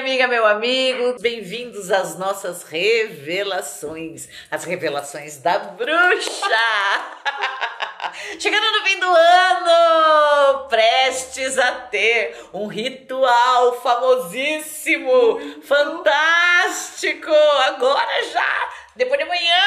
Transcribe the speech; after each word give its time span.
amiga, 0.00 0.26
meu 0.26 0.46
amigo, 0.46 1.16
bem-vindos 1.20 1.90
às 1.90 2.16
nossas 2.16 2.62
revelações, 2.62 4.28
as 4.50 4.64
revelações 4.64 5.36
da 5.36 5.58
bruxa. 5.58 6.30
Chegando 8.40 8.78
no 8.78 8.86
fim 8.86 8.98
do 8.98 9.06
ano, 9.06 10.68
prestes 10.70 11.58
a 11.58 11.72
ter 11.72 12.34
um 12.54 12.66
ritual 12.66 13.78
famosíssimo, 13.82 15.38
fantástico, 15.62 17.30
agora 17.66 18.24
já 18.32 18.69
depois 19.00 19.18
de 19.18 19.24
amanhã. 19.24 19.62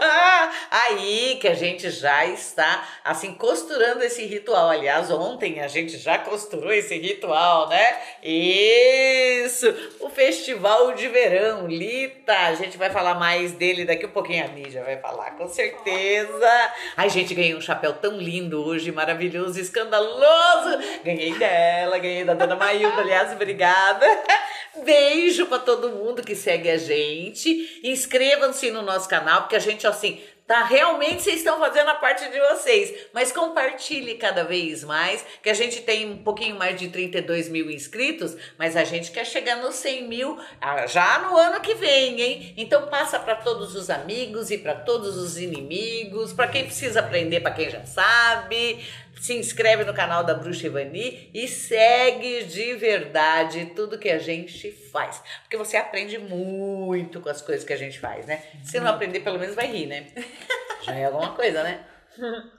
Aí 0.70 1.36
que 1.40 1.46
a 1.46 1.54
gente 1.54 1.90
já 1.90 2.24
está 2.24 2.88
assim 3.04 3.34
costurando 3.34 4.02
esse 4.02 4.24
ritual. 4.24 4.70
Aliás, 4.70 5.10
ontem 5.10 5.60
a 5.60 5.68
gente 5.68 5.98
já 5.98 6.16
costurou 6.18 6.72
esse 6.72 6.96
ritual, 6.98 7.68
né? 7.68 8.00
Isso! 8.22 9.66
O 10.00 10.08
Festival 10.08 10.94
de 10.94 11.06
Verão, 11.08 11.66
Lita. 11.66 12.32
A 12.32 12.54
gente 12.54 12.78
vai 12.78 12.88
falar 12.88 13.14
mais 13.14 13.52
dele 13.52 13.84
daqui 13.84 14.06
um 14.06 14.10
pouquinho. 14.10 14.46
A 14.46 14.48
mídia 14.48 14.82
vai 14.82 14.96
falar, 14.96 15.32
com 15.32 15.46
certeza. 15.48 16.72
Ai, 16.96 17.10
gente, 17.10 17.34
ganhei 17.34 17.54
um 17.54 17.60
chapéu 17.60 17.92
tão 17.92 18.16
lindo 18.16 18.64
hoje, 18.64 18.90
maravilhoso, 18.90 19.60
escandaloso. 19.60 20.78
Ganhei 21.04 21.34
dela, 21.38 21.98
ganhei 21.98 22.24
da 22.24 22.32
dona 22.32 22.56
Mailda, 22.56 23.02
aliás, 23.02 23.32
obrigada. 23.32 24.06
Beijo 24.84 25.46
para 25.46 25.58
todo 25.58 25.90
mundo 25.90 26.22
que 26.22 26.34
segue 26.34 26.70
a 26.70 26.76
gente. 26.76 27.80
Inscrevam-se 27.82 28.70
no 28.70 28.82
nosso 28.82 29.08
canal, 29.08 29.42
porque 29.42 29.56
a 29.56 29.60
gente, 29.60 29.86
assim, 29.86 30.20
tá? 30.48 30.64
Realmente 30.64 31.22
vocês 31.22 31.36
estão 31.36 31.58
fazendo 31.58 31.90
a 31.90 31.94
parte 31.96 32.28
de 32.30 32.40
vocês, 32.40 33.06
mas 33.12 33.30
compartilhe 33.30 34.14
cada 34.14 34.44
vez 34.44 34.82
mais, 34.82 35.24
que 35.42 35.50
a 35.50 35.54
gente 35.54 35.82
tem 35.82 36.10
um 36.10 36.22
pouquinho 36.22 36.56
mais 36.56 36.80
de 36.80 36.88
32 36.88 37.50
mil 37.50 37.70
inscritos, 37.70 38.34
mas 38.56 38.74
a 38.74 38.82
gente 38.82 39.10
quer 39.10 39.26
chegar 39.26 39.56
nos 39.56 39.74
100 39.74 40.08
mil 40.08 40.38
ah, 40.58 40.86
já 40.86 41.18
no 41.18 41.36
ano 41.36 41.60
que 41.60 41.74
vem, 41.74 42.20
hein? 42.20 42.54
Então 42.56 42.88
passa 42.88 43.18
para 43.18 43.36
todos 43.36 43.74
os 43.74 43.90
amigos 43.90 44.50
e 44.50 44.56
para 44.56 44.74
todos 44.74 45.18
os 45.18 45.36
inimigos, 45.36 46.32
para 46.32 46.48
quem 46.48 46.64
precisa 46.64 47.00
aprender, 47.00 47.40
para 47.40 47.52
quem 47.52 47.68
já 47.68 47.84
sabe 47.84 48.78
se 49.20 49.34
inscreve 49.34 49.84
no 49.84 49.94
canal 49.94 50.24
da 50.24 50.34
Bruxa 50.34 50.66
Ivani 50.66 51.30
e 51.34 51.46
segue 51.48 52.44
de 52.44 52.74
verdade 52.74 53.72
tudo 53.74 53.98
que 53.98 54.08
a 54.08 54.18
gente 54.18 54.70
faz. 54.70 55.22
Porque 55.42 55.56
você 55.56 55.76
aprende 55.76 56.18
muito 56.18 57.20
com 57.20 57.28
as 57.28 57.42
coisas 57.42 57.64
que 57.64 57.72
a 57.72 57.76
gente 57.76 57.98
faz, 57.98 58.26
né? 58.26 58.42
Se 58.64 58.78
não 58.80 58.88
aprender, 58.88 59.20
pelo 59.20 59.38
menos 59.38 59.54
vai 59.54 59.66
rir, 59.66 59.86
né? 59.86 60.06
Já 60.82 60.94
é 60.94 61.04
alguma 61.04 61.34
coisa, 61.34 61.62
né? 61.62 61.84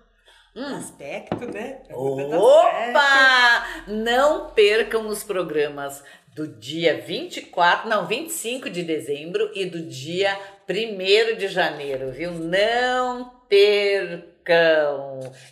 Hum. 0.55 0.77
Aspecto, 0.77 1.45
né? 1.45 1.83
Opa! 1.93 3.83
Não 3.87 4.49
percam 4.49 5.07
os 5.07 5.23
programas 5.23 6.03
do 6.35 6.47
dia 6.47 6.99
24, 6.99 7.87
não, 7.87 8.07
25 8.07 8.67
de 8.69 8.83
dezembro 8.83 9.51
e 9.53 9.65
do 9.65 9.81
dia 9.81 10.37
1 10.67 11.37
de 11.37 11.47
janeiro, 11.47 12.11
viu? 12.11 12.31
Não 12.31 13.29
percam! 13.47 14.38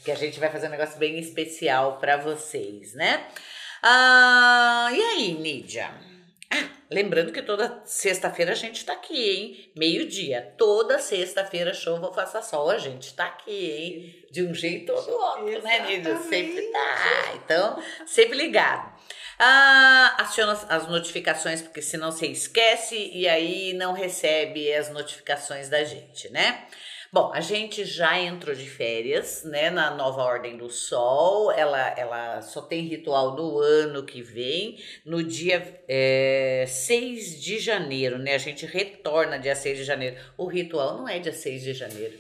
Que 0.04 0.12
a 0.12 0.16
gente 0.16 0.40
vai 0.40 0.50
fazer 0.50 0.68
um 0.68 0.72
negócio 0.72 0.98
bem 0.98 1.20
especial 1.20 1.98
para 1.98 2.18
vocês, 2.18 2.94
né? 2.94 3.28
Ah, 3.84 4.90
e 4.92 5.02
aí, 5.02 5.34
Nídia? 5.34 5.90
Ah, 6.52 6.70
lembrando 6.90 7.32
que 7.32 7.42
toda 7.42 7.82
sexta-feira 7.86 8.54
a 8.54 8.56
gente 8.56 8.86
tá 8.86 8.94
aqui, 8.94 9.30
hein? 9.30 9.72
Meio-dia. 9.78 10.54
Toda 10.58 10.98
sexta-feira, 10.98 11.74
chuva 11.74 12.08
ou 12.08 12.14
faça 12.14 12.42
sol, 12.42 12.70
a 12.70 12.78
gente 12.78 13.14
tá 13.14 13.26
aqui, 13.26 13.72
hein? 13.72 14.26
De 14.32 14.44
um 14.44 14.54
jeito 14.54 14.94
ou 14.94 15.02
do 15.02 15.12
outro, 15.12 15.62
né, 15.62 15.80
Nídia? 15.88 16.18
Sempre 16.18 16.62
tá. 16.72 17.34
Então, 17.36 17.84
sempre 18.06 18.38
ligado. 18.38 18.98
Ah, 19.40 20.16
aciona 20.20 20.54
as 20.54 20.88
notificações, 20.88 21.62
porque 21.62 21.82
senão 21.82 22.12
você 22.12 22.28
esquece 22.28 23.12
e 23.14 23.28
aí 23.28 23.74
não 23.74 23.94
recebe 23.94 24.74
as 24.74 24.90
notificações 24.90 25.70
da 25.70 25.84
gente, 25.84 26.30
né? 26.30 26.66
Bom, 27.18 27.32
a 27.34 27.42
gente 27.42 27.84
já 27.84 28.20
entrou 28.20 28.56
de 28.56 28.70
férias, 28.70 29.44
né, 29.44 29.72
na 29.72 29.90
nova 29.90 30.22
ordem 30.22 30.56
do 30.56 30.70
sol. 30.70 31.52
Ela, 31.52 31.96
ela 31.98 32.44
só 32.44 32.62
tem 32.62 32.84
ritual 32.84 33.36
no 33.36 33.58
ano 33.58 34.04
que 34.04 34.22
vem, 34.22 34.78
no 35.04 35.24
dia 35.24 35.82
é, 35.88 36.66
6 36.68 37.42
de 37.42 37.58
janeiro, 37.58 38.20
né? 38.20 38.36
A 38.36 38.38
gente 38.38 38.68
retorna 38.68 39.40
dia 39.40 39.56
6 39.56 39.80
de 39.80 39.84
janeiro. 39.84 40.16
O 40.38 40.46
ritual 40.46 40.96
não 40.96 41.10
é 41.10 41.18
dia 41.18 41.34
6 41.34 41.64
de 41.64 41.74
janeiro. 41.74 42.14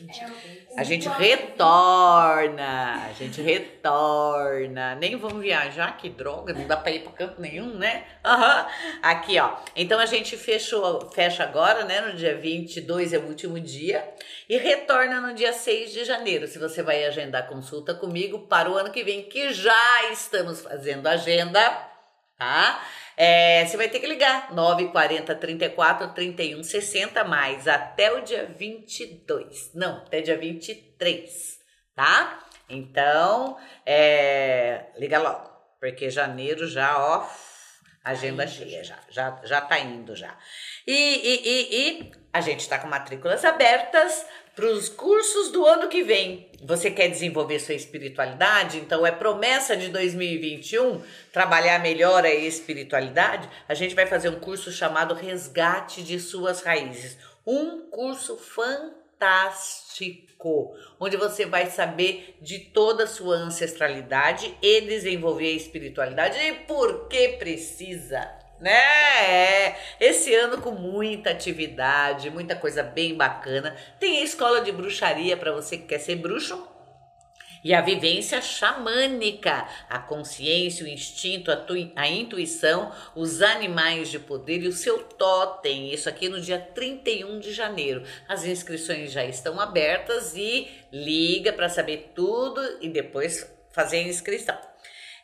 A 0.76 0.84
gente 0.84 1.08
retorna, 1.08 3.06
a 3.08 3.14
gente 3.14 3.40
retorna. 3.40 4.96
Nem 4.96 5.16
vamos 5.16 5.44
viajar, 5.44 5.96
que 5.96 6.10
droga, 6.10 6.54
não 6.54 6.66
dá 6.66 6.76
pra 6.76 6.92
ir 6.92 7.04
pra 7.04 7.12
canto 7.12 7.40
nenhum, 7.40 7.76
né? 7.76 8.04
Uhum. 8.26 8.66
Aqui, 9.04 9.40
ó. 9.40 9.58
Então 9.76 10.00
a 10.00 10.08
gente 10.08 10.36
fechou, 10.36 11.12
fecha 11.12 11.44
agora, 11.44 11.86
né? 11.86 12.02
No 12.02 12.14
dia 12.14 12.36
22 12.36 13.14
é 13.14 13.20
o 13.20 13.28
último 13.28 13.60
dia. 13.60 14.04
E 14.50 14.58
retorna 14.58 14.87
no 14.96 15.34
dia 15.34 15.52
6 15.52 15.92
de 15.92 16.06
janeiro. 16.06 16.48
Se 16.48 16.58
você 16.58 16.82
vai 16.82 17.04
agendar 17.04 17.48
consulta 17.48 17.94
comigo 17.94 18.48
para 18.48 18.70
o 18.70 18.76
ano 18.76 18.92
que 18.92 19.04
vem, 19.04 19.24
que 19.24 19.52
já 19.54 20.12
estamos 20.12 20.62
fazendo 20.62 21.08
agenda, 21.08 21.60
tá? 22.38 22.82
É, 23.18 23.66
você 23.66 23.76
vai 23.76 23.90
ter 23.90 24.00
que 24.00 24.08
ligar 24.08 24.54
940 24.54 25.36
34 25.36 26.14
31 26.14 26.64
60 26.64 27.24
mais 27.24 27.68
até 27.68 28.14
o 28.14 28.22
dia 28.22 28.46
22. 28.46 29.74
Não, 29.74 29.98
até 29.98 30.22
dia 30.22 30.38
23, 30.38 31.60
tá? 31.96 32.40
Então, 32.70 33.58
é, 33.86 34.86
liga 34.98 35.20
logo, 35.20 35.50
porque 35.80 36.10
janeiro 36.10 36.68
já, 36.68 36.98
ó, 36.98 37.28
agenda 38.04 38.44
Ai, 38.44 38.48
cheia 38.48 38.84
já, 38.84 39.00
já, 39.10 39.42
já 39.44 39.62
tá 39.62 39.80
indo 39.80 40.16
já. 40.16 40.38
E, 40.86 40.94
e, 40.94 41.50
e, 41.50 42.00
e 42.00 42.12
a 42.32 42.42
gente 42.42 42.60
está 42.60 42.78
com 42.78 42.88
matrículas 42.88 43.44
abertas 43.44 44.26
para 44.58 44.66
os 44.72 44.90
cursos 44.90 45.52
do 45.52 45.64
ano 45.68 45.88
que 45.88 46.02
vem. 46.02 46.50
Você 46.64 46.90
quer 46.90 47.10
desenvolver 47.10 47.60
sua 47.60 47.76
espiritualidade? 47.76 48.80
Então 48.80 49.06
é 49.06 49.12
promessa 49.12 49.78
de 49.78 49.90
2021 49.90 51.00
trabalhar 51.32 51.78
melhor 51.80 52.26
a 52.26 52.34
espiritualidade. 52.34 53.48
A 53.70 53.76
gente 53.76 53.94
vai 53.94 54.08
fazer 54.08 54.30
um 54.30 54.40
curso 54.40 54.72
chamado 54.72 55.14
Resgate 55.14 56.02
de 56.02 56.20
Suas 56.20 56.64
Raízes. 56.64 57.20
Um 57.46 57.82
curso 57.82 58.36
fantástico, 58.36 59.16
onde 61.00 61.16
você 61.18 61.46
vai 61.46 61.68
saber 61.68 62.36
de 62.42 62.58
toda 62.58 63.04
a 63.04 63.08
sua 63.08 63.36
ancestralidade 63.36 64.58
e 64.60 64.82
desenvolver 64.82 65.50
a 65.50 65.58
espiritualidade 65.58 66.40
e 66.40 66.54
por 66.66 67.08
que 67.08 67.28
precisa 67.34 68.37
né? 68.60 68.72
É. 68.72 69.76
Esse 70.00 70.34
ano 70.34 70.62
com 70.62 70.72
muita 70.72 71.32
atividade, 71.32 72.30
muita 72.30 72.56
coisa 72.56 72.84
bem 72.84 73.16
bacana. 73.16 73.76
Tem 74.00 74.20
a 74.20 74.24
escola 74.24 74.62
de 74.62 74.72
bruxaria 74.72 75.36
para 75.38 75.52
você 75.52 75.78
que 75.78 75.88
quer 75.88 76.00
ser 76.00 76.16
bruxo. 76.16 76.68
E 77.64 77.74
a 77.74 77.82
vivência 77.82 78.42
xamânica, 78.42 79.68
a 79.90 80.00
consciência, 80.00 80.86
o 80.86 80.88
instinto, 80.88 81.52
a, 81.52 81.66
a 81.96 82.08
intuição, 82.08 82.94
os 83.16 83.42
animais 83.42 84.10
de 84.10 84.20
poder 84.20 84.62
e 84.62 84.68
o 84.68 84.74
seu 84.74 85.00
totem. 85.04 85.92
Isso 85.92 86.08
aqui 86.08 86.30
no 86.30 86.40
dia 86.40 86.60
31 86.60 87.40
de 87.40 87.52
janeiro. 87.52 88.04
As 88.28 88.46
inscrições 88.46 89.12
já 89.12 89.26
estão 89.26 89.60
abertas 89.60 90.36
e 90.36 90.68
liga 90.92 91.52
para 91.52 91.68
saber 91.68 92.12
tudo 92.16 92.62
e 92.80 92.88
depois 92.90 93.52
fazer 93.72 93.98
a 93.98 94.04
inscrição. 94.04 94.58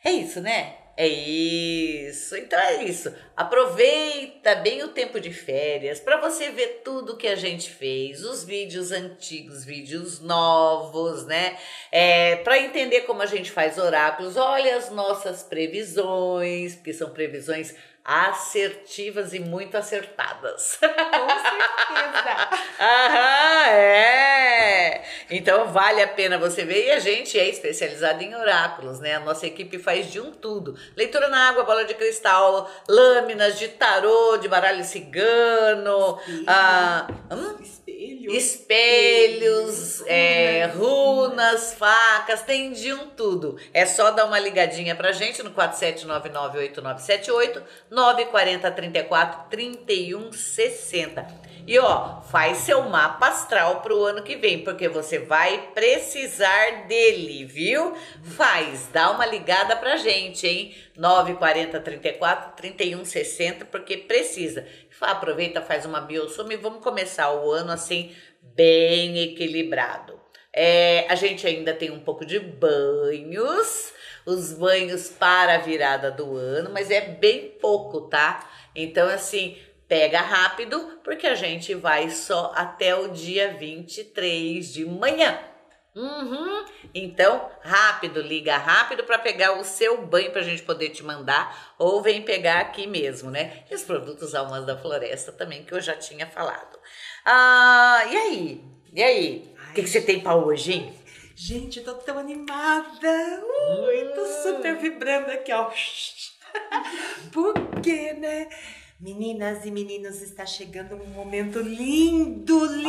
É 0.04 0.10
isso, 0.10 0.40
né? 0.40 0.83
É 0.96 1.08
isso. 1.08 2.36
Então 2.36 2.58
é 2.58 2.84
isso. 2.84 3.12
Aproveita 3.36 4.54
bem 4.56 4.84
o 4.84 4.88
tempo 4.88 5.18
de 5.18 5.32
férias 5.32 5.98
para 5.98 6.20
você 6.20 6.50
ver 6.50 6.82
tudo 6.84 7.16
que 7.16 7.26
a 7.26 7.34
gente 7.34 7.68
fez, 7.68 8.24
os 8.24 8.44
vídeos 8.44 8.92
antigos, 8.92 9.64
vídeos 9.64 10.20
novos, 10.20 11.26
né? 11.26 11.58
É, 11.90 12.36
para 12.36 12.58
entender 12.58 13.02
como 13.02 13.22
a 13.22 13.26
gente 13.26 13.50
faz 13.50 13.76
oráculos, 13.76 14.36
olha 14.36 14.76
as 14.76 14.90
nossas 14.90 15.42
previsões, 15.42 16.76
que 16.76 16.92
são 16.92 17.10
previsões 17.10 17.74
assertivas 18.04 19.32
e 19.32 19.40
muito 19.40 19.76
acertadas. 19.76 20.78
Com 20.82 21.28
certeza. 21.28 22.48
Aham, 22.78 23.66
é. 23.68 25.04
Então 25.30 25.72
vale 25.72 26.02
a 26.02 26.08
pena 26.08 26.36
você 26.36 26.64
ver. 26.64 26.86
E 26.86 26.92
a 26.92 26.98
gente 26.98 27.38
é 27.38 27.48
especializado 27.48 28.22
em 28.22 28.34
oráculos, 28.34 29.00
né? 29.00 29.14
A 29.14 29.20
nossa 29.20 29.46
equipe 29.46 29.78
faz 29.78 30.12
de 30.12 30.20
um 30.20 30.30
tudo: 30.30 30.76
leitura 30.94 31.28
na 31.28 31.48
água, 31.48 31.64
bola 31.64 31.84
de 31.84 31.94
cristal, 31.94 32.70
lâminas 32.88 33.58
de 33.58 33.68
tarô, 33.68 34.36
de 34.36 34.48
baralho 34.48 34.84
cigano, 34.84 36.18
ah, 36.46 37.06
hum? 37.30 37.56
Espelhos, 37.94 38.34
espelhos 38.34 40.02
é, 40.06 40.66
runas, 40.66 41.72
facas, 41.74 42.42
tem 42.42 42.72
de 42.72 42.92
um 42.92 43.08
tudo. 43.10 43.56
É 43.72 43.86
só 43.86 44.10
dar 44.10 44.26
uma 44.26 44.38
ligadinha 44.38 44.94
pra 44.94 45.12
gente 45.12 45.42
no 45.42 45.50
47998978 45.52 47.62
940 47.90 48.70
34 48.70 49.50
31 49.50 50.30
60. 50.32 51.44
E 51.66 51.78
ó, 51.78 52.20
faz 52.20 52.58
seu 52.58 52.82
mapa 52.82 53.28
astral 53.28 53.80
pro 53.80 54.04
ano 54.04 54.22
que 54.22 54.36
vem, 54.36 54.62
porque 54.62 54.86
você 54.86 55.18
vai 55.18 55.70
precisar 55.74 56.86
dele, 56.86 57.46
viu? 57.46 57.96
Faz, 58.36 58.90
dá 58.92 59.10
uma 59.10 59.24
ligada 59.24 59.74
pra 59.74 59.96
gente, 59.96 60.46
hein? 60.46 60.74
940 60.94 61.80
34 61.80 62.52
31 62.54 63.04
60, 63.04 63.64
porque 63.64 63.96
precisa. 63.96 64.66
Aproveita, 65.00 65.60
faz 65.60 65.84
uma 65.84 66.00
biosoma 66.00 66.54
e 66.54 66.56
vamos 66.56 66.82
começar 66.82 67.32
o 67.32 67.50
ano 67.50 67.72
assim, 67.72 68.14
bem 68.40 69.18
equilibrado. 69.18 70.18
É, 70.52 71.06
a 71.08 71.14
gente 71.14 71.46
ainda 71.46 71.74
tem 71.74 71.90
um 71.90 72.00
pouco 72.00 72.24
de 72.24 72.38
banhos, 72.38 73.92
os 74.24 74.52
banhos 74.52 75.08
para 75.08 75.56
a 75.56 75.58
virada 75.58 76.10
do 76.10 76.36
ano, 76.36 76.70
mas 76.72 76.90
é 76.90 77.00
bem 77.00 77.50
pouco, 77.60 78.02
tá? 78.02 78.48
Então, 78.74 79.08
assim, 79.08 79.58
pega 79.88 80.20
rápido, 80.20 81.00
porque 81.02 81.26
a 81.26 81.34
gente 81.34 81.74
vai 81.74 82.08
só 82.10 82.52
até 82.54 82.94
o 82.94 83.08
dia 83.08 83.54
23 83.54 84.72
de 84.72 84.84
manhã. 84.84 85.38
Uhum. 85.94 86.64
Então, 86.92 87.50
rápido, 87.62 88.20
liga 88.20 88.56
rápido 88.56 89.04
para 89.04 89.18
pegar 89.18 89.52
o 89.58 89.64
seu 89.64 90.04
banho 90.04 90.32
para 90.32 90.40
a 90.40 90.44
gente 90.44 90.62
poder 90.62 90.90
te 90.90 91.04
mandar, 91.04 91.74
ou 91.78 92.02
vem 92.02 92.22
pegar 92.22 92.60
aqui 92.60 92.86
mesmo, 92.86 93.30
né? 93.30 93.64
E 93.70 93.74
os 93.74 93.82
produtos 93.82 94.34
Almas 94.34 94.66
da 94.66 94.76
Floresta 94.76 95.30
também, 95.30 95.64
que 95.64 95.72
eu 95.72 95.80
já 95.80 95.94
tinha 95.94 96.26
falado. 96.26 96.78
Ah, 97.24 98.02
e 98.10 98.16
aí? 98.16 98.64
E 98.92 99.02
aí? 99.02 99.54
O 99.70 99.72
que, 99.74 99.82
que 99.82 99.88
você 99.88 100.00
tem 100.00 100.20
para 100.20 100.34
hoje, 100.36 100.72
hein? 100.72 100.98
Gente, 101.36 101.78
eu 101.78 101.84
tô 101.84 101.94
tão 101.94 102.18
animada. 102.18 103.42
Ui, 103.86 104.04
tô 104.14 104.26
super 104.42 104.76
vibrando 104.76 105.30
aqui, 105.30 105.52
ó. 105.52 105.70
Por 107.32 107.54
quê, 107.82 108.12
né? 108.12 108.48
Meninas 109.00 109.64
e 109.66 109.70
meninos, 109.70 110.22
está 110.22 110.46
chegando 110.46 110.94
um 110.94 111.06
momento 111.08 111.58
lindo, 111.58 112.64
lindo, 112.64 112.88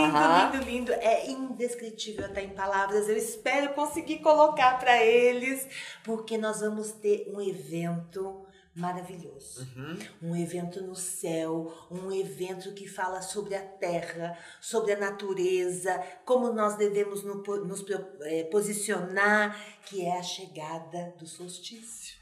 lindo, 0.53 0.65
lindo. 0.65 0.91
É 0.93 1.29
indescritível 1.29 2.25
até 2.25 2.43
em 2.43 2.49
palavras. 2.49 3.09
Eu 3.09 3.17
espero 3.17 3.73
conseguir 3.73 4.19
colocar 4.19 4.79
para 4.79 5.03
eles, 5.03 5.67
porque 6.03 6.37
nós 6.37 6.61
vamos 6.61 6.91
ter 6.91 7.29
um 7.35 7.41
evento 7.41 8.45
maravilhoso. 8.73 9.65
Um 10.21 10.35
evento 10.35 10.81
no 10.83 10.95
céu, 10.95 11.73
um 11.89 12.11
evento 12.11 12.73
que 12.73 12.87
fala 12.87 13.21
sobre 13.21 13.55
a 13.55 13.61
terra, 13.61 14.37
sobre 14.61 14.93
a 14.93 14.97
natureza, 14.99 16.01
como 16.25 16.51
nós 16.53 16.75
devemos 16.75 17.23
no- 17.23 17.41
nos 17.65 17.83
eh, 18.21 18.43
posicionar, 18.45 19.57
que 19.85 20.05
é 20.05 20.17
a 20.17 20.23
chegada 20.23 21.13
do 21.17 21.25
solstício. 21.25 22.15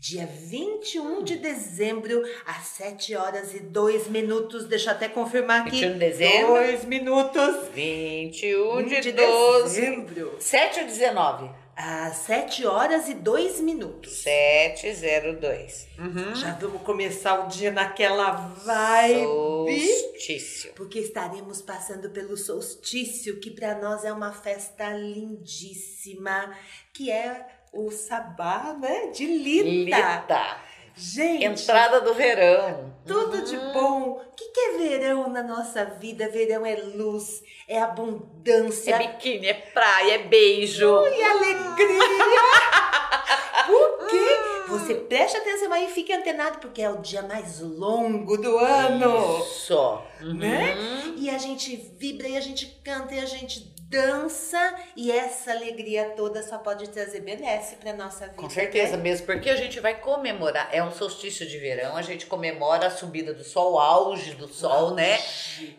Dia 0.00 0.24
21 0.24 1.22
de 1.24 1.36
dezembro, 1.36 2.22
às 2.46 2.68
7 2.68 3.14
horas 3.14 3.52
e 3.52 3.60
2 3.60 4.08
minutos. 4.08 4.64
Deixa 4.64 4.88
eu 4.88 4.94
até 4.94 5.10
confirmar 5.10 5.60
aqui. 5.60 5.72
21 5.72 5.92
de 5.92 5.98
dezembro. 5.98 6.54
2 6.54 6.84
minutos. 6.86 7.68
21 7.74 8.86
de, 8.86 9.00
de 9.02 9.12
12. 9.12 9.78
dezembro. 9.78 10.36
7 10.40 10.80
ou 10.80 10.86
19? 10.86 11.50
Às 11.76 12.16
7 12.16 12.66
horas 12.66 13.10
e 13.10 13.14
2 13.14 13.60
minutos. 13.60 14.10
702. 14.22 15.88
Uhum. 15.98 16.34
Já 16.34 16.54
vamos 16.54 16.80
começar 16.80 17.44
o 17.44 17.48
dia 17.48 17.70
naquela 17.70 18.30
vibe. 18.64 19.24
Solstício. 19.24 20.72
Porque 20.76 20.98
estaremos 21.00 21.60
passando 21.60 22.08
pelo 22.08 22.38
solstício, 22.38 23.38
que 23.38 23.50
para 23.50 23.78
nós 23.78 24.02
é 24.06 24.12
uma 24.14 24.32
festa 24.32 24.88
lindíssima, 24.94 26.56
que 26.94 27.10
é 27.10 27.59
o 27.72 27.90
sabá, 27.90 28.76
né? 28.78 29.06
De 29.08 29.24
Lita. 29.26 29.96
Lita. 29.96 30.56
Gente, 30.96 31.44
Entrada 31.44 32.00
do 32.00 32.12
verão. 32.14 32.92
tudo 33.06 33.42
de 33.42 33.56
bom. 33.72 34.20
O 34.26 34.34
que, 34.36 34.48
que 34.50 34.60
é 34.60 34.72
verão 34.78 35.30
na 35.30 35.42
nossa 35.42 35.84
vida? 35.84 36.28
Verão 36.28 36.66
é 36.66 36.74
luz, 36.76 37.42
é 37.68 37.80
abundância, 37.80 38.94
É 38.94 38.98
biquíni, 38.98 39.46
é 39.46 39.54
praia, 39.54 40.14
é 40.14 40.18
beijo. 40.18 40.84
e 41.06 41.22
alegria. 41.22 42.00
Por 43.66 44.06
quê? 44.08 44.26
Você 44.68 44.94
preste 44.94 45.36
atenção 45.36 45.72
aí 45.72 45.86
e 45.86 45.90
fique 45.92 46.12
antenado, 46.12 46.58
porque 46.58 46.82
é 46.82 46.90
o 46.90 46.98
dia 46.98 47.22
mais 47.22 47.60
longo 47.60 48.36
do 48.36 48.58
ano. 48.58 49.42
Só. 49.44 50.06
né? 50.20 50.74
E 51.16 51.30
a 51.30 51.38
gente 51.38 51.76
vibra, 51.98 52.28
e 52.28 52.36
a 52.36 52.40
gente 52.40 52.66
canta, 52.84 53.14
e 53.14 53.20
a 53.20 53.26
gente 53.26 53.72
dança, 53.90 54.76
e 54.94 55.10
essa 55.10 55.50
alegria 55.50 56.12
toda 56.16 56.44
só 56.44 56.58
pode 56.58 56.88
trazer 56.90 57.20
benesse 57.22 57.74
pra 57.74 57.92
nossa 57.92 58.26
vida. 58.26 58.36
Com 58.36 58.48
certeza 58.48 58.96
né? 58.96 59.02
mesmo, 59.02 59.26
porque 59.26 59.50
a 59.50 59.56
gente 59.56 59.80
vai 59.80 59.94
comemorar, 59.94 60.68
é 60.70 60.80
um 60.80 60.92
solstício 60.92 61.44
de 61.44 61.58
verão, 61.58 61.96
a 61.96 62.02
gente 62.02 62.26
comemora 62.26 62.86
a 62.86 62.90
subida 62.90 63.34
do 63.34 63.42
sol, 63.42 63.72
o 63.72 63.78
auge 63.80 64.34
do 64.34 64.46
sol, 64.46 64.94
né? 64.94 65.18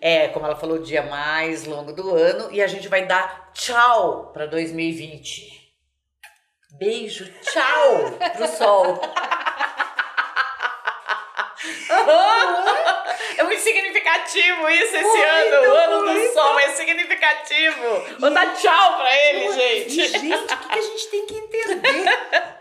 É, 0.02 0.28
como 0.28 0.46
ela 0.46 0.58
falou, 0.58 0.76
o 0.76 0.84
dia 0.84 1.04
mais 1.04 1.64
longo 1.64 1.94
do 1.94 2.14
ano, 2.14 2.52
e 2.52 2.62
a 2.62 2.68
gente 2.68 2.90
vai 2.90 3.08
dar 3.08 3.50
tchau 3.54 4.34
para 4.34 4.46
2020. 4.46 5.62
Beijo, 6.78 7.32
tchau 7.42 8.12
pro 8.36 8.48
sol. 8.50 9.00
É 13.38 13.44
muito 13.44 13.62
significativo 13.62 14.70
isso 14.70 14.96
esse 14.96 15.04
Muito, 15.04 15.56
ano. 15.56 15.74
O 15.74 15.76
ano 15.76 15.98
do 16.06 16.12
muito. 16.14 16.34
sol 16.34 16.60
é 16.60 16.70
significativo. 16.70 18.30
Dar 18.34 18.54
tchau 18.56 18.98
pra 18.98 19.28
ele, 19.28 19.54
gente. 19.54 19.90
gente, 20.08 20.34
o 20.34 20.48
que, 20.48 20.70
que 20.70 20.80
a 20.80 20.82
gente 20.82 21.08
tem 21.08 21.26
que 21.26 21.34
entender? 21.36 22.06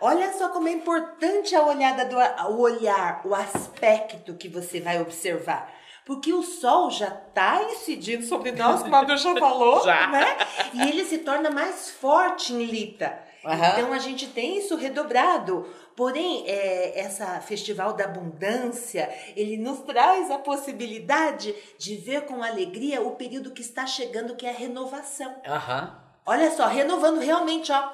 Olha 0.00 0.32
só 0.32 0.48
como 0.48 0.68
é 0.68 0.72
importante 0.72 1.54
a 1.54 1.62
olhada 1.62 2.04
do 2.04 2.16
o 2.52 2.60
olhar, 2.60 3.20
o 3.24 3.34
aspecto 3.34 4.34
que 4.34 4.48
você 4.48 4.80
vai 4.80 5.00
observar. 5.00 5.72
Porque 6.04 6.32
o 6.32 6.42
sol 6.42 6.90
já 6.90 7.06
está 7.08 7.62
incidindo 7.70 8.24
sobre 8.24 8.52
nós, 8.52 8.82
como 8.82 8.96
a 8.96 9.16
já 9.16 9.36
falou, 9.36 9.84
Já. 9.84 10.08
né? 10.08 10.36
E 10.74 10.88
ele 10.88 11.04
se 11.04 11.18
torna 11.18 11.50
mais 11.50 11.90
forte 11.90 12.52
em 12.52 12.64
Lita. 12.64 13.29
Aham. 13.44 13.72
Então 13.78 13.92
a 13.92 13.98
gente 13.98 14.26
tem 14.28 14.58
isso 14.58 14.76
redobrado. 14.76 15.66
Porém, 15.96 16.44
é, 16.46 16.98
essa 17.00 17.40
festival 17.40 17.92
da 17.92 18.04
abundância, 18.04 19.12
ele 19.36 19.56
nos 19.56 19.80
traz 19.80 20.30
a 20.30 20.38
possibilidade 20.38 21.54
de 21.78 21.96
ver 21.96 22.22
com 22.22 22.42
alegria 22.42 23.02
o 23.02 23.16
período 23.16 23.50
que 23.50 23.60
está 23.60 23.86
chegando, 23.86 24.36
que 24.36 24.46
é 24.46 24.50
a 24.50 24.54
renovação. 24.54 25.34
Aham. 25.46 25.98
Olha 26.24 26.50
só, 26.50 26.66
renovando 26.66 27.18
realmente, 27.18 27.72
ó. 27.72 27.92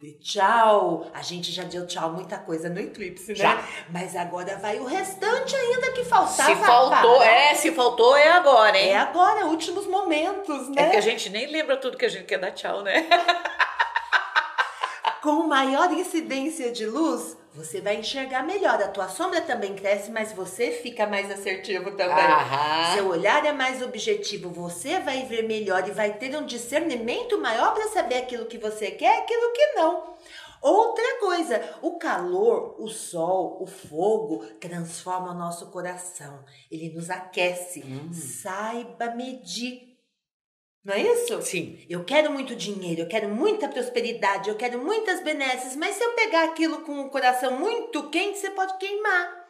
De 0.00 0.12
tchau. 0.18 1.10
A 1.14 1.22
gente 1.22 1.50
já 1.50 1.62
deu 1.62 1.86
tchau 1.86 2.12
muita 2.12 2.36
coisa 2.36 2.68
no 2.68 2.78
eclipse, 2.78 3.28
né? 3.28 3.34
Já. 3.34 3.64
Mas 3.90 4.14
agora 4.14 4.56
vai 4.58 4.78
o 4.78 4.84
restante 4.84 5.56
ainda 5.56 5.92
que 5.92 6.04
faltava. 6.04 6.54
Se 6.54 6.56
faltou, 6.56 7.18
para. 7.18 7.26
é, 7.26 7.54
se 7.54 7.72
faltou 7.72 8.16
é 8.16 8.28
agora, 8.28 8.76
hein? 8.76 8.90
É 8.90 8.98
agora, 8.98 9.46
últimos 9.46 9.86
momentos, 9.86 10.68
né? 10.68 10.82
É 10.82 10.90
que 10.90 10.96
a 10.96 11.00
gente 11.00 11.30
nem 11.30 11.46
lembra 11.46 11.78
tudo 11.78 11.96
que 11.96 12.04
a 12.04 12.10
gente 12.10 12.24
quer 12.24 12.38
dar 12.38 12.50
tchau, 12.50 12.82
né? 12.82 13.06
Com 15.26 15.48
maior 15.48 15.92
incidência 15.92 16.70
de 16.70 16.86
luz, 16.86 17.36
você 17.52 17.80
vai 17.80 17.96
enxergar 17.96 18.44
melhor. 18.44 18.80
A 18.80 18.86
tua 18.86 19.08
sombra 19.08 19.40
também 19.40 19.74
cresce, 19.74 20.08
mas 20.08 20.32
você 20.32 20.70
fica 20.70 21.04
mais 21.04 21.28
assertivo 21.28 21.90
também. 21.96 22.24
Aham. 22.24 22.94
Seu 22.94 23.08
olhar 23.08 23.44
é 23.44 23.50
mais 23.50 23.82
objetivo, 23.82 24.50
você 24.50 25.00
vai 25.00 25.24
ver 25.24 25.42
melhor 25.42 25.88
e 25.88 25.90
vai 25.90 26.12
ter 26.12 26.36
um 26.36 26.46
discernimento 26.46 27.40
maior 27.40 27.74
para 27.74 27.88
saber 27.88 28.18
aquilo 28.18 28.46
que 28.46 28.56
você 28.56 28.92
quer 28.92 29.16
e 29.16 29.22
aquilo 29.22 29.52
que 29.52 29.66
não. 29.72 30.14
Outra 30.62 31.18
coisa, 31.18 31.76
o 31.82 31.98
calor, 31.98 32.76
o 32.78 32.86
sol, 32.86 33.58
o 33.60 33.66
fogo 33.66 34.44
transforma 34.60 35.32
o 35.32 35.38
nosso 35.38 35.66
coração. 35.72 36.44
Ele 36.70 36.90
nos 36.90 37.10
aquece. 37.10 37.82
Saiba 38.12 39.10
medir. 39.10 39.85
Não 40.86 40.94
é 40.94 41.02
isso? 41.02 41.42
Sim. 41.42 41.84
Eu 41.90 42.04
quero 42.04 42.30
muito 42.30 42.54
dinheiro, 42.54 43.00
eu 43.00 43.08
quero 43.08 43.28
muita 43.28 43.68
prosperidade, 43.68 44.48
eu 44.48 44.54
quero 44.54 44.78
muitas 44.78 45.20
benesses, 45.20 45.74
mas 45.74 45.96
se 45.96 46.04
eu 46.04 46.12
pegar 46.12 46.44
aquilo 46.44 46.82
com 46.82 47.00
o 47.00 47.10
coração 47.10 47.58
muito 47.58 48.08
quente, 48.08 48.38
você 48.38 48.50
pode 48.50 48.78
queimar. 48.78 49.48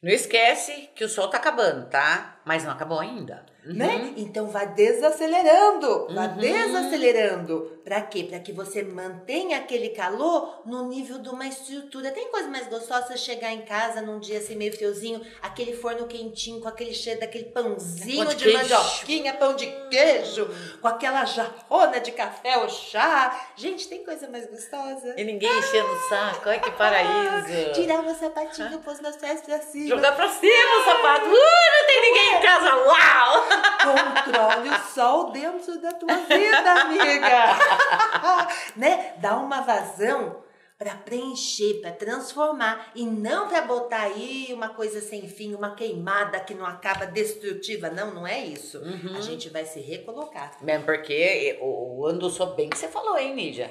Não 0.00 0.12
esquece 0.12 0.88
que 0.94 1.02
o 1.02 1.08
sol 1.08 1.28
tá 1.28 1.38
acabando, 1.38 1.90
tá? 1.90 2.39
Mas 2.50 2.64
não 2.64 2.72
acabou 2.72 2.98
ainda. 2.98 3.46
né? 3.62 4.14
Então 4.16 4.46
vá 4.48 4.64
desacelerando, 4.64 6.08
vá 6.14 6.22
Uhum. 6.22 6.36
desacelerando. 6.38 7.78
Pra 7.84 8.00
quê? 8.00 8.24
Pra 8.24 8.38
que 8.40 8.52
você 8.52 8.82
mantenha 8.82 9.58
aquele 9.58 9.90
calor 9.90 10.62
no 10.66 10.88
nível 10.88 11.18
de 11.18 11.28
uma 11.28 11.46
estrutura. 11.46 12.10
Tem 12.10 12.28
coisa 12.30 12.48
mais 12.48 12.66
gostosa 12.68 13.16
chegar 13.16 13.52
em 13.52 13.62
casa 13.62 14.00
num 14.00 14.18
dia 14.18 14.38
assim 14.38 14.56
meio 14.56 14.72
friozinho, 14.76 15.20
aquele 15.42 15.74
forno 15.76 16.06
quentinho 16.06 16.60
com 16.60 16.68
aquele 16.68 16.94
cheiro 16.94 17.20
daquele 17.20 17.44
pãozinho 17.46 18.24
Pão 18.24 18.34
de 18.34 18.44
de, 18.48 18.52
mandioquinha, 18.56 19.34
pão 19.34 19.54
de 19.54 19.66
queijo, 19.90 20.48
com 20.80 20.88
aquela 20.88 21.24
jarrona 21.24 22.00
de 22.00 22.12
café 22.12 22.56
ou 22.58 22.68
chá. 22.68 23.48
Gente, 23.56 23.88
tem 23.88 24.04
coisa 24.04 24.26
mais 24.28 24.46
gostosa? 24.48 25.14
E 25.16 25.22
ninguém 25.24 25.50
enchendo 25.58 25.92
o 25.92 26.08
saco. 26.08 26.48
Ai, 26.48 26.60
que 26.60 26.70
paraíso. 26.72 27.72
Tirar 27.74 28.00
o 28.04 28.14
sapatinho, 28.14 28.78
pôr 28.80 28.94
os 28.94 29.00
meus 29.00 29.16
pés 29.16 29.40
pra 29.42 29.60
cima. 29.60 29.86
Jogar 29.88 30.16
pra 30.16 30.28
cima 30.28 30.80
o 30.80 30.84
sapato. 30.84 31.26
Uh, 31.26 31.30
não 31.30 31.86
tem 31.86 32.00
ninguém 32.02 32.39
casa. 32.40 32.74
Uau! 32.76 33.46
Controle 33.84 34.68
o 34.70 34.94
sol 34.94 35.30
dentro 35.30 35.80
da 35.80 35.92
tua 35.92 36.16
vida, 36.16 36.72
amiga. 36.72 37.58
né? 38.76 39.14
Dá 39.18 39.36
uma 39.36 39.60
vazão 39.62 40.42
para 40.80 40.94
preencher, 40.94 41.82
para 41.82 41.92
transformar 41.92 42.90
e 42.94 43.04
não 43.04 43.48
para 43.48 43.60
botar 43.60 44.00
aí 44.00 44.48
uma 44.50 44.70
coisa 44.70 44.98
sem 45.02 45.28
fim, 45.28 45.54
uma 45.54 45.74
queimada 45.74 46.40
que 46.40 46.54
não 46.54 46.64
acaba 46.64 47.04
destrutiva. 47.04 47.90
Não, 47.90 48.14
não 48.14 48.26
é 48.26 48.42
isso. 48.46 48.78
Uhum. 48.78 49.14
A 49.14 49.20
gente 49.20 49.50
vai 49.50 49.66
se 49.66 49.78
recolocar. 49.78 50.56
Mesmo 50.62 50.86
porque 50.86 51.58
o, 51.60 52.00
o 52.00 52.06
ano 52.06 52.20
do 52.20 52.30
sol 52.30 52.54
bem 52.54 52.70
que 52.70 52.78
você 52.78 52.88
falou, 52.88 53.18
hein, 53.18 53.34
Nídia? 53.34 53.70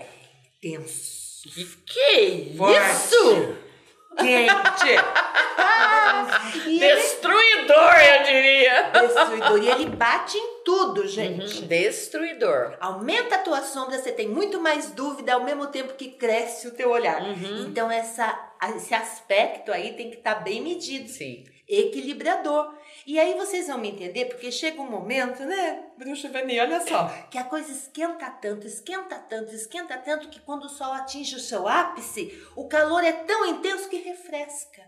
Tenso. 0.62 1.50
Que 1.50 1.66
que 1.66 2.56
Forte. 2.58 2.76
isso? 2.76 3.69
Quente. 4.18 4.96
E 6.68 6.80
Destruidor, 6.80 7.96
ele... 8.00 8.18
eu 8.18 8.24
diria. 8.24 8.92
Destruidor. 8.92 9.64
E 9.64 9.70
ele 9.70 9.86
bate 9.88 10.38
em 10.38 10.64
tudo, 10.64 11.08
gente. 11.08 11.62
Uhum. 11.62 11.68
Destruidor. 11.68 12.78
Aumenta 12.80 13.36
a 13.36 13.40
tua 13.40 13.62
sombra, 13.62 13.98
você 13.98 14.12
tem 14.12 14.28
muito 14.28 14.60
mais 14.60 14.92
dúvida 14.92 15.34
ao 15.34 15.44
mesmo 15.44 15.68
tempo 15.68 15.94
que 15.94 16.10
cresce 16.12 16.68
o 16.68 16.72
teu 16.72 16.90
olhar. 16.90 17.22
Uhum. 17.22 17.68
Então, 17.68 17.92
essa, 17.92 18.38
esse 18.76 18.94
aspecto 18.94 19.72
aí 19.72 19.94
tem 19.94 20.10
que 20.10 20.18
estar 20.18 20.36
tá 20.36 20.42
bem 20.42 20.62
medido. 20.62 21.10
Sim. 21.10 21.46
Equilibrador. 21.68 22.74
E 23.10 23.20
aí 23.20 23.34
vocês 23.34 23.66
vão 23.66 23.80
me 23.80 23.90
entender, 23.90 24.26
porque 24.26 24.52
chega 24.52 24.80
um 24.80 24.88
momento, 24.88 25.44
né, 25.44 25.84
Bruxa 25.98 26.30
Vani, 26.30 26.60
olha 26.60 26.80
só, 26.80 27.08
que 27.32 27.40
a 27.40 27.44
coisa 27.44 27.72
esquenta 27.72 28.30
tanto, 28.30 28.68
esquenta 28.68 29.18
tanto, 29.18 29.52
esquenta 29.52 29.98
tanto 29.98 30.30
que 30.30 30.40
quando 30.40 30.66
o 30.66 30.70
sol 30.70 30.94
atinge 30.94 31.36
o 31.36 31.40
seu 31.40 31.68
ápice, 31.68 32.40
o 32.56 32.68
calor 32.68 33.04
é 33.04 33.12
tão 33.12 33.48
intenso 33.48 33.90
que 33.90 33.98
refresca. 33.98 34.84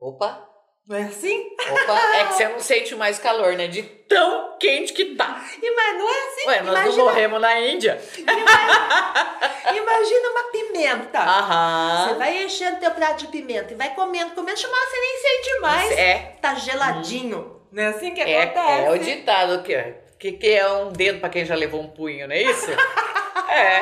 Opa! 0.00 0.51
Não 0.86 0.96
é 0.96 1.04
assim? 1.04 1.48
Opa, 1.70 2.16
é 2.16 2.24
que 2.26 2.34
você 2.34 2.48
não 2.50 2.60
sente 2.60 2.94
mais 2.96 3.18
calor, 3.18 3.54
né? 3.54 3.68
De 3.68 3.82
tão 3.82 4.58
quente 4.58 4.92
que 4.92 5.14
tá. 5.14 5.44
E, 5.62 5.70
mas 5.70 5.98
não 5.98 6.08
é 6.08 6.28
assim. 6.28 6.46
Ué, 6.48 6.62
nós 6.62 6.74
imagina, 6.74 6.96
não 6.96 7.04
morremos 7.04 7.40
na 7.40 7.60
Índia. 7.60 8.00
Imagina, 8.18 9.72
imagina 9.76 10.28
uma 10.30 10.44
pimenta. 10.50 11.18
Aham. 11.20 12.08
Você 12.08 12.14
vai 12.14 12.44
enchendo 12.44 12.80
teu 12.80 12.90
prato 12.90 13.20
de 13.20 13.28
pimenta 13.28 13.72
e 13.72 13.76
vai 13.76 13.94
comendo, 13.94 14.32
comendo, 14.32 14.58
chamar, 14.58 14.76
você 14.76 14.98
nem 14.98 15.18
sente 15.18 15.60
mais. 15.60 15.92
É. 15.92 16.14
Tá 16.40 16.54
geladinho. 16.56 17.38
Hum. 17.38 17.62
Não 17.72 17.82
é 17.82 17.86
assim 17.86 18.12
que 18.12 18.20
é, 18.20 18.42
acontece? 18.42 18.84
É 18.84 18.90
o 18.90 18.98
ditado 18.98 19.62
que, 19.62 19.94
que, 20.18 20.32
que 20.32 20.50
é 20.50 20.70
um 20.70 20.92
dedo 20.92 21.20
pra 21.20 21.30
quem 21.30 21.46
já 21.46 21.54
levou 21.54 21.80
um 21.80 21.88
punho, 21.88 22.28
não 22.28 22.34
é 22.34 22.42
isso? 22.42 22.70
é. 23.48 23.80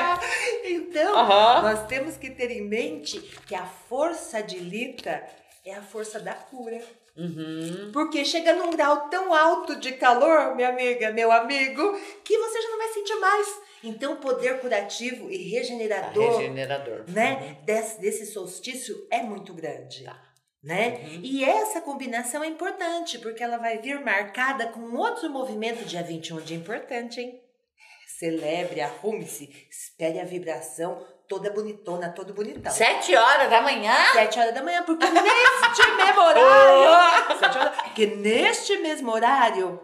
Então, 0.64 1.12
uhum. 1.16 1.62
nós 1.62 1.86
temos 1.86 2.16
que 2.16 2.30
ter 2.30 2.52
em 2.52 2.62
mente 2.62 3.18
que 3.46 3.54
a 3.54 3.64
força 3.88 4.40
de 4.40 4.58
Lita 4.58 5.20
é 5.64 5.74
a 5.74 5.82
força 5.82 6.18
da 6.20 6.34
cura. 6.34 6.80
Uhum. 7.16 7.90
Porque 7.92 8.24
chega 8.24 8.54
num 8.54 8.70
grau 8.70 9.08
tão 9.08 9.34
alto 9.34 9.76
de 9.76 9.92
calor, 9.92 10.54
minha 10.54 10.68
amiga, 10.68 11.10
meu 11.10 11.30
amigo, 11.30 11.98
que 12.24 12.38
você 12.38 12.62
já 12.62 12.68
não 12.68 12.78
vai 12.78 12.88
sentir 12.88 13.16
mais. 13.16 13.60
Então, 13.82 14.14
o 14.14 14.16
poder 14.16 14.60
curativo 14.60 15.30
e 15.30 15.50
regenerador, 15.50 16.38
regenerador. 16.38 17.04
Né, 17.08 17.34
uhum. 17.34 17.64
desse, 17.64 18.00
desse 18.00 18.26
solstício 18.26 19.06
é 19.10 19.22
muito 19.22 19.52
grande. 19.54 20.04
Tá. 20.04 20.22
Né? 20.62 21.00
Uhum. 21.04 21.20
E 21.22 21.42
essa 21.42 21.80
combinação 21.80 22.44
é 22.44 22.46
importante, 22.46 23.18
porque 23.18 23.42
ela 23.42 23.56
vai 23.56 23.78
vir 23.78 24.00
marcada 24.04 24.68
com 24.68 24.94
outro 24.94 25.30
movimento 25.30 25.84
dia 25.86 26.02
21, 26.02 26.40
dia 26.42 26.56
importante, 26.56 27.20
hein? 27.20 27.40
Celebre, 28.18 28.82
arrume-se, 28.82 29.48
espere 29.70 30.20
a 30.20 30.24
vibração 30.24 31.02
toda 31.30 31.48
bonitona, 31.52 32.08
todo 32.10 32.34
bonitão. 32.34 32.72
Sete 32.72 33.14
horas 33.14 33.48
da 33.48 33.62
manhã? 33.62 33.94
Sete 34.12 34.40
horas 34.40 34.52
da 34.52 34.62
manhã, 34.64 34.82
porque 34.82 35.06
neste 35.08 35.86
mesmo 35.96 36.20
horário. 36.20 37.38
sete 37.38 37.58
horas, 37.58 37.76
porque 37.82 38.06
neste 38.06 38.76
mesmo 38.78 39.12
horário. 39.12 39.80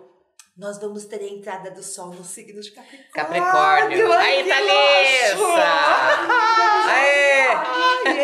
Nós 0.56 0.78
vamos 0.78 1.04
ter 1.04 1.20
a 1.20 1.28
entrada 1.28 1.70
do 1.70 1.82
sol 1.82 2.14
no 2.14 2.24
signo 2.24 2.62
de 2.62 2.70
Capricórnio. 2.70 3.12
Capricórnio. 3.12 4.10
Aí, 4.14 4.42
Thalissa! 4.48 5.36
Aê! 6.88 7.48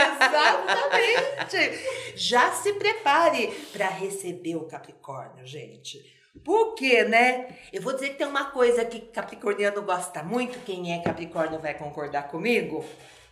Exatamente! 0.01 2.17
Já 2.17 2.51
se 2.53 2.73
prepare 2.73 3.49
para 3.73 3.87
receber 3.89 4.57
o 4.57 4.67
Capricórnio, 4.67 5.47
gente. 5.47 6.03
Por 6.45 6.75
quê, 6.75 7.05
né? 7.05 7.57
Eu 7.73 7.83
vou 7.83 7.93
dizer 7.93 8.11
que 8.11 8.17
tem 8.17 8.27
uma 8.27 8.47
coisa 8.47 8.85
que 8.85 9.01
Capricorniano 9.01 9.83
gosta 9.83 10.23
muito, 10.23 10.65
quem 10.65 10.93
é 10.93 11.03
Capricórnio 11.03 11.61
vai 11.61 11.75
concordar 11.75 12.29
comigo, 12.29 12.85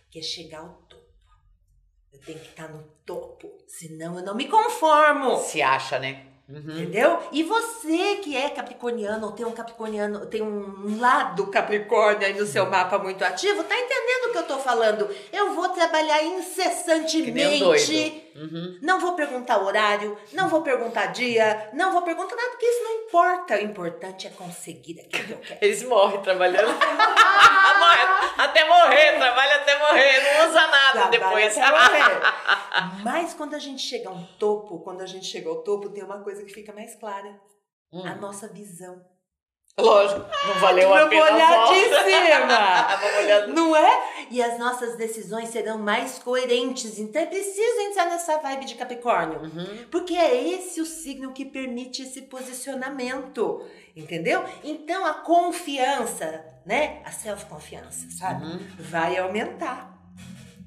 que 0.09 0.19
é 0.19 0.21
chegar 0.21 0.59
ao 0.59 0.69
topo. 0.87 1.01
Eu 2.13 2.19
tenho 2.19 2.39
que 2.39 2.49
estar 2.49 2.69
no 2.69 2.83
topo, 3.05 3.57
senão 3.67 4.17
eu 4.17 4.23
não 4.23 4.35
me 4.35 4.47
conformo. 4.47 5.39
Se 5.39 5.61
acha, 5.61 5.97
né? 5.97 6.27
Uhum. 6.47 6.77
Entendeu? 6.77 7.19
E 7.31 7.43
você 7.43 8.17
que 8.17 8.35
é 8.35 8.49
capricorniano, 8.49 9.25
ou 9.25 9.31
tem 9.31 9.45
um 9.45 9.53
capricorniano, 9.53 10.25
tem 10.25 10.41
um 10.41 10.99
lado 10.99 11.47
capricórnio 11.47 12.27
aí 12.27 12.37
no 12.37 12.45
seu 12.45 12.69
mapa 12.69 12.99
muito 12.99 13.23
ativo, 13.23 13.63
tá 13.63 13.73
entendendo 13.73 14.27
o 14.27 14.31
que 14.33 14.37
eu 14.37 14.47
tô 14.47 14.59
falando? 14.59 15.09
Eu 15.31 15.53
vou 15.53 15.69
trabalhar 15.69 16.21
incessantemente. 16.23 18.30
Uhum. 18.35 18.79
Não 18.81 18.99
vou 18.99 19.15
perguntar 19.15 19.59
horário, 19.59 20.17
não 20.33 20.47
vou 20.47 20.61
perguntar 20.61 21.07
dia, 21.07 21.69
não 21.73 21.91
vou 21.91 22.01
perguntar 22.01 22.35
nada, 22.35 22.49
porque 22.51 22.65
isso 22.65 22.83
não 22.83 22.93
importa. 23.03 23.55
O 23.55 23.61
importante 23.61 24.27
é 24.27 24.29
conseguir 24.29 25.01
aquilo 25.01 25.27
que 25.27 25.33
eu 25.33 25.39
quero. 25.39 25.59
Eles 25.61 25.83
morrem 25.83 26.21
trabalhando. 26.21 26.71
até 28.37 28.67
morrer, 28.67 29.17
trabalha 29.17 29.55
até 29.55 29.79
morrer, 29.79 30.19
não 30.23 30.49
usa 30.49 30.67
nada 30.67 31.07
trabalha 31.07 31.11
depois. 31.11 31.57
Até 31.57 31.71
morrer. 31.71 33.03
Mas 33.03 33.33
quando 33.33 33.55
a 33.55 33.59
gente 33.59 33.81
chega 33.81 34.09
a 34.09 34.11
um 34.11 34.25
topo, 34.37 34.79
quando 34.79 35.01
a 35.01 35.05
gente 35.05 35.25
chega 35.25 35.49
ao 35.49 35.63
topo, 35.63 35.89
tem 35.89 36.03
uma 36.03 36.23
coisa 36.23 36.43
que 36.43 36.53
fica 36.53 36.73
mais 36.73 36.95
clara. 36.95 37.39
Hum. 37.91 38.05
A 38.05 38.15
nossa 38.15 38.47
visão. 38.47 39.05
Lógico, 39.77 40.25
não 40.47 40.53
valeu 40.55 40.93
a 40.93 41.07
pena 41.07 41.23
olhar 41.23 41.67
de 41.67 41.79
cima. 41.85 43.47
não 43.55 43.75
é? 43.75 44.25
E 44.29 44.41
as 44.41 44.59
nossas 44.59 44.97
decisões 44.97 45.49
serão 45.49 45.77
mais 45.77 46.19
coerentes. 46.19 46.99
Então 46.99 47.21
é 47.21 47.25
preciso 47.25 47.79
entrar 47.81 48.05
nessa 48.05 48.37
vibe 48.37 48.65
de 48.65 48.75
Capricórnio. 48.75 49.41
Uhum. 49.41 49.85
Porque 49.89 50.13
é 50.13 50.53
esse 50.53 50.81
o 50.81 50.85
signo 50.85 51.31
que 51.31 51.45
permite 51.45 52.03
esse 52.03 52.23
posicionamento. 52.23 53.65
Entendeu? 53.95 54.43
Então 54.63 55.05
a 55.05 55.15
confiança, 55.15 56.45
né? 56.65 57.01
A 57.05 57.11
self-confiança, 57.11 58.07
sabe? 58.11 58.45
Uhum. 58.45 58.59
Vai 58.77 59.17
aumentar. 59.17 59.97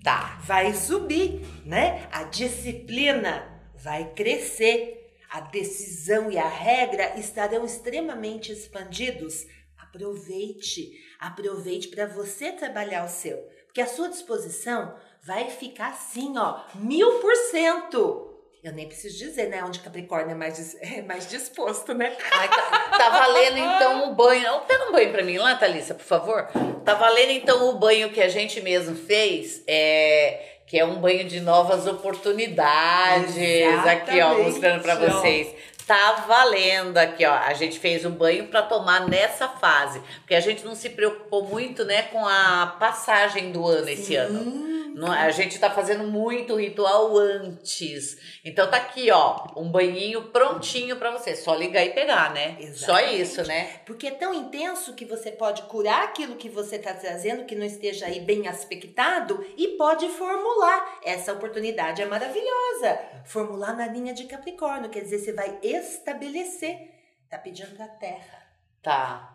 Tá. 0.03 0.39
Vai 0.43 0.75
subir, 0.75 1.47
né? 1.65 2.07
A 2.11 2.25
disciplina 2.25 3.49
vai 3.75 4.05
crescer 4.15 5.04
a 5.35 5.41
decisão 5.41 6.31
e 6.31 6.39
a 6.39 6.47
regra 6.47 7.19
estarão 7.19 7.65
extremamente 7.65 8.53
expandidos. 8.53 9.45
Aproveite, 9.77 10.93
aproveite 11.19 11.89
para 11.89 12.07
você 12.07 12.53
trabalhar 12.53 13.05
o 13.05 13.09
seu, 13.09 13.39
porque 13.65 13.81
a 13.81 13.87
sua 13.89 14.09
disposição 14.09 14.95
vai 15.25 15.51
ficar 15.51 15.89
assim, 15.89 16.39
ó, 16.39 16.61
mil 16.77 17.19
por 17.19 17.35
cento. 17.51 18.31
Eu 18.63 18.73
nem 18.73 18.87
preciso 18.87 19.19
dizer, 19.19 19.49
né? 19.49 19.63
Onde 19.65 19.81
Capricórnio 19.81 20.31
é 20.31 20.35
mais, 20.37 20.75
é 20.81 21.03
mais 21.03 21.29
disposto, 21.29 21.93
né? 21.93 22.17
Ai, 22.31 22.49
tá, 22.49 22.91
tá, 22.97 23.11
valendo 23.11 23.59
então 23.59 24.13
o 24.13 24.15
banho. 24.15 24.61
Pega 24.69 24.89
um 24.89 24.93
banho 24.93 25.11
para 25.11 25.25
mim 25.25 25.37
lá, 25.37 25.57
Thalissa, 25.57 25.95
por 25.95 26.05
favor. 26.05 26.49
Tá 26.85 26.95
valendo 26.95 27.33
então 27.33 27.69
o 27.71 27.79
banho 27.79 28.13
que 28.13 28.23
a 28.23 28.29
gente 28.29 28.61
mesmo 28.61 28.95
fez. 28.95 29.65
É 29.67 30.54
que 30.67 30.79
é 30.79 30.85
um 30.85 30.97
banho 30.97 31.25
de 31.25 31.41
novas 31.41 31.87
oportunidades. 31.87 33.37
Exatamente. 33.37 33.89
Aqui, 33.89 34.21
ó, 34.21 34.39
mostrando 34.39 34.83
para 34.83 34.95
vocês. 34.97 35.55
Tá 35.87 36.25
valendo 36.27 36.97
aqui, 36.97 37.27
ó. 37.27 37.35
A 37.35 37.53
gente 37.53 37.79
fez 37.79 38.07
um 38.07 38.11
banho 38.11 38.47
para 38.47 38.63
tomar 38.63 39.07
nessa 39.07 39.47
fase, 39.47 40.01
porque 40.21 40.35
a 40.35 40.41
gente 40.41 40.65
não 40.65 40.75
se 40.75 40.89
preocupou 40.91 41.47
muito, 41.47 41.85
né, 41.85 42.03
com 42.05 42.27
a 42.27 42.75
passagem 42.81 43.53
do 43.53 43.67
ano 43.67 43.87
Sim. 43.87 43.93
esse 43.93 44.17
ano. 44.17 44.84
A 45.03 45.31
gente 45.31 45.59
tá 45.59 45.71
fazendo 45.71 46.05
muito 46.05 46.55
ritual 46.55 47.17
antes. 47.19 48.17
Então 48.45 48.71
tá 48.71 48.77
aqui, 48.77 49.11
ó, 49.11 49.49
um 49.57 49.71
banhinho 49.71 50.31
prontinho 50.31 50.97
para 50.97 51.11
você. 51.11 51.35
Só 51.35 51.55
ligar 51.55 51.85
e 51.85 51.91
pegar, 51.91 52.33
né? 52.33 52.57
Exatamente. 52.61 52.79
Só 52.79 53.01
isso, 53.01 53.49
né? 53.49 53.81
Porque 53.85 54.07
é 54.07 54.13
tão 54.13 54.33
intenso 54.33 54.95
que 54.95 55.05
você 55.05 55.33
pode 55.33 55.63
curar 55.63 56.05
aquilo 56.05 56.37
que 56.37 56.49
você 56.49 56.79
tá 56.79 56.95
trazendo, 56.95 57.45
que 57.45 57.57
não 57.57 57.67
esteja 57.67 58.07
aí 58.07 58.21
bem 58.21 58.47
aspectado, 58.47 59.45
e 59.57 59.77
pode 59.77 60.09
formular. 60.11 61.01
Essa 61.03 61.33
oportunidade 61.33 62.01
é 62.01 62.07
maravilhosa. 62.07 63.01
Formular 63.25 63.77
na 63.77 63.87
linha 63.87 64.15
de 64.15 64.25
Capricórnio, 64.25 64.91
quer 64.91 65.01
dizer, 65.01 65.19
você 65.19 65.33
vai 65.33 65.59
estabelecer. 65.63 66.91
Tá 67.29 67.39
pedindo 67.39 67.75
pra 67.75 67.89
terra. 67.89 68.47
Tá. 68.81 69.34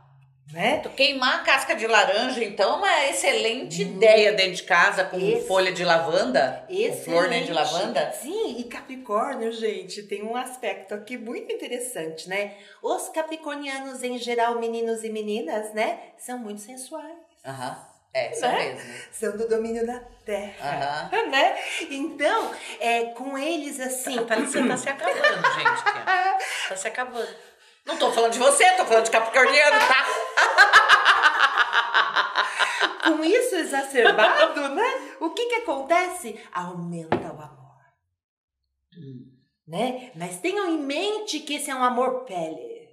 Né? 0.52 0.82
Queimar 0.96 1.36
a 1.36 1.44
casca 1.44 1.76
de 1.76 1.86
laranja, 1.86 2.44
então, 2.44 2.74
é 2.74 2.78
uma 2.78 3.06
excelente 3.06 3.84
hum. 3.84 3.88
ideia 3.88 4.34
dentro 4.34 4.54
de 4.54 4.64
casa 4.64 5.04
com 5.04 5.18
Esse... 5.20 5.48
folha 5.48 5.72
de 5.72 5.86
lavanda, 5.86 6.64
excelente. 6.68 7.04
flor 7.04 7.28
né, 7.30 7.42
de 7.42 7.54
lavanda. 7.54 8.12
Sim, 8.14 8.58
e 8.58 8.64
Capricórnio, 8.64 9.52
gente, 9.52 10.02
tem 10.04 10.24
um 10.24 10.36
aspecto 10.36 10.96
aqui 10.96 11.18
muito 11.18 11.54
interessante, 11.54 12.28
né? 12.28 12.56
Os 12.82 13.10
capricornianos, 13.10 14.02
em 14.04 14.18
geral, 14.18 14.60
meninos 14.60 15.04
e 15.04 15.10
meninas, 15.10 15.72
né, 15.74 16.00
são 16.18 16.40
muito 16.40 16.62
sensuais. 16.62 17.18
Aham. 17.46 17.90
É, 18.12 18.34
são 18.34 18.50
né? 18.52 18.74
mesmo. 18.74 18.94
São 19.12 19.38
do 19.38 19.48
domínio 19.48 19.86
da 19.86 20.00
terra. 20.26 21.12
Uhum. 21.14 21.20
Né? 21.30 21.56
Então, 21.92 22.52
é, 22.80 23.06
com 23.14 23.38
eles 23.38 23.80
assim. 23.80 24.18
Parece 24.26 24.60
que 24.60 24.68
tá 24.68 24.78
se 24.78 24.90
acabando, 24.90 25.20
gente. 25.54 25.84
Tá 26.70 26.76
se 26.76 26.88
acabando. 26.88 27.30
Não 27.86 27.98
tô 27.98 28.12
falando 28.12 28.34
de 28.34 28.40
você, 28.40 28.64
tô 28.74 28.86
falando 28.86 29.06
de 29.06 29.12
Capricorniano, 29.12 29.80
tá? 29.80 30.06
Com 33.18 33.24
isso 33.24 33.56
exacerbado, 33.56 34.70
né? 34.70 35.16
O 35.20 35.32
que 35.32 35.46
que 35.48 35.56
acontece? 35.56 36.40
Aumenta 36.54 37.16
o 37.34 37.42
amor. 37.42 37.76
Hum. 38.98 39.26
Né? 39.68 40.12
Mas 40.16 40.40
tenham 40.40 40.70
em 40.72 40.80
mente 40.80 41.40
que 41.42 41.56
esse 41.56 41.70
é 41.70 41.76
um 41.76 41.84
amor 41.84 42.26
pele. 42.26 42.90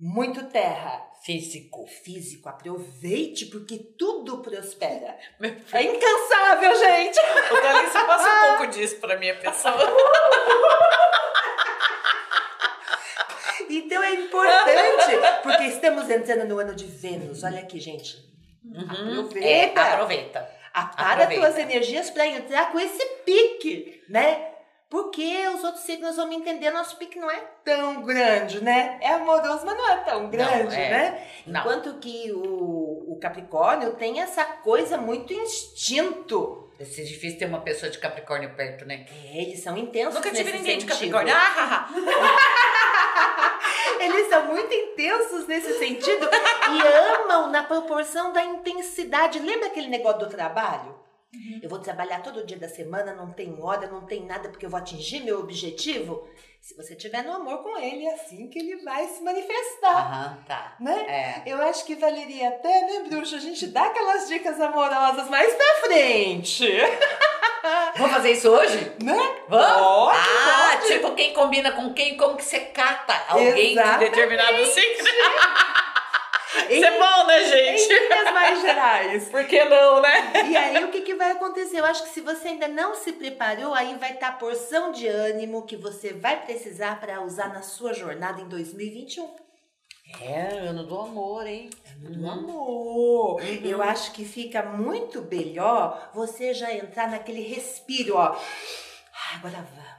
muito 0.00 0.44
terra. 0.50 1.06
Físico. 1.24 1.86
Físico, 2.04 2.48
aproveite 2.48 3.46
porque 3.46 3.76
tudo 3.98 4.38
prospera. 4.38 5.18
É 5.72 5.82
incansável, 5.82 6.76
gente! 6.78 7.18
O 7.50 7.62
Galícia 7.62 8.04
passa 8.04 8.28
um 8.28 8.56
pouco 8.56 8.72
disso 8.72 8.96
pra 9.00 9.18
minha 9.18 9.36
pessoa. 9.38 9.74
Então 13.70 14.02
é 14.02 14.14
importante, 14.14 15.42
porque 15.42 15.64
estamos 15.64 16.08
entrando 16.08 16.46
no 16.48 16.58
ano 16.58 16.74
de 16.74 16.86
Vênus. 16.86 17.42
Olha 17.42 17.60
aqui, 17.60 17.78
gente. 17.80 18.27
Aproveita. 18.76 19.80
É, 19.80 19.92
aproveita. 19.94 20.58
Apara 20.72 21.24
Aproveita. 21.24 21.40
tuas 21.40 21.58
energias 21.58 22.10
para 22.10 22.26
entrar 22.26 22.70
com 22.70 22.78
esse 22.78 23.04
pique, 23.24 24.02
né? 24.08 24.48
Porque 24.88 25.46
os 25.48 25.62
outros 25.64 25.84
signos 25.84 26.16
vão 26.16 26.28
me 26.28 26.36
entender, 26.36 26.70
nosso 26.70 26.96
pique 26.96 27.18
não 27.18 27.30
é 27.30 27.42
tão 27.62 28.02
grande, 28.02 28.62
né? 28.62 28.98
É 29.02 29.08
amoroso, 29.12 29.66
mas 29.66 29.76
não 29.76 29.90
é 29.90 29.96
tão 29.98 30.30
grande, 30.30 30.74
é. 30.74 30.90
né? 30.90 31.26
Não. 31.46 31.60
Enquanto 31.60 31.98
que 31.98 32.32
o, 32.32 33.12
o 33.12 33.18
Capricórnio 33.20 33.92
tem 33.96 34.20
essa 34.20 34.44
coisa 34.44 34.96
muito 34.96 35.32
instinto. 35.32 36.70
Deve 36.78 36.90
ser 36.90 37.04
difícil 37.04 37.38
ter 37.38 37.46
uma 37.46 37.60
pessoa 37.60 37.90
de 37.90 37.98
Capricórnio 37.98 38.54
perto, 38.54 38.86
né? 38.86 39.04
É, 39.10 39.42
eles 39.42 39.60
são 39.60 39.76
intensos 39.76 40.14
Nunca 40.14 40.30
tive 40.30 40.52
ninguém 40.52 40.78
de 40.78 40.84
sentido. 40.84 41.12
Capricórnio. 41.12 41.34
Ah, 41.34 41.54
ah, 41.58 41.88
ah. 41.90 42.64
Eles 44.08 44.28
são 44.28 44.46
muito 44.46 44.72
intensos 44.72 45.46
nesse 45.46 45.74
sentido 45.78 46.28
e 46.28 47.22
amam 47.22 47.50
na 47.50 47.62
proporção 47.62 48.32
da 48.32 48.42
intensidade. 48.44 49.38
Lembra 49.38 49.66
aquele 49.66 49.88
negócio 49.88 50.20
do 50.20 50.28
trabalho? 50.28 51.07
Eu 51.62 51.68
vou 51.68 51.78
trabalhar 51.78 52.22
todo 52.22 52.46
dia 52.46 52.56
da 52.58 52.68
semana, 52.68 53.12
não 53.14 53.30
tem 53.32 53.54
hora, 53.60 53.86
não 53.86 54.06
tem 54.06 54.24
nada, 54.24 54.48
porque 54.48 54.64
eu 54.64 54.70
vou 54.70 54.78
atingir 54.78 55.20
meu 55.20 55.40
objetivo. 55.40 56.26
Se 56.60 56.74
você 56.74 56.96
tiver 56.96 57.22
no 57.22 57.32
amor 57.34 57.62
com 57.62 57.78
ele, 57.78 58.06
é 58.06 58.14
assim 58.14 58.48
que 58.48 58.58
ele 58.58 58.76
vai 58.82 59.06
se 59.06 59.22
manifestar, 59.22 59.94
Aham, 59.94 60.44
tá. 60.48 60.76
né? 60.80 61.04
É. 61.06 61.42
Eu 61.52 61.60
acho 61.62 61.84
que 61.84 61.94
valeria 61.96 62.48
até, 62.48 62.80
né, 62.80 63.08
bruxa, 63.08 63.36
a 63.36 63.40
gente 63.40 63.66
dá 63.68 63.84
aquelas 63.86 64.26
dicas 64.26 64.58
amorosas 64.60 65.28
mais 65.28 65.52
pra 65.54 65.74
frente, 65.86 66.66
Vamos 67.98 68.12
fazer 68.12 68.32
isso 68.32 68.48
hoje? 68.50 68.92
né? 69.02 69.14
Vamos? 69.48 70.12
Pode, 70.14 70.18
ah, 70.18 70.76
pode. 70.80 70.86
tipo 70.92 71.14
quem 71.14 71.34
combina 71.34 71.72
com 71.72 71.92
quem, 71.92 72.16
como 72.16 72.36
que 72.36 72.44
você 72.44 72.60
cata 72.60 73.14
alguém 73.28 73.54
de 73.74 73.78
Exatamente. 73.80 74.10
determinado 74.10 74.64
signo. 74.66 75.04
Em 76.68 76.76
Isso 76.76 76.84
é 76.86 76.98
bom, 76.98 77.26
né, 77.26 77.42
em 77.42 77.46
gente? 77.78 77.92
linhas 77.92 78.32
mais 78.32 78.60
gerais. 78.60 79.28
Por 79.30 79.44
que 79.46 79.64
não, 79.64 80.00
né? 80.00 80.32
E 80.48 80.56
aí, 80.56 80.84
o 80.84 80.90
que, 80.90 81.02
que 81.02 81.14
vai 81.14 81.32
acontecer? 81.32 81.78
Eu 81.78 81.84
acho 81.84 82.02
que 82.04 82.08
se 82.10 82.20
você 82.20 82.48
ainda 82.48 82.68
não 82.68 82.94
se 82.94 83.12
preparou, 83.12 83.74
aí 83.74 83.96
vai 83.98 84.12
estar 84.12 84.28
a 84.28 84.32
porção 84.32 84.90
de 84.90 85.06
ânimo 85.06 85.66
que 85.66 85.76
você 85.76 86.12
vai 86.12 86.42
precisar 86.44 86.98
para 87.00 87.20
usar 87.22 87.48
na 87.48 87.62
sua 87.62 87.92
jornada 87.92 88.40
em 88.40 88.48
2021. 88.48 89.48
É, 90.22 90.68
ano 90.68 90.84
do 90.84 90.98
amor, 90.98 91.46
hein? 91.46 91.68
Do 91.98 92.26
amor! 92.26 93.42
Eu 93.62 93.82
acho 93.82 94.12
que 94.12 94.24
fica 94.24 94.62
muito 94.62 95.20
melhor 95.22 96.10
você 96.14 96.54
já 96.54 96.72
entrar 96.72 97.10
naquele 97.10 97.42
respiro, 97.42 98.16
ó. 98.16 98.28
Ah, 98.32 99.36
agora 99.36 99.56
vamos. 99.74 99.98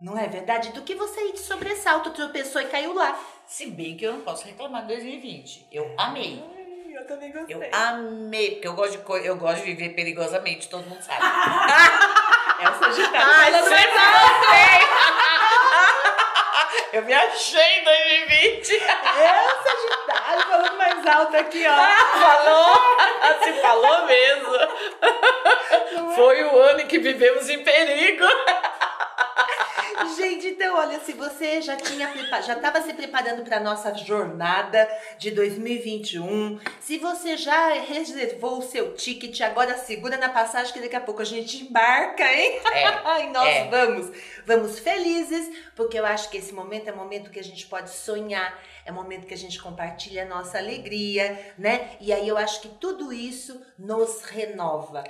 Não 0.00 0.16
é 0.16 0.26
verdade? 0.28 0.72
Do 0.72 0.82
que 0.82 0.94
você 0.94 1.20
ir 1.28 1.32
de 1.32 1.40
sobressalto, 1.40 2.10
tropeçou 2.10 2.62
e 2.62 2.68
caiu 2.68 2.94
lá. 2.94 3.18
Se 3.50 3.66
bem 3.66 3.96
que 3.96 4.04
eu 4.06 4.12
não 4.12 4.20
posso 4.20 4.46
reclamar 4.46 4.82
de 4.82 4.88
2020. 4.94 5.66
Eu 5.72 5.92
amei. 5.98 6.40
Ai, 6.54 6.96
eu 6.96 7.04
também 7.04 7.32
gostei. 7.32 7.56
Eu 7.56 7.68
amei, 7.72 8.50
porque 8.52 8.68
eu 8.68 8.74
gosto 8.74 8.92
de, 8.92 8.98
co- 8.98 9.16
eu 9.16 9.34
gosto 9.36 9.56
de 9.64 9.72
viver 9.74 9.88
perigosamente, 9.90 10.68
todo 10.68 10.86
mundo 10.86 11.02
sabe. 11.02 11.18
É 12.60 12.68
o 12.68 12.74
Sagitário 12.78 13.26
Ai, 13.26 13.50
falando 13.52 13.70
mais 13.70 13.90
sei! 14.50 14.80
Eu 16.92 17.02
me 17.04 17.12
achei 17.14 17.78
em 17.78 17.84
2020. 17.84 18.76
É 18.76 19.46
o 19.46 19.62
Sagitário 19.62 20.42
falando 20.46 20.76
mais 20.76 21.06
alto 21.06 21.36
aqui, 21.38 21.64
ó. 21.66 21.74
Falou? 22.20 22.76
Se 23.42 23.52
falou 23.62 24.06
mesmo. 24.06 24.52
Foi 26.14 26.44
o 26.44 26.58
ano 26.58 26.80
em 26.82 26.86
que 26.86 26.98
vivemos 26.98 27.48
em 27.48 27.64
perigo. 27.64 28.24
Gente, 30.06 30.48
então 30.48 30.76
olha, 30.76 30.98
se 31.00 31.12
você 31.12 31.60
já 31.60 31.76
tinha 31.76 32.10
já 32.42 32.54
estava 32.54 32.80
se 32.80 32.94
preparando 32.94 33.44
para 33.44 33.60
nossa 33.60 33.94
jornada 33.94 34.88
de 35.18 35.30
2021, 35.30 36.58
se 36.80 36.98
você 36.98 37.36
já 37.36 37.74
reservou 37.74 38.58
o 38.58 38.62
seu 38.62 38.94
ticket, 38.94 39.40
agora 39.42 39.76
segura 39.76 40.16
na 40.16 40.28
passagem 40.28 40.72
que 40.72 40.80
daqui 40.80 40.96
a 40.96 41.00
pouco 41.00 41.20
a 41.20 41.24
gente 41.24 41.64
embarca, 41.64 42.24
hein? 42.24 42.60
É, 42.72 43.24
e 43.24 43.30
nós 43.30 43.48
é. 43.48 43.68
vamos, 43.68 44.10
vamos 44.46 44.78
felizes, 44.78 45.50
porque 45.76 45.98
eu 45.98 46.06
acho 46.06 46.30
que 46.30 46.38
esse 46.38 46.52
momento 46.52 46.88
é 46.88 46.92
momento 46.92 47.30
que 47.30 47.38
a 47.38 47.44
gente 47.44 47.66
pode 47.66 47.90
sonhar, 47.90 48.58
é 48.86 48.90
momento 48.90 49.26
que 49.26 49.34
a 49.34 49.38
gente 49.38 49.60
compartilha 49.60 50.22
a 50.22 50.26
nossa 50.26 50.58
alegria, 50.58 51.54
né? 51.58 51.96
E 52.00 52.12
aí 52.12 52.26
eu 52.26 52.38
acho 52.38 52.62
que 52.62 52.68
tudo 52.68 53.12
isso 53.12 53.60
nos 53.78 54.22
renova. 54.22 55.04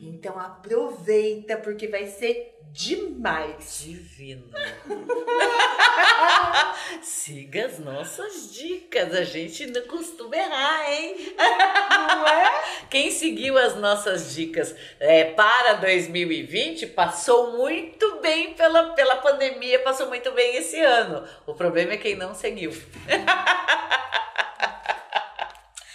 Então 0.00 0.38
aproveita 0.38 1.56
porque 1.56 1.86
vai 1.86 2.06
ser 2.06 2.61
demais. 2.72 3.82
Divino. 3.84 4.48
Siga 7.02 7.66
as 7.66 7.78
nossas 7.78 8.52
dicas. 8.52 9.14
A 9.14 9.24
gente 9.24 9.66
não 9.66 9.82
costuma 9.82 10.36
errar, 10.36 10.90
hein? 10.90 11.34
Não 11.36 12.26
é? 12.26 12.62
Quem 12.90 13.10
seguiu 13.10 13.58
as 13.58 13.76
nossas 13.76 14.34
dicas 14.34 14.74
é, 14.98 15.24
para 15.24 15.74
2020 15.74 16.86
passou 16.88 17.58
muito 17.58 18.20
bem 18.20 18.54
pela, 18.54 18.94
pela 18.94 19.16
pandemia, 19.16 19.78
passou 19.80 20.08
muito 20.08 20.32
bem 20.32 20.56
esse 20.56 20.80
ano. 20.80 21.26
O 21.46 21.54
problema 21.54 21.92
é 21.92 21.96
quem 21.96 22.16
não 22.16 22.34
seguiu. 22.34 22.70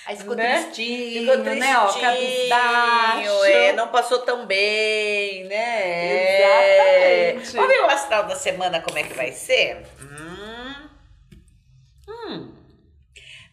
Aí 0.07 0.15
ficou 0.15 0.35
Né? 0.35 0.63
tristinho, 0.63 1.19
Ficou 1.33 1.37
né? 1.55 1.77
Ó, 1.77 1.87
tristinho, 1.87 2.05
cabisbaixo. 2.05 3.43
é, 3.45 3.73
não 3.73 3.89
passou 3.89 4.19
tão 4.19 4.45
bem, 4.45 5.43
né? 5.43 7.33
Exatamente. 7.33 7.55
Vamos 7.57 7.67
ver 7.73 7.81
o 7.81 7.85
astral 7.87 8.23
da 8.23 8.35
semana, 8.35 8.79
como 8.81 8.97
é 8.97 9.03
que 9.03 9.13
vai 9.13 9.33
ser? 9.33 9.85
Hum. 10.01 10.87
Hum. 12.07 12.53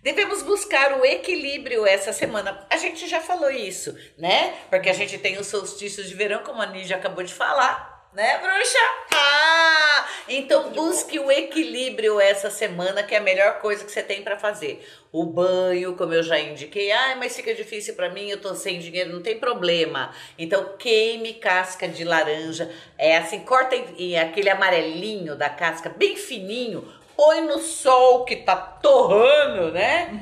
Devemos 0.01 0.43
buscar 0.43 0.99
o 1.01 1.05
equilíbrio 1.05 1.87
essa 1.87 2.13
semana. 2.13 2.65
A 2.71 2.77
gente 2.77 3.09
já 3.09 3.21
falou 3.21 3.51
isso, 3.51 3.97
né? 4.19 4.55
Porque 4.71 4.91
a 4.91 4.93
gente 4.93 5.19
tem 5.19 5.39
os 5.39 5.47
solstícios 5.47 6.09
de 6.09 6.15
verão, 6.15 6.43
como 6.45 6.61
a 6.63 6.67
Nídia 6.67 6.97
acabou 6.97 7.25
de 7.25 7.33
falar. 7.35 7.94
Né, 8.15 8.39
bruxa? 8.39 8.79
Ah! 9.13 10.07
Então 10.29 10.71
busque 10.71 11.19
o 11.19 11.33
equilíbrio 11.33 12.21
essa 12.21 12.49
semana, 12.49 13.03
que 13.03 13.13
é 13.13 13.19
a 13.19 13.21
melhor 13.21 13.59
coisa 13.59 13.85
que 13.85 13.91
você 13.91 14.05
tem 14.05 14.23
pra 14.23 14.39
fazer. 14.39 14.87
O 15.11 15.25
banho, 15.25 15.97
como 15.97 16.15
eu 16.15 16.23
já 16.23 16.39
indiquei, 16.39 16.93
ah, 16.93 17.17
mas 17.19 17.35
fica 17.35 17.53
difícil 17.53 17.95
pra 17.95 18.11
mim, 18.11 18.31
eu 18.31 18.41
tô 18.41 18.55
sem 18.55 18.79
dinheiro, 18.79 19.13
não 19.13 19.21
tem 19.21 19.41
problema. 19.41 20.15
Então 20.39 20.77
queime 20.79 21.35
casca 21.35 21.89
de 21.89 22.05
laranja, 22.05 22.71
é 22.97 23.17
assim, 23.17 23.41
corta 23.41 23.75
em, 23.75 23.85
em 23.99 24.19
aquele 24.19 24.49
amarelinho 24.49 25.35
da 25.35 25.51
casca 25.51 25.89
bem 25.89 26.15
fininho, 26.15 26.89
põe 27.17 27.41
no 27.41 27.59
sol 27.59 28.25
que 28.25 28.37
tá 28.37 28.55
torrando, 28.55 29.73
né? 29.73 30.21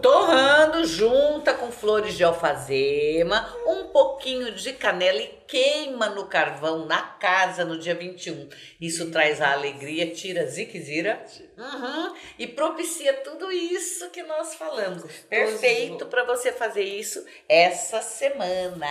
torrando, 0.00 0.84
junta 0.86 1.52
com 1.52 1.70
flores 1.70 2.16
de 2.16 2.24
alfazema, 2.24 3.54
um 3.66 3.84
pouquinho 3.84 4.52
de 4.52 4.72
canela 4.72 5.20
e 5.20 5.41
queima 5.52 6.08
no 6.08 6.24
carvão 6.24 6.86
na 6.86 7.02
casa 7.02 7.62
no 7.62 7.78
dia 7.78 7.94
21. 7.94 8.48
Isso 8.80 9.10
traz 9.10 9.38
a 9.38 9.52
alegria, 9.52 10.10
tira 10.10 10.46
ziquezira 10.46 11.22
uhum, 11.58 12.14
e 12.38 12.46
propicia 12.46 13.12
tudo 13.18 13.52
isso 13.52 14.08
que 14.08 14.22
nós 14.22 14.54
falamos. 14.54 15.04
Perfeito 15.28 16.06
para 16.06 16.24
você 16.24 16.52
fazer 16.52 16.84
isso 16.84 17.22
essa 17.46 18.00
semana. 18.00 18.86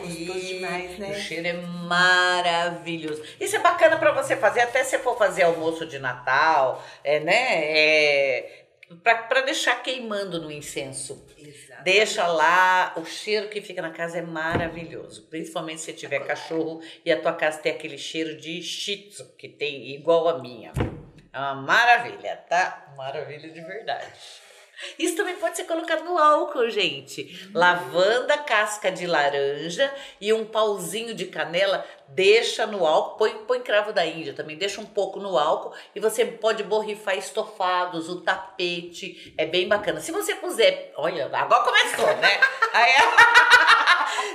Gostoso 0.00 0.38
E 0.38 0.46
demais, 0.48 0.98
né? 0.98 1.12
O 1.12 1.14
cheiro 1.14 1.48
é 1.48 1.54
maravilhoso. 1.54 3.22
Isso 3.40 3.56
é 3.56 3.60
bacana 3.60 3.96
para 3.96 4.12
você 4.12 4.36
fazer, 4.36 4.60
até 4.60 4.84
se 4.84 4.98
for 4.98 5.16
fazer 5.16 5.44
almoço 5.44 5.86
de 5.86 5.98
Natal, 5.98 6.84
é, 7.02 7.20
né? 7.20 7.62
É, 7.64 8.64
para 9.02 9.40
deixar 9.40 9.82
queimando 9.82 10.42
no 10.42 10.52
incenso. 10.52 11.24
Exato. 11.38 11.65
Deixa 11.86 12.26
lá, 12.26 12.94
o 12.96 13.04
cheiro 13.04 13.48
que 13.48 13.60
fica 13.60 13.80
na 13.80 13.92
casa 13.92 14.18
é 14.18 14.20
maravilhoso. 14.20 15.22
Principalmente 15.30 15.80
se 15.80 15.92
tiver 15.92 16.18
cachorro 16.26 16.82
e 17.04 17.12
a 17.12 17.22
tua 17.22 17.32
casa 17.32 17.58
tem 17.60 17.70
aquele 17.70 17.96
cheiro 17.96 18.36
de 18.36 18.60
shih 18.60 19.08
que 19.38 19.48
tem 19.48 19.94
igual 19.94 20.26
a 20.26 20.40
minha. 20.40 20.72
É 21.32 21.38
uma 21.38 21.54
maravilha, 21.54 22.38
tá? 22.48 22.92
Maravilha 22.96 23.48
de 23.50 23.60
verdade. 23.60 24.18
Isso 24.98 25.16
também 25.16 25.36
pode 25.36 25.56
ser 25.56 25.64
colocado 25.64 26.04
no 26.04 26.18
álcool, 26.18 26.68
gente. 26.68 27.48
Lavanda, 27.54 28.36
casca 28.38 28.90
de 28.90 29.06
laranja 29.06 29.92
e 30.20 30.32
um 30.32 30.44
pauzinho 30.44 31.14
de 31.14 31.26
canela, 31.26 31.84
deixa 32.08 32.66
no 32.66 32.86
álcool, 32.86 33.16
põe, 33.16 33.30
põe 33.46 33.60
cravo 33.60 33.92
da 33.92 34.04
Índia 34.04 34.34
também, 34.34 34.56
deixa 34.56 34.80
um 34.80 34.86
pouco 34.86 35.18
no 35.18 35.38
álcool 35.38 35.74
e 35.94 36.00
você 36.00 36.24
pode 36.24 36.62
borrifar 36.62 37.16
estofados, 37.16 38.08
o 38.08 38.20
tapete, 38.20 39.34
é 39.36 39.46
bem 39.46 39.66
bacana. 39.66 40.00
Se 40.00 40.12
você 40.12 40.34
puser, 40.34 40.92
olha, 40.96 41.26
agora 41.32 41.64
começou, 41.64 42.06
né? 42.16 42.40
Aí, 42.72 42.92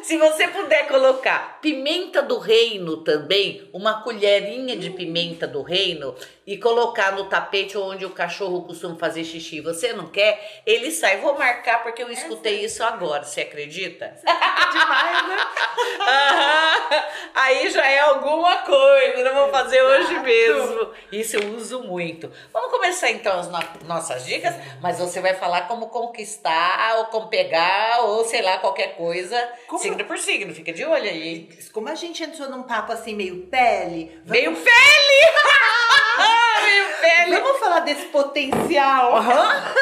Se 0.03 0.17
você 0.17 0.47
puder 0.47 0.87
colocar 0.87 1.59
pimenta 1.61 2.21
do 2.21 2.37
reino 2.37 2.97
também, 3.03 3.69
uma 3.73 4.01
colherinha 4.03 4.75
de 4.75 4.89
pimenta 4.89 5.47
do 5.47 5.61
reino 5.61 6.15
e 6.45 6.57
colocar 6.57 7.11
no 7.13 7.25
tapete 7.25 7.77
onde 7.77 8.05
o 8.05 8.09
cachorro 8.09 8.63
costuma 8.63 8.95
fazer 8.97 9.23
xixi, 9.23 9.61
você 9.61 9.93
não 9.93 10.07
quer? 10.07 10.61
Ele 10.65 10.91
sai. 10.91 11.17
Vou 11.17 11.37
marcar 11.37 11.83
porque 11.83 12.01
eu 12.03 12.11
escutei 12.11 12.63
isso 12.65 12.83
agora, 12.83 13.23
você 13.23 13.41
acredita? 13.41 14.05
É 14.05 14.71
demais, 14.71 15.27
né? 15.27 15.37
Aham. 16.01 17.03
Aí 17.33 17.69
já 17.69 17.85
é 17.87 17.99
alguma 17.99 18.57
coisa, 18.59 19.23
não 19.23 19.33
vou 19.35 19.49
fazer 19.49 19.81
hoje 19.81 20.19
mesmo. 20.19 20.91
Isso 21.11 21.37
eu 21.37 21.55
uso 21.55 21.81
muito. 21.83 22.31
Vamos 22.51 22.71
começar 22.71 23.09
então 23.11 23.39
as 23.39 23.47
no- 23.47 23.85
nossas 23.87 24.25
dicas, 24.25 24.53
mas 24.81 24.99
você 24.99 25.21
vai 25.21 25.33
falar 25.35 25.61
como 25.67 25.87
conquistar, 25.87 26.95
ou 26.97 27.05
como 27.05 27.27
pegar, 27.27 28.01
ou 28.01 28.25
sei 28.25 28.41
lá, 28.41 28.57
qualquer 28.57 28.95
coisa, 28.95 29.37
Como- 29.71 29.81
signo 29.83 30.03
por 30.05 30.17
signo. 30.19 30.53
Fica 30.53 30.73
de 30.73 30.83
olho 30.85 31.09
aí. 31.09 31.49
Como 31.71 31.87
a 31.87 31.95
gente 31.95 32.21
entrou 32.23 32.49
num 32.49 32.63
papo 32.63 32.91
assim 32.91 33.15
meio 33.15 33.47
pele, 33.47 34.11
vamos, 34.25 34.31
Meio 34.31 34.55
pele! 34.55 34.67
Meio 36.63 36.87
pele! 37.01 37.39
vamos 37.39 37.59
falar 37.59 37.79
desse 37.81 38.05
potencial. 38.07 39.15
Aham. 39.15 39.73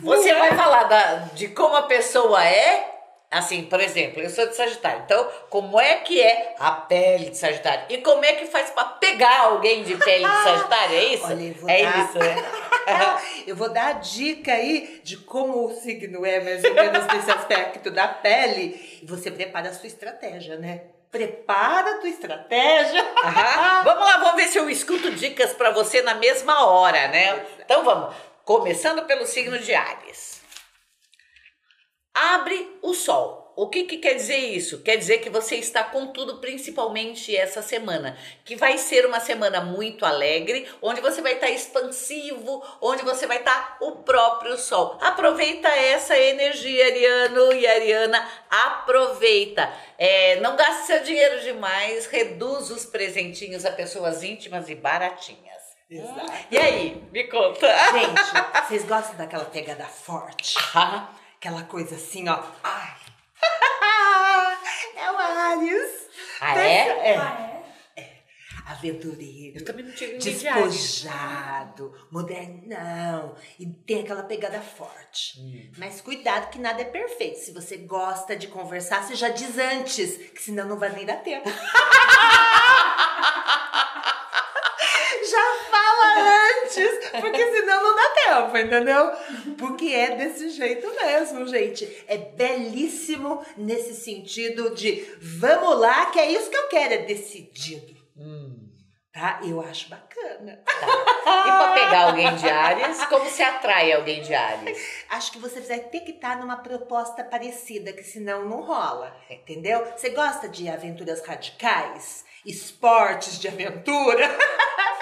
Você 0.00 0.32
Não 0.32 0.44
é? 0.44 0.48
vai 0.50 0.58
falar 0.58 0.84
da- 0.84 1.14
de 1.34 1.48
como 1.48 1.76
a 1.76 1.82
pessoa 1.82 2.44
é. 2.44 2.95
Assim, 3.30 3.64
por 3.64 3.80
exemplo, 3.80 4.22
eu 4.22 4.30
sou 4.30 4.46
de 4.46 4.54
Sagitário. 4.54 5.02
Então, 5.04 5.28
como 5.50 5.80
é 5.80 5.96
que 5.96 6.22
é 6.22 6.54
a 6.60 6.70
pele 6.70 7.30
de 7.30 7.36
Sagitário? 7.36 7.84
E 7.88 7.98
como 7.98 8.24
é 8.24 8.34
que 8.34 8.46
faz 8.46 8.70
pra 8.70 8.84
pegar 8.84 9.40
alguém 9.46 9.82
de 9.82 9.96
pele 9.96 10.24
de 10.24 10.36
Sagitário? 10.44 10.96
É 10.96 11.04
isso? 11.06 11.24
Olha, 11.26 11.54
é 11.68 11.82
dar- 11.82 12.04
isso, 12.04 12.18
né? 12.18 12.36
Eu 13.46 13.56
vou 13.56 13.68
dar 13.68 13.86
a 13.88 13.92
dica 13.94 14.52
aí 14.52 15.00
de 15.02 15.16
como 15.16 15.66
o 15.66 15.74
signo 15.74 16.24
é, 16.24 16.38
mais 16.40 16.62
ou 16.64 16.72
menos 16.74 17.04
nesse 17.08 17.30
aspecto 17.30 17.90
da 17.90 18.06
pele. 18.06 19.00
E 19.02 19.06
você 19.06 19.28
prepara 19.30 19.70
a 19.70 19.72
sua 19.72 19.88
estratégia, 19.88 20.56
né? 20.56 20.82
Prepara 21.10 21.92
a 21.94 21.98
tua 21.98 22.08
estratégia. 22.08 23.04
Aham. 23.24 23.82
Vamos 23.84 24.04
lá, 24.06 24.18
vamos 24.18 24.36
ver 24.36 24.48
se 24.48 24.58
eu 24.58 24.70
escuto 24.70 25.10
dicas 25.12 25.52
pra 25.52 25.70
você 25.70 26.00
na 26.02 26.14
mesma 26.14 26.66
hora, 26.66 27.08
né? 27.08 27.44
Então 27.64 27.84
vamos. 27.84 28.14
Começando 28.44 29.04
pelo 29.04 29.26
signo 29.26 29.58
de 29.58 29.74
Ares. 29.74 30.35
Abre 32.16 32.78
o 32.80 32.94
sol. 32.94 33.46
O 33.54 33.68
que, 33.68 33.84
que 33.84 33.96
quer 33.96 34.14
dizer 34.14 34.36
isso? 34.36 34.82
Quer 34.82 34.96
dizer 34.96 35.18
que 35.18 35.30
você 35.30 35.56
está 35.56 35.82
com 35.82 36.08
tudo, 36.08 36.38
principalmente 36.38 37.34
essa 37.34 37.62
semana, 37.62 38.16
que 38.44 38.54
vai 38.54 38.76
ser 38.76 39.06
uma 39.06 39.18
semana 39.18 39.62
muito 39.62 40.04
alegre, 40.04 40.68
onde 40.82 41.00
você 41.00 41.22
vai 41.22 41.34
estar 41.34 41.48
expansivo, 41.48 42.62
onde 42.82 43.02
você 43.02 43.26
vai 43.26 43.38
estar 43.38 43.78
o 43.80 43.92
próprio 43.92 44.58
sol. 44.58 44.98
Aproveita 45.00 45.68
essa 45.68 46.18
energia, 46.18 46.84
Ariano 46.84 47.52
e 47.54 47.66
Ariana, 47.66 48.28
aproveita. 48.50 49.72
É, 49.96 50.38
não 50.40 50.54
gaste 50.54 50.86
seu 50.86 51.02
dinheiro 51.02 51.40
demais, 51.40 52.06
reduz 52.06 52.70
os 52.70 52.84
presentinhos 52.84 53.64
a 53.64 53.72
pessoas 53.72 54.22
íntimas 54.22 54.68
e 54.68 54.74
baratinhas. 54.74 55.56
Exato. 55.88 56.32
E 56.50 56.58
aí, 56.58 57.02
me 57.12 57.24
conta. 57.24 57.66
Gente, 57.92 58.66
vocês 58.66 58.84
gostam 58.84 59.16
daquela 59.16 59.44
pegada 59.46 59.84
forte? 59.84 60.56
Ah, 60.74 61.08
Aquela 61.36 61.62
coisa 61.64 61.94
assim, 61.96 62.28
ó. 62.28 62.42
Ai. 62.62 62.96
é 64.96 65.10
o 65.10 65.16
Ares. 65.16 66.08
Ah, 66.40 66.58
é? 66.58 67.12
É. 67.12 67.46
Aventureiro. 68.66 69.58
Eu 69.58 69.64
também 69.64 69.84
não 69.84 69.92
tive 69.92 70.18
de. 70.18 70.30
Despojado, 70.32 71.94
modernão. 72.10 73.36
E 73.60 73.66
tem 73.66 74.00
aquela 74.00 74.24
pegada 74.24 74.60
forte. 74.60 75.40
Hum. 75.40 75.70
Mas 75.78 76.00
cuidado 76.00 76.50
que 76.50 76.58
nada 76.58 76.82
é 76.82 76.84
perfeito. 76.84 77.38
Se 77.38 77.52
você 77.52 77.76
gosta 77.76 78.34
de 78.34 78.48
conversar, 78.48 79.04
você 79.04 79.14
já 79.14 79.28
diz 79.28 79.56
antes, 79.56 80.16
que 80.16 80.42
senão 80.42 80.66
não 80.66 80.78
vai 80.78 80.90
nem 80.90 81.06
dar 81.06 81.22
tempo. 81.22 81.48
já 85.30 85.56
fala 85.70 86.55
antes, 86.66 87.10
porque 87.20 87.52
senão 87.52 87.82
não 87.82 87.94
dá 87.94 88.10
tempo, 88.10 88.58
entendeu? 88.58 89.12
Porque 89.56 89.86
é 89.86 90.16
desse 90.16 90.50
jeito 90.50 90.86
mesmo, 90.94 91.46
gente. 91.46 92.04
É 92.08 92.16
belíssimo 92.18 93.44
nesse 93.56 93.94
sentido 93.94 94.74
de 94.74 95.06
vamos 95.20 95.78
lá, 95.78 96.06
que 96.06 96.18
é 96.18 96.30
isso 96.30 96.50
que 96.50 96.56
eu 96.56 96.68
quero, 96.68 96.94
é 96.94 96.98
decidido. 96.98 97.96
Hum. 98.16 98.66
Tá? 99.12 99.40
Eu 99.42 99.62
acho 99.62 99.88
bacana. 99.88 100.62
E 100.62 101.50
pra 101.50 101.72
pegar 101.72 102.02
alguém 102.02 102.34
de 102.36 102.50
Ares, 102.50 103.02
como 103.06 103.26
se 103.30 103.42
atrai 103.42 103.90
alguém 103.90 104.20
de 104.20 104.34
Ares? 104.34 104.78
Acho 105.08 105.32
que 105.32 105.38
você 105.38 105.58
vai 105.62 105.80
ter 105.80 106.00
que 106.00 106.10
estar 106.10 106.38
numa 106.38 106.58
proposta 106.58 107.24
parecida, 107.24 107.94
que 107.94 108.02
senão 108.04 108.46
não 108.46 108.60
rola, 108.60 109.16
entendeu? 109.30 109.90
Você 109.96 110.10
gosta 110.10 110.50
de 110.50 110.68
aventuras 110.68 111.24
radicais? 111.26 112.26
Esportes 112.44 113.38
de 113.40 113.48
aventura? 113.48 114.28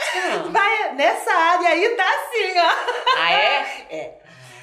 Vai, 0.50 0.94
nessa 0.94 1.32
área 1.32 1.68
aí 1.68 1.88
tá 1.90 2.04
assim, 2.04 2.58
ó. 2.58 3.18
Ah, 3.18 3.32
é? 3.32 3.64
É. 3.90 4.14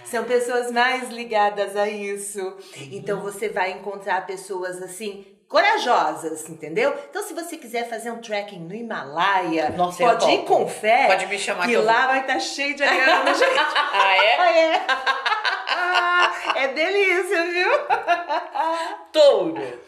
São 0.06 0.26
pessoas 0.26 0.70
mais 0.72 1.10
ligadas 1.10 1.76
a 1.78 1.88
isso. 1.88 2.58
Então 2.92 3.22
você 3.22 3.48
vai 3.48 3.72
encontrar 3.72 4.26
pessoas 4.26 4.82
assim 4.82 5.26
corajosas, 5.48 6.50
entendeu? 6.50 6.94
Então 7.10 7.24
se 7.24 7.34
você 7.34 7.56
quiser 7.58 7.88
fazer 7.90 8.12
um 8.12 8.20
trekking 8.20 8.60
no 8.60 8.74
Himalaia, 8.74 9.70
Nossa, 9.70 10.04
pode 10.04 10.30
ir 10.32 10.44
com 10.44 10.68
fé. 10.68 11.08
Pode 11.08 11.28
me 11.28 11.38
chamar 11.38 11.64
que 11.64 11.70
que 11.70 11.74
eu 11.74 11.84
lá 11.84 12.08
vai 12.08 12.22
estar 12.22 12.40
cheio 12.40 12.76
de 12.76 12.84
ariana, 12.84 13.32
gente. 13.36 13.58
Ah, 13.58 14.16
é? 14.16 14.38
Ah, 14.38 14.58
é. 14.58 14.82
Ah, 15.74 16.34
é 16.56 16.68
delícia, 16.70 17.46
viu? 17.46 17.72
Touro. 19.12 19.80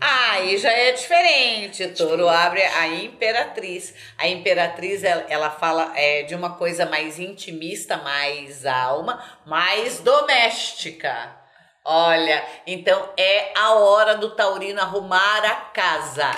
Aí 0.00 0.56
já 0.56 0.72
é 0.72 0.92
diferente. 0.92 1.86
Touro 1.88 2.26
abre 2.26 2.62
a 2.62 2.88
imperatriz. 2.88 3.94
A 4.16 4.26
imperatriz, 4.26 5.04
ela, 5.04 5.26
ela 5.28 5.50
fala 5.50 5.92
é, 5.94 6.22
de 6.22 6.34
uma 6.34 6.56
coisa 6.56 6.86
mais 6.86 7.18
intimista, 7.18 7.98
mais 7.98 8.64
alma, 8.64 9.22
mais 9.44 10.00
doméstica. 10.00 11.36
Olha, 11.84 12.44
então 12.66 13.10
é 13.16 13.52
a 13.54 13.74
hora 13.74 14.14
do 14.14 14.34
taurino 14.34 14.80
arrumar 14.80 15.44
a 15.44 15.54
casa, 15.72 16.30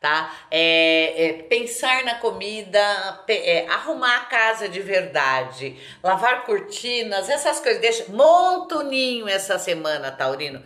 tá? 0.00 0.32
É, 0.50 1.26
é 1.26 1.32
pensar 1.44 2.04
na 2.04 2.16
comida, 2.16 3.24
é, 3.28 3.66
arrumar 3.68 4.16
a 4.16 4.24
casa 4.24 4.68
de 4.68 4.80
verdade, 4.80 5.76
lavar 6.02 6.44
cortinas, 6.44 7.28
essas 7.28 7.60
coisas. 7.60 7.80
Deixa, 7.80 8.06
monta 8.08 8.78
o 8.78 8.82
ninho 8.82 9.28
essa 9.28 9.58
semana, 9.58 10.10
taurino. 10.10 10.62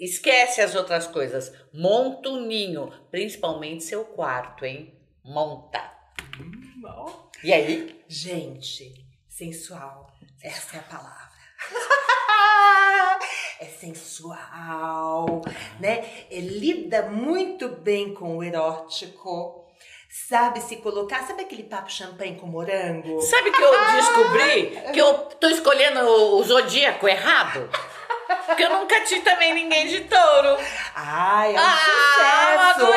Esquece 0.00 0.60
as 0.60 0.74
outras 0.74 1.06
coisas. 1.06 1.52
Monta 1.72 2.30
o 2.30 2.40
ninho, 2.40 2.92
principalmente 3.10 3.84
seu 3.84 4.04
quarto, 4.04 4.64
hein? 4.64 4.94
Monta. 5.24 5.80
E 7.44 7.52
aí? 7.52 8.02
Gente, 8.08 8.92
sensual. 9.28 10.12
Essa 10.42 10.76
é 10.76 10.80
a 10.80 10.82
palavra. 10.82 11.28
é 13.60 13.66
sensual, 13.66 15.42
né? 15.78 16.04
É, 16.30 16.40
lida 16.40 17.02
muito 17.02 17.68
bem 17.68 18.14
com 18.14 18.38
o 18.38 18.42
erótico. 18.42 19.66
Sabe 20.10 20.60
se 20.60 20.76
colocar, 20.76 21.26
sabe 21.26 21.42
aquele 21.42 21.64
papo 21.64 21.90
champanhe 21.90 22.36
com 22.36 22.46
morango? 22.46 23.20
Sabe 23.20 23.52
que 23.52 23.62
eu 23.62 23.70
descobri 23.92 24.92
que 24.92 24.98
eu 24.98 25.14
tô 25.38 25.48
escolhendo 25.48 26.00
o 26.00 26.42
zodíaco 26.42 27.06
errado? 27.06 27.68
Porque 28.46 28.62
eu 28.64 28.70
nunca 28.70 29.00
tive 29.04 29.20
também 29.22 29.54
ninguém 29.54 29.86
de 29.88 30.00
touro. 30.02 30.56
Ai, 30.94 31.54
é 31.54 31.58
um 31.58 31.62
Ah, 31.62 32.74
sucesso! 32.74 32.92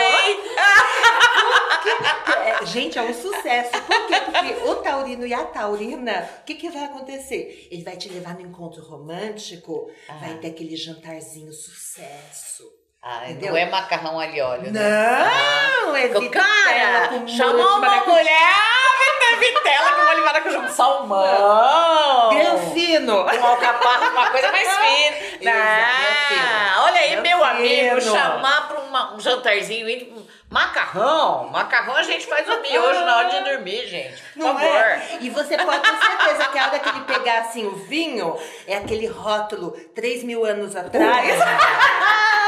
É, 2.46 2.66
gente, 2.66 2.98
é 2.98 3.02
um 3.04 3.14
sucesso. 3.14 3.72
Por 3.72 4.08
quê? 4.08 4.16
Porque 4.22 4.54
o 4.70 4.76
taurino 4.76 5.26
e 5.26 5.34
a 5.34 5.44
taurina, 5.46 6.30
o 6.42 6.44
que, 6.46 6.56
que 6.56 6.70
vai 6.70 6.86
acontecer? 6.86 7.68
Ele 7.72 7.84
vai 7.84 7.98
te 7.98 8.10
levar 8.10 8.36
no 8.36 8.42
encontro 8.42 8.84
romântico, 8.84 9.90
Ah. 10.10 10.14
vai 10.16 10.38
ter 10.38 10.48
aquele 10.50 10.76
jantarzinho 10.76 11.52
sucesso. 11.52 12.64
Ah, 13.04 13.24
Entendeu? 13.26 13.50
não 13.54 13.58
é 13.58 13.66
macarrão 13.66 14.24
e 14.24 14.42
óleo, 14.42 14.72
né? 14.72 14.80
Não, 14.80 15.96
é 15.96 16.04
Ah. 16.06 16.20
vitela 16.20 16.30
Cara, 16.30 17.08
com 17.10 17.28
chamou 17.28 17.56
uma 17.66 17.80
maracujá. 17.80 18.12
mulher, 18.12 19.20
ter 19.20 19.36
vitela 19.40 19.90
com 19.94 20.02
molho 20.06 20.16
de 20.18 20.22
maracujá, 20.22 20.60
um 20.60 20.70
salmão. 20.70 22.30
Grão 22.30 22.72
fino. 22.74 23.26
Com 23.26 23.46
alcaparra, 23.48 24.10
uma 24.12 24.30
coisa 24.30 24.52
mais 24.52 24.68
fina. 24.78 25.50
É. 25.50 25.84
Ah, 25.84 26.84
olha 26.84 27.00
aí, 27.02 27.14
É 27.14 27.22
meu 27.22 27.44
amigo, 27.44 28.02
chamar 28.02 28.68
pra 28.68 28.80
uma- 28.82 29.16
um 29.16 29.20
jantarzinho 29.20 29.90
íntimo. 29.90 30.22
Macarrão, 30.52 31.48
macarrão 31.50 31.96
a 31.96 32.04
gente 32.04 32.28
faz 32.28 32.48
o 32.48 32.60
miojo 32.62 33.00
na 33.06 33.18
hora 33.18 33.30
de 33.30 33.40
dormir, 33.50 33.88
gente. 33.88 34.22
Por 34.34 34.40
Não 34.44 34.54
favor. 34.54 34.68
é? 34.76 35.02
E 35.22 35.30
você 35.30 35.58
pode 35.58 35.80
ter 35.80 35.96
certeza 35.98 36.50
que 36.50 36.60
a 36.60 36.68
hora 36.68 36.78
que 36.80 36.90
ele 36.90 37.00
pegar 37.02 37.40
assim 37.40 37.66
o 37.66 37.76
vinho, 37.88 38.38
é 38.68 38.76
aquele 38.78 39.08
rótulo 39.08 39.72
3 39.96 40.24
mil 40.24 40.46
anos 40.46 40.76
atrás. 40.76 41.40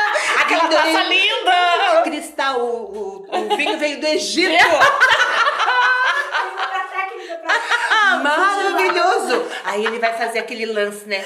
Aquela 0.43 0.63
Vindo 0.63 0.75
taça 0.75 0.99
aí, 0.99 1.09
linda! 1.09 2.01
Cristal, 2.03 2.59
o, 2.59 3.25
o, 3.29 3.53
o 3.53 3.55
vinho 3.55 3.77
veio 3.77 3.99
do 3.99 4.07
Egito. 4.07 4.53
Maravilhoso! 8.21 9.45
Aí 9.63 9.85
ele 9.85 9.99
vai 9.99 10.13
fazer 10.17 10.39
aquele 10.39 10.65
lance, 10.65 11.07
né? 11.07 11.23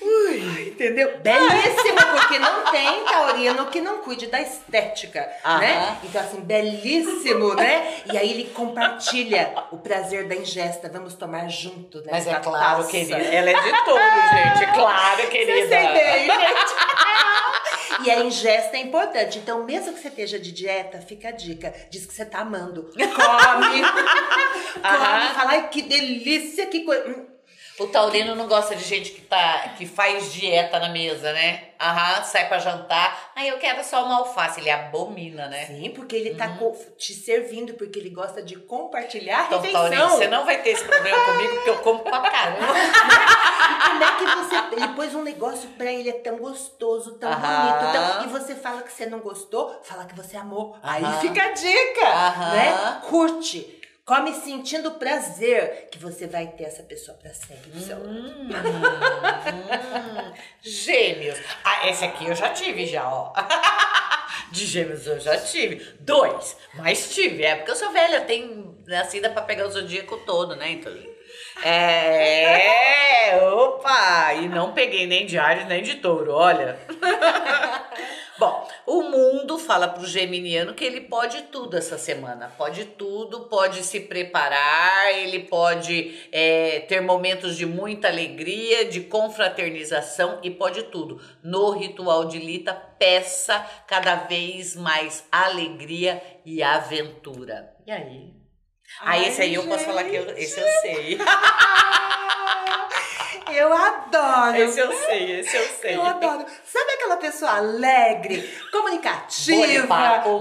Ui, 0.00 0.68
entendeu? 0.68 1.18
Belíssimo 1.18 1.98
porque 2.12 2.38
não 2.38 2.64
tem 2.70 3.04
taurino 3.04 3.66
que 3.66 3.80
não 3.80 3.98
cuide 3.98 4.26
da 4.26 4.40
estética, 4.40 5.26
Aham. 5.44 5.58
né? 5.58 5.98
Então, 6.04 6.20
assim, 6.20 6.40
belíssimo, 6.40 7.54
né? 7.54 7.94
E 8.12 8.18
aí 8.18 8.30
ele 8.30 8.44
compartilha 8.50 9.54
o 9.70 9.78
prazer 9.78 10.26
da 10.28 10.34
ingesta. 10.34 10.90
Vamos 10.92 11.14
tomar 11.14 11.48
junto, 11.48 11.98
né? 11.98 12.08
Mas 12.10 12.26
é 12.26 12.34
claro, 12.34 12.78
taça. 12.78 12.90
querida. 12.90 13.16
Ela 13.16 13.50
é 13.50 13.54
de 13.54 13.84
todo, 13.84 13.98
gente. 13.98 14.72
Claro, 14.74 15.26
querida. 15.28 15.52
Vocês 15.52 15.66
entendem, 15.66 16.26
gente? 16.26 16.74
E 18.02 18.10
a 18.10 18.24
ingesta 18.24 18.76
é 18.76 18.80
importante. 18.80 19.38
Então, 19.38 19.64
mesmo 19.64 19.92
que 19.92 20.00
você 20.00 20.08
esteja 20.08 20.38
de 20.38 20.50
dieta, 20.52 21.00
fica 21.00 21.28
a 21.28 21.32
dica. 21.32 21.74
Diz 21.90 22.06
que 22.06 22.14
você 22.14 22.24
tá 22.24 22.40
amando. 22.40 22.84
Come. 22.92 23.04
Come. 23.14 23.82
Aham. 24.82 25.34
Fala, 25.34 25.50
ai, 25.50 25.68
que 25.68 25.82
delícia, 25.82 26.66
que 26.66 26.80
coisa. 26.84 27.33
O 27.80 27.88
taurino 27.88 28.36
não 28.36 28.46
gosta 28.46 28.76
de 28.76 28.84
gente 28.84 29.10
que, 29.10 29.20
tá, 29.22 29.70
que 29.76 29.84
faz 29.84 30.32
dieta 30.32 30.78
na 30.78 30.88
mesa, 30.90 31.32
né? 31.32 31.70
Aham, 31.80 32.22
sai 32.22 32.46
pra 32.46 32.58
jantar. 32.60 33.32
Aí 33.34 33.48
eu 33.48 33.58
quero 33.58 33.82
só 33.82 34.04
uma 34.04 34.18
alface. 34.18 34.60
Ele 34.60 34.70
abomina, 34.70 35.48
né? 35.48 35.66
Sim, 35.66 35.90
porque 35.90 36.14
ele 36.14 36.36
tá 36.36 36.50
co- 36.50 36.76
te 36.96 37.12
servindo, 37.12 37.74
porque 37.74 37.98
ele 37.98 38.10
gosta 38.10 38.40
de 38.42 38.54
compartilhar 38.56 39.40
a 39.40 39.44
Então, 39.46 39.58
refeição. 39.60 39.80
Taurino, 39.90 40.08
você 40.10 40.28
não 40.28 40.44
vai 40.44 40.62
ter 40.62 40.70
esse 40.70 40.84
problema 40.84 41.18
comigo, 41.24 41.54
porque 41.56 41.70
eu 41.70 41.78
como 41.78 41.98
pra 42.00 42.20
caramba. 42.20 42.58
Como 43.84 44.02
é 44.04 44.16
que 44.16 44.24
você. 44.24 44.54
Ele 44.76 44.88
pôs 44.94 45.14
um 45.14 45.22
negócio 45.22 45.68
pra 45.70 45.90
ele, 45.92 46.08
é 46.08 46.12
tão 46.14 46.36
gostoso, 46.38 47.12
tão 47.18 47.30
bonito. 47.30 47.92
Tão, 47.92 48.24
e 48.24 48.28
você 48.28 48.54
fala 48.54 48.82
que 48.82 48.92
você 48.92 49.06
não 49.06 49.18
gostou, 49.20 49.80
fala 49.84 50.04
que 50.04 50.14
você 50.16 50.36
amou. 50.36 50.76
Aí 50.82 51.02
fica 51.20 51.42
a 51.42 51.50
dica, 51.52 52.04
né? 52.52 53.00
Curte. 53.08 53.80
Come 54.04 54.34
sentindo 54.34 54.92
prazer 54.92 55.88
que 55.90 55.98
você 55.98 56.26
vai 56.26 56.46
ter 56.48 56.64
essa 56.64 56.82
pessoa 56.82 57.16
pra 57.16 57.32
sempre 57.32 57.70
do 57.70 57.80
seu 57.80 57.96
lado. 57.96 58.10
Hum, 58.10 58.50
hum. 58.50 60.32
Gêmeos. 60.60 61.38
Ah, 61.64 61.88
esse 61.88 62.04
aqui 62.04 62.26
eu 62.26 62.34
já 62.34 62.50
tive 62.50 62.84
já, 62.86 63.08
ó. 63.08 63.32
De 64.52 64.66
gêmeos 64.66 65.06
eu 65.06 65.18
já 65.18 65.38
tive. 65.38 65.82
Dois. 66.00 66.54
Mas 66.74 67.14
tive. 67.14 67.44
É 67.44 67.56
porque 67.56 67.70
eu 67.70 67.76
sou 67.76 67.90
velha, 67.92 68.20
tenho 68.20 68.76
nascida 68.86 69.30
pra 69.30 69.40
pegar 69.40 69.66
o 69.66 69.70
zodíaco 69.70 70.18
todo, 70.18 70.54
né? 70.54 70.72
Então. 70.72 70.92
É, 71.62 73.38
opa! 73.42 74.34
E 74.34 74.48
não 74.48 74.74
peguei 74.74 75.06
nem 75.06 75.24
de 75.24 75.38
Ares 75.38 75.66
nem 75.66 75.82
de 75.82 75.94
touro, 75.94 76.32
olha. 76.32 76.78
Bom, 78.36 78.68
o 78.84 79.02
mundo 79.02 79.58
fala 79.58 79.86
pro 79.86 80.04
geminiano 80.04 80.74
que 80.74 80.84
ele 80.84 81.02
pode 81.02 81.42
tudo 81.44 81.76
essa 81.76 81.96
semana. 81.96 82.52
Pode 82.58 82.84
tudo, 82.84 83.42
pode 83.42 83.84
se 83.84 84.00
preparar, 84.00 85.14
ele 85.14 85.40
pode 85.40 86.28
é, 86.32 86.80
ter 86.80 87.00
momentos 87.00 87.56
de 87.56 87.64
muita 87.64 88.08
alegria, 88.08 88.86
de 88.86 89.02
confraternização 89.02 90.40
e 90.42 90.50
pode 90.50 90.82
tudo. 90.84 91.20
No 91.44 91.70
ritual 91.70 92.24
de 92.24 92.38
Lita, 92.38 92.74
peça 92.74 93.64
cada 93.86 94.16
vez 94.16 94.74
mais 94.74 95.24
alegria 95.30 96.20
e 96.44 96.60
aventura. 96.60 97.72
E 97.86 97.92
aí? 97.92 98.43
Ah, 99.00 99.10
Ai, 99.10 99.28
esse 99.28 99.42
aí 99.42 99.54
eu 99.54 99.66
posso 99.66 99.84
falar 99.84 100.04
que 100.04 100.14
eu, 100.16 100.36
esse 100.36 100.58
eu 100.60 100.66
sei. 100.82 101.18
Eu 103.52 103.72
adoro. 103.72 104.56
Esse 104.56 104.80
eu 104.80 104.92
sei, 104.92 105.40
esse 105.40 105.56
eu 105.56 105.62
sei. 105.80 105.94
Eu 105.94 106.02
adoro. 106.02 106.44
Sabe 106.64 106.90
aquela 106.92 107.16
pessoa 107.18 107.52
alegre, 107.52 108.42
comunicativa, 108.72 109.86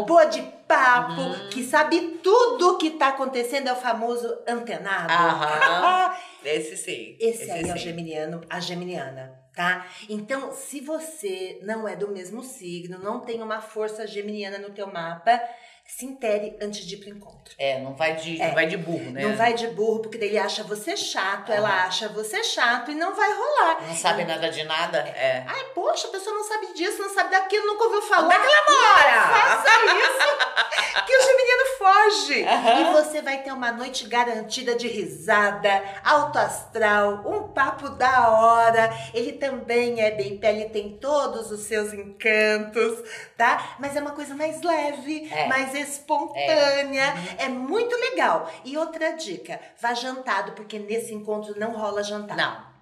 Boa 0.07 0.25
de 0.25 0.41
papo. 0.41 0.55
papo, 0.67 1.49
que 1.51 1.63
sabe 1.63 2.19
tudo 2.23 2.77
que 2.77 2.91
tá 2.91 3.09
acontecendo, 3.09 3.67
é 3.67 3.73
o 3.73 3.75
famoso 3.75 4.35
antenado? 4.47 5.11
Aham. 5.13 6.15
Esse 6.43 6.75
sim. 6.75 7.15
Esse 7.19 7.51
aí 7.51 7.69
é 7.69 7.73
o 7.73 7.77
sim. 7.77 7.83
geminiano, 7.83 8.41
a 8.49 8.59
geminiana, 8.59 9.39
tá? 9.55 9.85
Então, 10.09 10.51
se 10.51 10.79
você 10.81 11.59
não 11.61 11.87
é 11.87 11.95
do 11.95 12.07
mesmo 12.09 12.41
signo, 12.41 12.97
não 12.97 13.19
tem 13.19 13.41
uma 13.43 13.61
força 13.61 14.07
geminiana 14.07 14.57
no 14.57 14.71
teu 14.71 14.87
mapa, 14.87 15.39
se 15.85 16.05
intere 16.05 16.57
antes 16.61 16.85
de 16.85 16.95
ir 16.95 16.97
pro 16.99 17.09
encontro. 17.09 17.53
É, 17.59 17.79
não 17.79 17.93
vai 17.93 18.15
de, 18.15 18.41
É. 18.41 18.47
não 18.47 18.53
vai 18.55 18.65
de 18.65 18.77
burro, 18.77 19.11
né? 19.11 19.21
Não 19.21 19.35
vai 19.35 19.53
de 19.53 19.67
burro, 19.67 19.99
porque 19.99 20.17
daí 20.17 20.29
ele 20.29 20.39
acha 20.39 20.63
você 20.63 20.95
chato, 20.97 21.51
ela 21.51 21.69
Aham. 21.69 21.87
acha 21.87 22.07
você 22.09 22.43
chato 22.43 22.89
e 22.89 22.95
não 22.95 23.13
vai 23.13 23.31
rolar. 23.31 23.81
Não 23.87 23.95
sabe 23.95 24.23
nada 24.25 24.49
de 24.49 24.63
nada? 24.63 24.99
É. 24.99 25.43
Ai, 25.47 25.65
poxa, 25.75 26.07
a 26.07 26.11
pessoa 26.11 26.35
não 26.35 26.43
sabe 26.45 26.73
disso, 26.73 27.01
não 27.01 27.13
sabe 27.13 27.29
daquilo, 27.31 27.67
nunca 27.67 27.83
ouviu 27.83 28.01
falar. 28.03 28.25
Onde 28.25 28.33
é 28.35 28.39
que 28.39 28.45
ela 28.45 28.65
mora? 28.65 29.27
Faça 29.27 29.69
isso, 29.85 31.03
que 31.05 31.17
o 31.17 31.21
geminiano 31.21 31.63
foge. 31.77 32.45
E 32.81 32.93
você 33.03 33.21
vai 33.21 33.43
ter 33.43 33.51
uma 33.51 33.71
noite 33.71 34.07
garantida 34.07 34.75
de 34.75 34.87
risada, 34.87 35.83
alto 36.03 36.39
astral, 36.39 37.23
um 37.25 37.49
papo 37.49 37.89
da 37.89 38.29
hora. 38.29 38.89
Ele 39.13 39.33
também 39.33 40.01
é 40.01 40.11
bem 40.11 40.37
pele, 40.37 40.69
tem 40.69 40.97
todos 40.97 41.51
os 41.51 41.61
seus 41.65 41.93
encantos, 41.93 43.03
tá? 43.37 43.75
Mas 43.79 43.95
é 43.95 44.01
uma 44.01 44.11
coisa 44.11 44.33
mais 44.33 44.61
leve, 44.61 45.29
É. 45.31 45.47
mais 45.47 45.72
espontânea. 45.79 47.13
É. 47.37 47.47
muito 47.49 47.95
legal. 47.95 48.51
E 48.65 48.77
outra 48.77 49.11
dica, 49.13 49.59
vá 49.81 49.93
jantado, 49.93 50.51
porque 50.53 50.79
nesse 50.79 51.13
encontro 51.13 51.57
não 51.59 51.71
rola 51.73 52.03
jantar. 52.03 52.37
Não. 52.37 52.73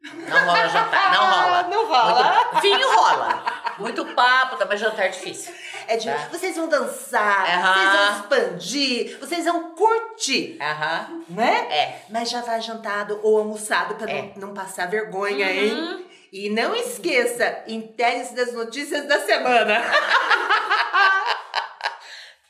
Não 0.00 0.44
rola 0.46 0.68
jantar, 0.68 1.12
não 1.12 1.24
rola. 1.30 1.62
Não 1.64 1.86
rola. 1.86 2.34
Muito, 2.52 2.60
vinho 2.62 2.94
rola. 2.96 3.44
Muito 3.78 4.06
papo, 4.14 4.56
tá, 4.56 4.64
mas 4.66 4.78
jantar 4.80 5.06
é 5.06 5.08
difícil. 5.08 5.52
É 5.86 5.96
de, 5.96 6.08
Tá. 6.10 6.28
vocês 6.30 6.54
vão 6.56 6.68
dançar, 6.68 7.46
vocês 7.46 7.92
vão 7.92 8.20
expandir, 8.20 9.18
vocês 9.20 9.44
vão 9.44 9.74
curtir, 9.74 10.58
Aham. 10.60 11.24
né? 11.28 11.66
É. 11.70 12.02
Mas 12.10 12.28
já 12.30 12.40
vai 12.42 12.60
jantado 12.60 13.18
ou 13.22 13.38
almoçado 13.38 13.94
pra 13.94 14.10
É. 14.10 14.22
não, 14.36 14.48
não 14.48 14.54
passar 14.54 14.86
vergonha, 14.88 15.46
Uhum. 15.46 15.52
hein? 15.52 16.04
E 16.30 16.50
não 16.50 16.74
esqueça, 16.76 17.64
intere-se 17.66 18.34
das 18.34 18.52
notícias 18.52 19.06
da 19.08 19.18
semana. 19.20 19.80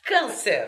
Câncer. 0.09 0.67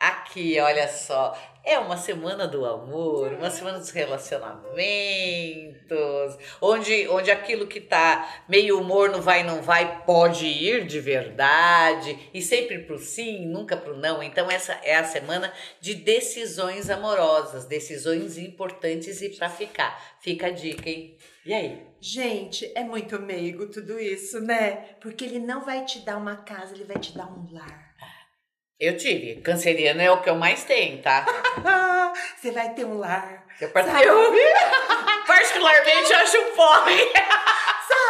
Aqui, 0.00 0.58
olha 0.58 0.88
só. 0.88 1.38
É 1.62 1.78
uma 1.78 1.98
semana 1.98 2.48
do 2.48 2.64
amor, 2.64 3.34
uma 3.34 3.50
semana 3.50 3.78
dos 3.78 3.90
relacionamentos, 3.90 6.38
onde, 6.58 7.06
onde 7.08 7.30
aquilo 7.30 7.66
que 7.66 7.82
tá 7.82 8.44
meio 8.48 8.80
humor 8.80 9.10
não 9.10 9.20
vai, 9.20 9.42
não 9.42 9.60
vai, 9.60 10.06
pode 10.06 10.46
ir 10.46 10.86
de 10.86 11.00
verdade, 11.00 12.30
e 12.32 12.40
sempre 12.40 12.78
pro 12.78 12.98
sim, 12.98 13.44
nunca 13.44 13.76
pro 13.76 13.94
não. 13.94 14.22
Então, 14.22 14.50
essa 14.50 14.72
é 14.82 14.96
a 14.96 15.04
semana 15.04 15.52
de 15.78 15.94
decisões 15.94 16.88
amorosas, 16.88 17.66
decisões 17.66 18.38
importantes 18.38 19.20
e 19.20 19.36
pra 19.36 19.50
ficar. 19.50 20.16
Fica 20.22 20.46
a 20.46 20.50
dica, 20.50 20.88
hein? 20.88 21.18
E 21.44 21.52
aí? 21.52 21.86
Gente, 22.00 22.72
é 22.74 22.82
muito 22.82 23.20
meigo 23.20 23.66
tudo 23.66 24.00
isso, 24.00 24.40
né? 24.40 24.96
Porque 24.98 25.26
ele 25.26 25.38
não 25.38 25.62
vai 25.62 25.84
te 25.84 25.98
dar 25.98 26.16
uma 26.16 26.36
casa, 26.36 26.74
ele 26.74 26.84
vai 26.84 26.98
te 26.98 27.14
dar 27.14 27.26
um 27.26 27.52
lar. 27.52 27.87
Eu 28.80 28.96
tive. 28.96 29.40
Canceriano 29.40 30.00
é 30.00 30.10
o 30.10 30.22
que 30.22 30.30
eu 30.30 30.36
mais 30.36 30.62
tenho, 30.62 31.02
tá? 31.02 31.26
Você 32.36 32.52
vai 32.52 32.72
ter 32.74 32.84
um 32.84 32.96
lar. 32.98 33.44
Eu, 33.60 33.70
particularmente 35.26 36.12
acho 36.12 36.42
porre. 36.54 37.12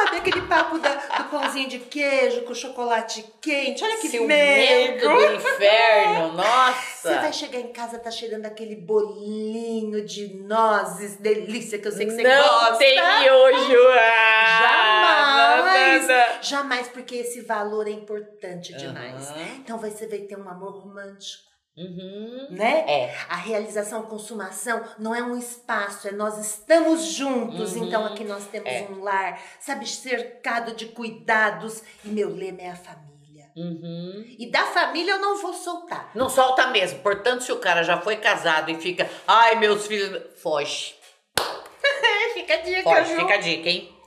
Sabe 0.05 0.17
aquele 0.19 0.43
papo 0.43 0.79
da- 0.79 0.95
do 0.95 1.25
pãozinho 1.25 1.69
de 1.69 1.79
queijo 1.81 2.43
com 2.43 2.55
chocolate 2.55 3.25
quente? 3.41 3.83
Olha 3.83 3.97
que 3.99 4.21
meigo. 4.21 5.09
do 5.09 5.35
inferno, 5.35 6.33
nossa. 6.35 7.09
Você 7.09 7.15
vai 7.15 7.33
chegar 7.33 7.59
em 7.61 7.73
casa, 7.73 7.99
tá 7.99 8.11
cheirando 8.11 8.47
aquele 8.47 8.77
bolinho 8.77 10.05
de 10.05 10.35
nozes, 10.35 11.17
delícia, 11.17 11.79
que 11.79 11.89
eu 11.89 11.93
sei 11.93 12.07
que 12.07 12.13
você 12.13 12.23
não 12.23 12.49
gosta. 12.49 12.77
tem 12.77 12.95
miojo. 13.21 13.79
Ah, 13.93 15.57
Jamais! 15.57 16.07
nada. 16.07 16.39
Jamais, 16.43 16.89
porque 16.89 17.17
esse 17.17 17.41
valor 17.43 17.87
é 17.87 17.91
importante 17.91 18.75
demais. 18.77 19.29
Aham. 19.31 19.43
Então 19.59 19.79
você 19.79 20.07
vai 20.07 20.19
ter 20.21 20.37
um 20.39 20.49
amor 20.49 20.79
romântico, 20.83 21.43
Uhum. 21.79 22.49
né? 22.51 22.85
É. 22.89 23.15
A 23.29 23.37
realização, 23.37 24.01
a 24.01 24.07
consumação 24.07 24.83
não 24.99 25.15
é 25.15 25.23
um 25.23 25.37
espaço, 25.39 26.09
é 26.09 26.13
nós 26.13 26.37
estamos 26.39 27.05
juntos. 27.05 27.75
Uhum. 27.75 27.85
Então 27.87 28.05
aqui 28.05 28.25
nós 28.25 28.45
temos 28.49 28.69
É. 28.69 28.89
um 28.91 29.01
lar, 29.03 29.41
sabe, 29.61 29.87
cercado 29.89 30.75
de 30.75 30.87
cuidados. 30.87 31.83
E 32.05 32.09
meu 32.09 32.35
lema 32.35 32.63
é 32.63 32.71
a 32.71 32.77
família. 32.77 33.09
Uhum. 33.57 34.25
E 34.39 34.51
da 34.51 34.65
família 34.67 35.13
eu 35.13 35.19
não 35.21 35.41
vou 35.41 35.53
soltar. 35.55 36.11
Não 36.15 36.29
solta 36.29 36.67
mesmo. 36.69 36.99
Portanto, 37.01 37.43
se 37.45 37.53
o 37.53 37.59
cara 37.59 37.83
já 37.83 38.01
foi 38.01 38.17
casado 38.17 38.71
e 38.71 38.75
fica, 38.77 39.09
ai, 39.27 39.55
meus 39.57 39.87
filhos, 39.87 40.23
foge. 40.43 40.95
Fica 42.35 42.55
a 42.55 42.57
dica, 42.59 42.83
Foge, 42.83 43.15
fica 43.17 43.35
a 43.35 43.39
dica, 43.39 43.69
hein? 43.69 43.98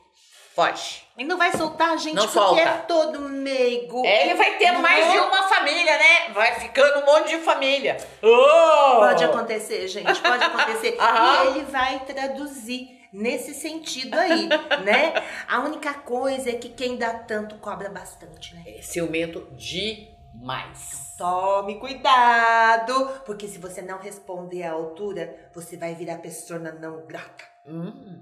Foge. 0.70 1.02
E 1.18 1.24
não 1.24 1.38
vai 1.38 1.52
soltar, 1.56 1.98
gente, 1.98 2.16
Não 2.16 2.24
porque 2.24 2.40
solta. 2.40 2.62
é 2.62 2.78
todo 2.88 3.20
meigo. 3.20 4.06
É, 4.06 4.26
ele 4.26 4.36
vai 4.36 4.58
ter 4.58 4.72
Não 4.72 4.82
mais 4.82 5.06
é? 5.06 5.12
de 5.12 5.18
uma 5.20 5.44
família, 5.44 5.98
né? 5.98 6.30
Vai 6.34 6.60
ficando 6.60 7.00
um 7.00 7.06
monte 7.06 7.30
de 7.30 7.38
família. 7.44 7.98
Oh! 8.22 9.00
Pode 9.00 9.24
acontecer, 9.24 9.88
gente, 9.88 10.20
pode 10.22 10.44
acontecer. 10.44 10.98
E 11.02 11.48
ele 11.48 11.64
vai 11.66 12.00
traduzir 12.06 13.08
nesse 13.14 13.54
sentido 13.54 14.16
aí, 14.16 14.48
né? 14.84 15.14
A 15.48 15.60
única 15.60 15.94
coisa 15.94 16.50
é 16.50 16.54
que 16.54 16.70
quem 16.70 16.98
dá 16.98 17.14
tanto 17.14 17.56
cobra 17.56 17.90
bastante, 17.90 18.56
né? 18.56 18.64
É 18.68 18.82
ciumento 18.82 19.48
demais. 19.52 21.12
Tome 21.18 21.80
cuidado, 21.80 23.22
porque 23.26 23.48
se 23.48 23.60
você 23.60 23.82
não 23.82 24.00
responder 24.00 24.64
à 24.64 24.72
altura, 24.72 25.50
você 25.54 25.78
vai 25.78 25.94
virar 25.94 26.18
pessoa 26.18 26.60
não 26.60 27.06
grata. 27.06 27.51
Hum. 27.66 28.22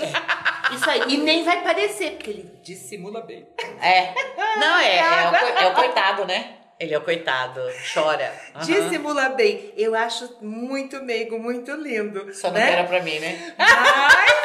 É, 0.00 0.74
isso 0.74 0.90
aí. 0.90 1.02
E 1.08 1.16
nem 1.18 1.44
vai 1.44 1.62
parecer, 1.62 2.12
porque 2.12 2.30
ele 2.30 2.58
dissimula 2.62 3.20
bem. 3.20 3.46
É. 3.80 4.14
Não, 4.58 4.78
é, 4.78 4.98
é, 4.98 5.30
o, 5.30 5.34
é 5.64 5.66
o 5.68 5.74
coitado, 5.74 6.24
né? 6.24 6.56
Ele 6.78 6.94
é 6.94 6.98
o 6.98 7.02
coitado. 7.02 7.60
Chora. 7.92 8.32
Aham. 8.54 8.64
Dissimula 8.64 9.28
bem. 9.30 9.72
Eu 9.76 9.94
acho 9.94 10.38
muito 10.40 11.02
meigo, 11.04 11.38
muito 11.38 11.72
lindo. 11.72 12.34
Só 12.34 12.48
não 12.48 12.54
né? 12.54 12.72
era 12.72 12.84
pra 12.84 13.02
mim, 13.02 13.18
né? 13.18 13.54
Mas 13.56 14.44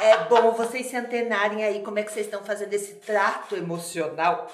é 0.00 0.16
bom 0.28 0.52
vocês 0.52 0.86
se 0.86 0.96
antenarem 0.96 1.64
aí 1.64 1.82
como 1.82 1.98
é 1.98 2.02
que 2.02 2.12
vocês 2.12 2.26
estão 2.26 2.44
fazendo 2.44 2.72
esse 2.72 2.94
trato 2.94 3.56
emocional. 3.56 4.50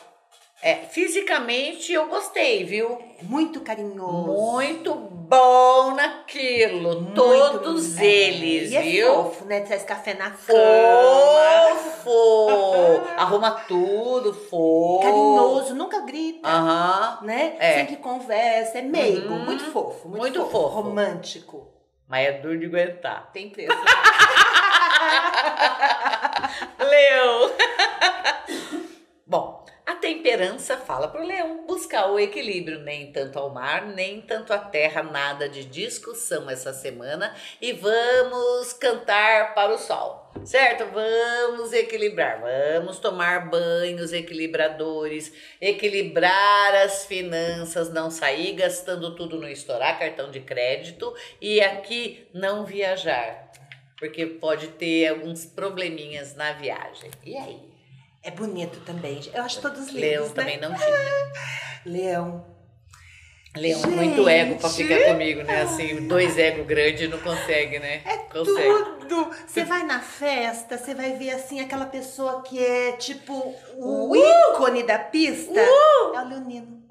É, 0.64 0.76
fisicamente 0.76 1.92
eu 1.92 2.06
gostei, 2.06 2.62
viu? 2.62 2.96
É 3.20 3.24
muito 3.24 3.60
carinhoso. 3.62 4.52
Muito 4.52 4.94
bom 4.94 5.90
naquilo. 5.96 7.00
Muito- 7.00 7.14
Todos 7.14 7.98
é, 7.98 8.04
eles, 8.06 8.70
e 8.70 8.76
é 8.76 8.82
viu? 8.82 9.12
fofo, 9.12 9.44
né? 9.46 9.62
Traz 9.62 9.82
café 9.82 10.14
na 10.14 10.30
cama. 10.30 11.80
Fofo! 12.04 13.02
Arruma 13.18 13.50
tudo, 13.66 14.32
fofo. 14.32 15.00
Carinhoso, 15.02 15.74
nunca 15.74 15.98
grita. 16.02 16.48
Aham. 16.48 17.18
Né? 17.22 17.56
É. 17.58 17.78
Sempre 17.80 17.96
conversa, 17.96 18.78
é 18.78 18.82
meigo, 18.82 19.32
Uhum. 19.32 19.44
muito 19.44 19.64
fofo, 19.64 20.08
muito, 20.08 20.20
Muito 20.20 20.38
fofo, 20.42 20.52
fofo. 20.52 20.68
romântico. 20.76 21.72
Mas 22.08 22.28
é 22.28 22.32
duro 22.34 22.56
de 22.60 22.66
aguentar. 22.66 23.32
Tem 23.32 23.50
preço. 23.50 23.72
Leão! 26.78 27.50
A 29.92 29.96
temperança 29.96 30.78
fala 30.78 31.06
pro 31.06 31.22
leão 31.22 31.66
buscar 31.66 32.10
o 32.10 32.18
equilíbrio, 32.18 32.80
nem 32.80 33.12
tanto 33.12 33.38
ao 33.38 33.50
mar, 33.50 33.88
nem 33.88 34.22
tanto 34.22 34.50
à 34.50 34.58
terra, 34.58 35.02
nada 35.02 35.50
de 35.50 35.66
discussão 35.66 36.48
essa 36.48 36.72
semana 36.72 37.36
e 37.60 37.74
vamos 37.74 38.72
cantar 38.72 39.54
para 39.54 39.74
o 39.74 39.76
sol, 39.76 40.32
certo? 40.46 40.86
Vamos 40.86 41.74
equilibrar, 41.74 42.40
vamos 42.40 42.98
tomar 43.00 43.50
banhos 43.50 44.14
equilibradores, 44.14 45.30
equilibrar 45.60 46.74
as 46.76 47.04
finanças, 47.04 47.92
não 47.92 48.10
sair 48.10 48.54
gastando 48.54 49.14
tudo 49.14 49.38
no 49.38 49.46
estourar 49.46 49.98
cartão 49.98 50.30
de 50.30 50.40
crédito 50.40 51.14
e 51.38 51.60
aqui 51.60 52.26
não 52.32 52.64
viajar. 52.64 53.52
Porque 53.98 54.24
pode 54.24 54.68
ter 54.68 55.08
alguns 55.08 55.44
probleminhas 55.44 56.34
na 56.34 56.54
viagem. 56.54 57.10
E 57.26 57.36
aí? 57.36 57.72
É 58.22 58.30
bonito 58.30 58.80
também. 58.80 59.20
Eu 59.34 59.42
acho 59.42 59.60
todos 59.60 59.88
lindos, 59.88 60.00
Leão 60.00 60.24
né? 60.28 60.32
também 60.34 60.60
não 60.60 60.74
tinha. 60.74 61.32
Leão. 61.84 62.46
Leão 63.56 63.80
é 63.80 63.82
Gente. 63.82 63.94
muito 63.94 64.28
ego 64.28 64.58
pra 64.58 64.70
ficar 64.70 65.04
comigo, 65.04 65.42
né? 65.42 65.62
Assim, 65.62 66.06
dois 66.08 66.38
egos 66.38 66.66
grandes 66.66 67.10
não 67.10 67.18
consegue, 67.18 67.78
né? 67.78 68.00
É 68.04 68.16
consegue. 68.18 68.62
tudo. 68.62 69.01
Você 69.46 69.64
vai 69.64 69.82
na 69.84 70.00
festa, 70.00 70.78
você 70.78 70.94
vai 70.94 71.12
ver 71.12 71.30
assim 71.30 71.60
aquela 71.60 71.86
pessoa 71.86 72.42
que 72.42 72.64
é 72.64 72.92
tipo 72.92 73.54
o 73.76 74.10
Uh! 74.12 74.16
ícone 74.16 74.82
da 74.82 74.98
pista. 74.98 75.58
É 75.60 75.68
o 76.20 76.28
Leonino. 76.28 76.82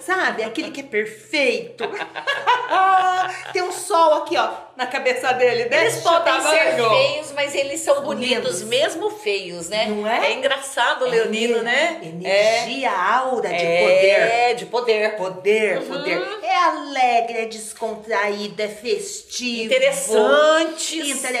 Sabe? 0.00 0.42
Aquele 0.42 0.70
que 0.70 0.80
é 0.80 0.84
perfeito. 0.84 1.84
Tem 3.52 3.62
um 3.62 3.72
sol 3.72 4.14
aqui, 4.22 4.36
ó, 4.36 4.48
na 4.76 4.86
cabeça 4.86 5.32
dele. 5.32 5.68
Eles 5.74 5.96
podem 5.98 6.32
ser 6.40 6.76
tamanho. 6.76 6.90
feios, 6.90 7.32
mas 7.32 7.54
eles 7.54 7.80
são 7.80 8.02
bonitos, 8.02 8.62
mesmo 8.62 9.10
feios, 9.10 9.68
né? 9.68 9.86
Não 9.86 10.06
é? 10.06 10.32
engraçado 10.32 11.04
o 11.04 11.08
Leonino, 11.08 11.58
É, 11.58 11.62
né? 11.62 12.00
Energia, 12.02 12.90
aura 12.90 13.48
de 13.48 13.54
é, 13.54 13.80
poder. 13.82 14.08
É, 14.10 14.54
de 14.54 14.66
poder. 14.66 15.16
Poder, 15.16 15.78
Uhum. 15.78 15.86
poder. 15.88 16.38
É 16.42 16.56
alegre, 16.64 17.38
é 17.38 17.46
descontraído, 17.46 18.60
é 18.62 18.68
festivo. 18.68 19.64
Interessantes. 19.74 20.92
Interessante. 20.94 21.37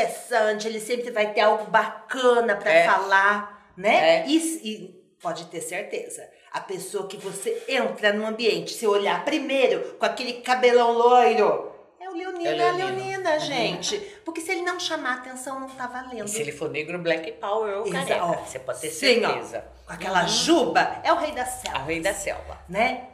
Ele 0.68 0.80
sempre 0.80 1.10
vai 1.10 1.32
ter 1.32 1.40
algo 1.40 1.64
bacana 1.70 2.56
pra 2.56 2.70
É. 2.72 2.86
falar, 2.86 3.72
né? 3.76 4.20
É. 4.20 4.26
E, 4.28 4.36
e 4.36 4.88
pode 5.20 5.46
ter 5.46 5.60
certeza. 5.60 6.28
A 6.52 6.60
pessoa 6.60 7.06
que 7.06 7.16
você 7.16 7.62
entra 7.68 8.12
no 8.12 8.26
ambiente, 8.26 8.72
se 8.72 8.86
olhar 8.86 9.24
primeiro 9.24 9.96
com 9.98 10.06
aquele 10.06 10.34
cabelão 10.34 10.92
loiro, 10.92 11.72
é 12.00 12.08
o 12.08 12.14
Leonino, 12.14 12.46
É 12.46 12.56
é, 12.56 12.64
o 12.64 12.68
a 12.68 12.72
Leonino. 12.72 12.96
Leonina, 12.96 13.32
Uhum. 13.34 13.40
gente. 13.40 13.98
Porque 14.24 14.40
se 14.40 14.50
ele 14.52 14.62
não 14.62 14.80
chamar 14.80 15.18
atenção, 15.18 15.60
não 15.60 15.68
tá 15.68 15.86
valendo. 15.86 16.24
E 16.24 16.28
se 16.28 16.40
ele 16.40 16.52
for 16.52 16.70
negro, 16.70 16.98
black 16.98 17.32
power 17.32 17.78
ou 17.78 17.90
careca. 17.90 18.38
Você 18.46 18.58
pode 18.58 18.80
ter 18.80 18.90
sim, 18.90 19.24
ó. 19.24 19.28
certeza. 19.28 19.64
Com 19.86 19.92
aquela 19.92 20.22
Uhum. 20.22 20.28
juba, 20.28 21.00
é 21.04 21.12
o 21.12 21.16
rei 21.16 21.32
da 21.32 21.44
selva, 21.44 21.78
rei 21.80 22.00
da 22.00 22.14
selva. 22.14 22.58
né? 22.68 23.08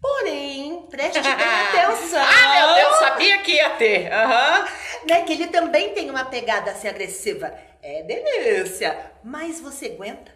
Porém, 0.00 0.86
preste 0.90 1.20
bem 1.20 1.32
atenção. 1.32 2.22
Ah, 2.24 2.54
meu 2.66 2.74
Deus, 2.76 2.98
sabia 2.98 3.38
que 3.42 3.52
ia 3.52 3.70
ter. 3.70 4.12
Aham. 4.12 4.64
né, 5.06 5.22
que 5.24 5.32
ele 5.32 5.48
também 5.48 5.92
tem 5.94 6.08
uma 6.10 6.24
pegada 6.24 6.70
assim 6.70 6.88
agressiva. 6.88 7.52
É 7.82 8.02
delícia. 8.02 9.12
Mas 9.24 9.60
você 9.60 9.86
aguenta? 9.86 10.32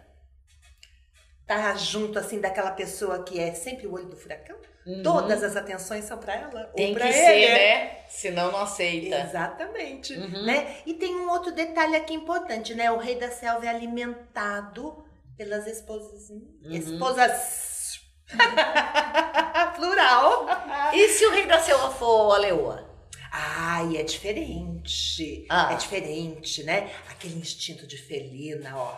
Tá 1.45 1.75
junto 1.75 2.17
assim 2.19 2.39
daquela 2.39 2.71
pessoa 2.71 3.23
que 3.23 3.39
é 3.39 3.53
sempre 3.53 3.85
o 3.87 3.93
olho 3.93 4.05
do 4.05 4.15
furacão? 4.15 4.55
Todas 5.01 5.41
as 5.43 5.55
atenções 5.55 6.03
são 6.05 6.17
pra 6.17 6.35
ela? 6.35 6.67
ou 6.67 6.73
Tem 6.75 6.93
pra 6.93 7.07
que 7.07 7.13
ele. 7.13 7.47
ser, 7.47 7.53
né? 7.53 7.97
Senão 8.09 8.51
não 8.51 8.59
aceita. 8.63 9.15
Exatamente, 9.17 10.13
Uhum. 10.13 10.45
né? 10.45 10.75
E 10.85 10.93
tem 10.95 11.15
um 11.15 11.29
outro 11.29 11.51
detalhe 11.53 11.95
aqui 11.95 12.13
importante, 12.13 12.73
né? 12.75 12.91
O 12.91 12.97
rei 12.97 13.15
da 13.15 13.31
selva 13.31 13.65
é 13.65 13.69
alimentado 13.69 15.05
pelas 15.37 15.67
esposas. 15.67 16.29
Uhum. 16.29 16.59
Esposas. 16.65 17.31
Plural. 19.75 20.45
E 20.93 21.07
se 21.09 21.25
o 21.25 21.31
rei 21.31 21.45
da 21.45 21.59
selva 21.59 21.91
for 21.91 22.33
a 22.35 22.37
leoa? 22.37 22.89
Ai, 23.31 23.97
é 23.97 24.03
diferente. 24.03 25.45
Ah. 25.49 25.73
É 25.73 25.75
diferente, 25.75 26.63
né? 26.63 26.91
Aquele 27.09 27.35
instinto 27.39 27.87
de 27.87 27.97
felina, 27.97 28.77
ó. 28.77 28.97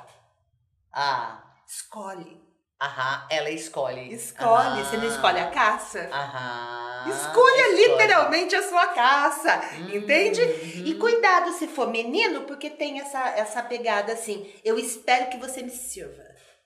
Ah, 0.91 1.41
Escolhe. 1.67 2.41
aham, 2.81 3.27
ela 3.29 3.49
escolhe. 3.49 4.13
Escolhe. 4.13 4.79
Ah. 4.81 4.83
Você 4.83 4.97
não 4.97 5.07
escolhe 5.07 5.39
a 5.39 5.49
caça? 5.51 6.09
Aham. 6.11 7.09
Escolha 7.09 7.67
escolhe. 7.69 7.88
literalmente 7.88 8.55
a 8.55 8.67
sua 8.67 8.88
caça. 8.88 9.61
Hum, 9.77 9.95
Entende? 9.95 10.41
uhum. 10.41 10.85
E 10.85 10.95
cuidado 10.95 11.51
se 11.53 11.67
for 11.67 11.88
menino, 11.89 12.41
porque 12.41 12.69
tem 12.69 12.99
essa, 12.99 13.29
essa 13.29 13.61
pegada 13.63 14.13
assim. 14.13 14.51
Eu 14.63 14.77
espero 14.77 15.29
que 15.29 15.38
você 15.38 15.61
me 15.61 15.69
sirva. 15.71 16.23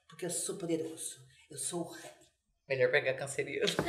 Porque 0.07 0.25
eu 0.25 0.29
sou 0.29 0.55
poderoso. 0.57 1.17
Eu 1.51 1.57
sou 1.57 1.81
o 1.81 1.91
rei. 1.91 2.08
Melhor 2.69 2.91
pegar 2.91 3.13
canceriano. 3.15 3.67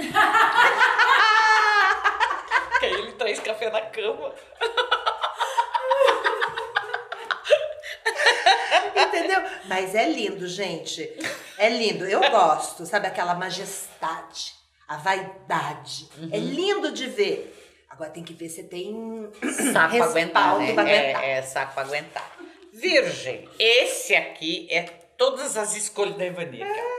que 2.80 2.86
aí 2.86 2.92
ele 2.94 3.12
traz 3.12 3.38
café 3.40 3.70
na 3.70 3.82
cama. 3.82 4.34
Entendeu? 8.96 9.42
Mas 9.66 9.94
é 9.94 10.08
lindo, 10.08 10.46
gente. 10.48 11.08
É 11.58 11.68
lindo. 11.68 12.04
Eu 12.06 12.20
gosto, 12.30 12.86
sabe? 12.86 13.06
Aquela 13.06 13.34
majestade, 13.34 14.54
a 14.88 14.96
vaidade. 14.96 16.08
É 16.32 16.38
Uhum. 16.38 16.44
lindo 16.44 16.92
de 16.92 17.06
ver. 17.06 17.56
Agora 17.88 18.10
tem 18.10 18.22
que 18.24 18.32
ver 18.32 18.48
se 18.48 18.62
tem 18.64 19.30
Saco 19.72 19.96
pra 19.96 20.04
aguentar, 20.06 20.58
né? 20.58 20.72
pra 20.72 20.82
aguentar. 20.82 21.24
É, 21.24 21.30
é 21.38 21.42
saco 21.42 21.74
pra 21.74 21.82
aguentar. 21.82 22.30
Virgem, 22.72 23.48
esse 23.58 24.14
aqui 24.14 24.68
é 24.70 24.82
todas 25.18 25.56
as 25.56 25.74
escolhas 25.76 26.16
da 26.16 26.24
Ivanica. 26.24 26.64
E 26.64 26.89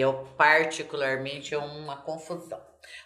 eu, 0.00 0.28
particularmente, 0.36 1.54
é 1.54 1.58
uma 1.58 1.96
confusão. 1.96 2.60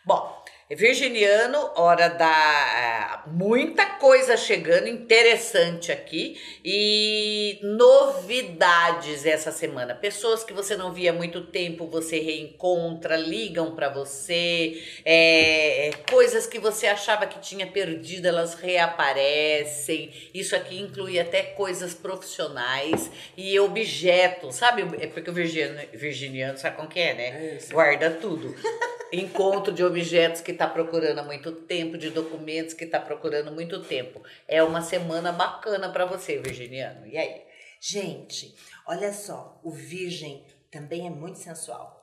Bom, 0.04 0.44
virginiano, 0.76 1.70
hora 1.76 2.08
da. 2.08 2.28
ah, 2.28 3.22
muita 3.26 3.86
coisa 3.86 4.36
chegando, 4.36 4.86
interessante 4.86 5.90
aqui. 5.90 6.38
E 6.64 7.58
novidades 7.62 9.24
essa 9.24 9.50
semana. 9.50 9.94
Pessoas 9.94 10.44
que 10.44 10.52
você 10.52 10.76
não 10.76 10.92
via 10.92 11.10
há 11.10 11.14
muito 11.14 11.42
tempo, 11.46 11.86
você 11.86 12.18
reencontra, 12.18 13.16
ligam 13.16 13.74
pra 13.74 13.88
você. 13.88 14.82
é, 15.04 15.88
é, 15.88 15.92
coisas 16.10 16.46
que 16.46 16.58
você 16.58 16.86
achava 16.86 17.26
que 17.26 17.40
tinha 17.40 17.66
perdido, 17.66 18.26
elas 18.26 18.54
reaparecem. 18.54 20.12
Isso 20.34 20.54
aqui 20.54 20.78
inclui 20.80 21.18
até 21.18 21.42
coisas 21.42 21.94
profissionais 21.94 23.10
e 23.36 23.58
objetos, 23.58 24.56
sabe? 24.56 24.82
É 25.00 25.06
porque 25.06 25.30
o 25.30 25.32
virginiano, 25.32 25.80
virginiano 25.94 26.58
sabe 26.58 26.76
como 26.76 26.88
que 26.88 27.00
é, 27.00 27.14
né? 27.14 27.58
Guarda 27.70 28.10
tudo. 28.10 28.54
Encontro 29.10 29.72
de 29.72 29.82
objetos 29.82 30.42
que 30.42 30.52
tá 30.58 30.66
procurando 30.68 31.18
há 31.20 31.22
muito 31.22 31.52
tempo, 31.52 31.96
de 31.96 32.10
documentos 32.10 32.74
que 32.74 32.84
tá 32.84 33.00
procurando 33.00 33.48
há 33.48 33.52
muito 33.52 33.82
tempo. 33.82 34.22
É 34.46 34.62
uma 34.62 34.82
semana 34.82 35.32
bacana 35.32 35.88
pra 35.90 36.04
você, 36.04 36.38
virginiano. 36.38 37.06
E 37.06 37.16
aí? 37.16 37.42
Gente, 37.80 38.54
olha 38.86 39.12
só, 39.12 39.60
o 39.62 39.70
virgem 39.70 40.44
também 40.70 41.06
é 41.06 41.10
muito 41.10 41.38
sensual. 41.38 41.96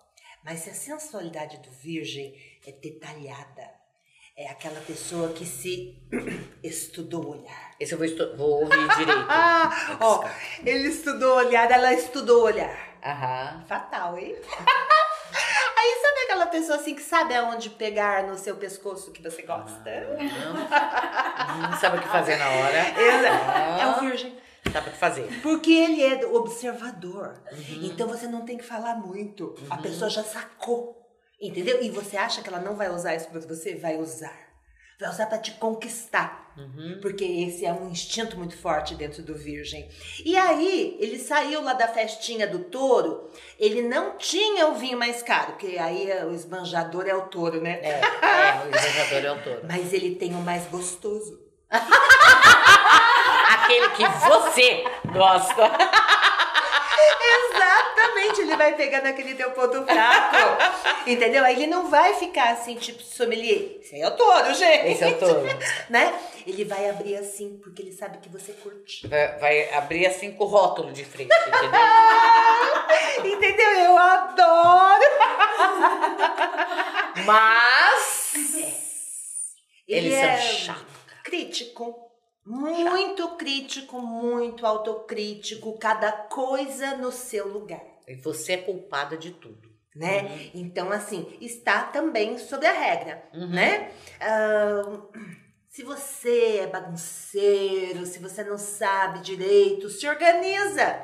Mas 0.43 0.59
se 0.59 0.69
a 0.69 0.73
sensualidade 0.73 1.57
do 1.57 1.69
virgem 1.71 2.33
é 2.65 2.71
detalhada, 2.71 3.69
é 4.37 4.47
aquela 4.49 4.79
pessoa 4.81 5.33
que 5.33 5.45
se 5.45 5.97
estudou 6.63 7.27
olhar. 7.39 7.75
Esse 7.79 7.93
eu 7.93 7.97
vou, 7.97 8.05
estu- 8.07 8.35
vou 8.37 8.61
ouvir 8.61 8.87
direito. 8.97 9.25
Ah, 9.27 9.97
ó, 10.01 10.23
ele 10.65 10.87
estudou 10.89 11.33
o 11.33 11.37
olhar, 11.37 11.69
ela 11.71 11.93
estudou 11.93 12.41
o 12.41 12.45
olhar. 12.45 12.97
Aham. 13.03 13.65
Fatal, 13.67 14.17
hein? 14.17 14.35
Aí 15.85 16.01
sabe 16.01 16.19
aquela 16.23 16.47
pessoa 16.47 16.79
assim 16.79 16.95
que 16.95 17.03
sabe 17.03 17.35
aonde 17.35 17.69
pegar 17.69 18.23
no 18.23 18.35
seu 18.39 18.55
pescoço 18.55 19.11
que 19.11 19.21
você 19.21 19.43
gosta? 19.43 19.91
Não, 21.47 21.69
não 21.69 21.77
sabe 21.77 21.97
o 21.97 22.01
que 22.01 22.07
fazer 22.07 22.37
na 22.37 22.49
hora. 22.49 22.77
É 23.79 23.85
o 23.85 23.99
virgem. 23.99 24.35
Sabe 24.73 24.89
o 24.89 24.91
que 24.91 24.97
fazer. 24.97 25.41
Porque 25.43 25.71
ele 25.71 26.03
é 26.03 26.25
observador. 26.25 27.39
Então 27.83 28.07
você 28.07 28.25
não 28.25 28.43
tem 28.43 28.57
que 28.57 28.63
falar 28.63 28.95
muito. 28.95 29.53
A 29.69 29.77
pessoa 29.77 30.09
já 30.09 30.23
sacou. 30.23 30.99
Entendeu? 31.39 31.79
E 31.83 31.91
você 31.91 32.17
acha 32.17 32.41
que 32.41 32.49
ela 32.49 32.59
não 32.59 32.75
vai 32.75 32.89
usar 32.89 33.13
isso 33.13 33.29
pra 33.29 33.39
você? 33.39 33.75
Vai 33.75 33.97
usar. 33.97 34.35
Vai 34.99 35.09
usar 35.09 35.27
pra 35.27 35.37
te 35.37 35.51
conquistar. 35.51 36.44
Porque 37.01 37.23
esse 37.23 37.65
é 37.65 37.73
um 37.73 37.89
instinto 37.89 38.37
muito 38.37 38.57
forte 38.57 38.95
dentro 38.95 39.21
do 39.21 39.35
virgem. 39.35 39.89
E 40.23 40.37
aí, 40.37 40.97
ele 40.99 41.19
saiu 41.19 41.61
lá 41.61 41.73
da 41.73 41.87
festinha 41.87 42.47
do 42.47 42.59
touro. 42.59 43.29
Ele 43.59 43.81
não 43.81 44.17
tinha 44.17 44.67
o 44.67 44.75
vinho 44.75 44.97
mais 44.97 45.21
caro. 45.21 45.53
Porque 45.53 45.77
aí 45.77 46.09
o 46.25 46.33
esbanjador 46.33 47.05
é 47.07 47.15
o 47.15 47.23
touro, 47.23 47.61
né? 47.61 47.79
É, 47.81 47.99
é, 48.25 48.63
o 48.63 48.67
invejador 48.69 49.25
é 49.25 49.31
o 49.31 49.43
touro. 49.43 49.61
Mas 49.67 49.91
ele 49.93 50.15
tem 50.15 50.33
o 50.33 50.41
mais 50.41 50.65
gostoso. 50.67 51.39
Aquele 53.49 53.89
que 53.89 54.07
você 54.07 54.83
gosta. 55.11 55.71
Exatamente, 57.55 58.41
ele 58.41 58.55
vai 58.55 58.73
pegar 58.75 59.01
naquele 59.01 59.35
teu 59.35 59.51
ponto 59.51 59.83
fraco. 59.85 61.07
Entendeu? 61.07 61.43
Aí 61.43 61.55
ele 61.55 61.67
não 61.67 61.89
vai 61.89 62.13
ficar 62.15 62.51
assim, 62.51 62.75
tipo, 62.75 63.01
sommelier. 63.03 63.77
Esse 63.81 63.95
aí 63.95 64.01
é 64.01 64.07
o 64.07 64.11
touro, 64.15 64.53
gente. 64.53 64.91
Esse 64.91 65.03
é 65.03 65.07
o 65.07 65.17
touro. 65.19 65.47
Né? 65.89 66.13
Ele 66.45 66.63
vai 66.65 66.89
abrir 66.89 67.15
assim, 67.17 67.59
porque 67.63 67.81
ele 67.81 67.91
sabe 67.91 68.17
que 68.19 68.29
você 68.29 68.53
curte. 68.53 69.07
Vai, 69.07 69.37
vai 69.39 69.73
abrir 69.73 70.05
assim 70.05 70.31
com 70.31 70.43
o 70.43 70.47
rótulo 70.47 70.91
de 70.91 71.03
frente, 71.05 71.31
entendeu? 71.47 71.71
Entendeu? 73.37 73.71
Eu 73.71 73.97
adoro. 73.97 75.03
Mas 77.25 78.33
Ele 79.87 80.07
eles 80.07 80.13
é 80.13 80.37
são 80.37 80.47
chatos. 80.57 80.83
crítico. 81.23 82.04
Muito 82.45 83.29
crítico, 83.37 83.99
muito 83.99 84.65
autocrítico. 84.65 85.77
Cada 85.79 86.11
coisa 86.11 86.95
no 86.97 87.11
seu 87.11 87.47
lugar. 87.47 87.81
E 88.07 88.15
você 88.15 88.53
é 88.53 88.57
culpada 88.57 89.17
de 89.17 89.31
tudo. 89.31 89.73
né? 89.95 90.49
Então, 90.53 90.91
assim, 90.91 91.37
está 91.39 91.83
também 91.83 92.37
sobre 92.37 92.67
a 92.67 92.71
regra, 92.73 93.23
né? 93.33 93.91
Ahn, 94.19 95.01
se 95.69 95.83
você 95.83 96.57
é 96.63 96.67
bagunceiro, 96.67 98.05
se 98.05 98.19
você 98.19 98.43
não 98.43 98.57
sabe 98.57 99.21
direito, 99.21 99.89
se 99.89 100.05
organiza. 100.07 101.01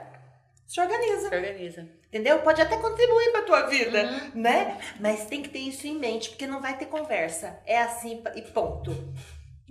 Se 0.68 0.80
organiza, 0.82 1.30
Se 1.30 1.36
organiza. 1.36 1.90
entendeu? 2.08 2.40
Pode 2.40 2.62
até 2.62 2.78
contribuir 2.78 3.32
para 3.32 3.42
tua 3.44 3.62
vida, 3.68 4.04
Uhum. 4.04 4.42
né? 4.42 4.78
Mas 5.00 5.26
tem 5.26 5.42
que 5.42 5.50
ter 5.50 5.60
isso 5.60 5.88
em 5.88 5.98
mente, 5.98 6.30
porque 6.30 6.46
não 6.48 6.62
vai 6.62 6.78
ter 6.78 6.86
conversa. 6.86 7.60
É 7.66 7.82
assim 7.82 8.22
e 8.36 8.42
ponto. 8.42 8.92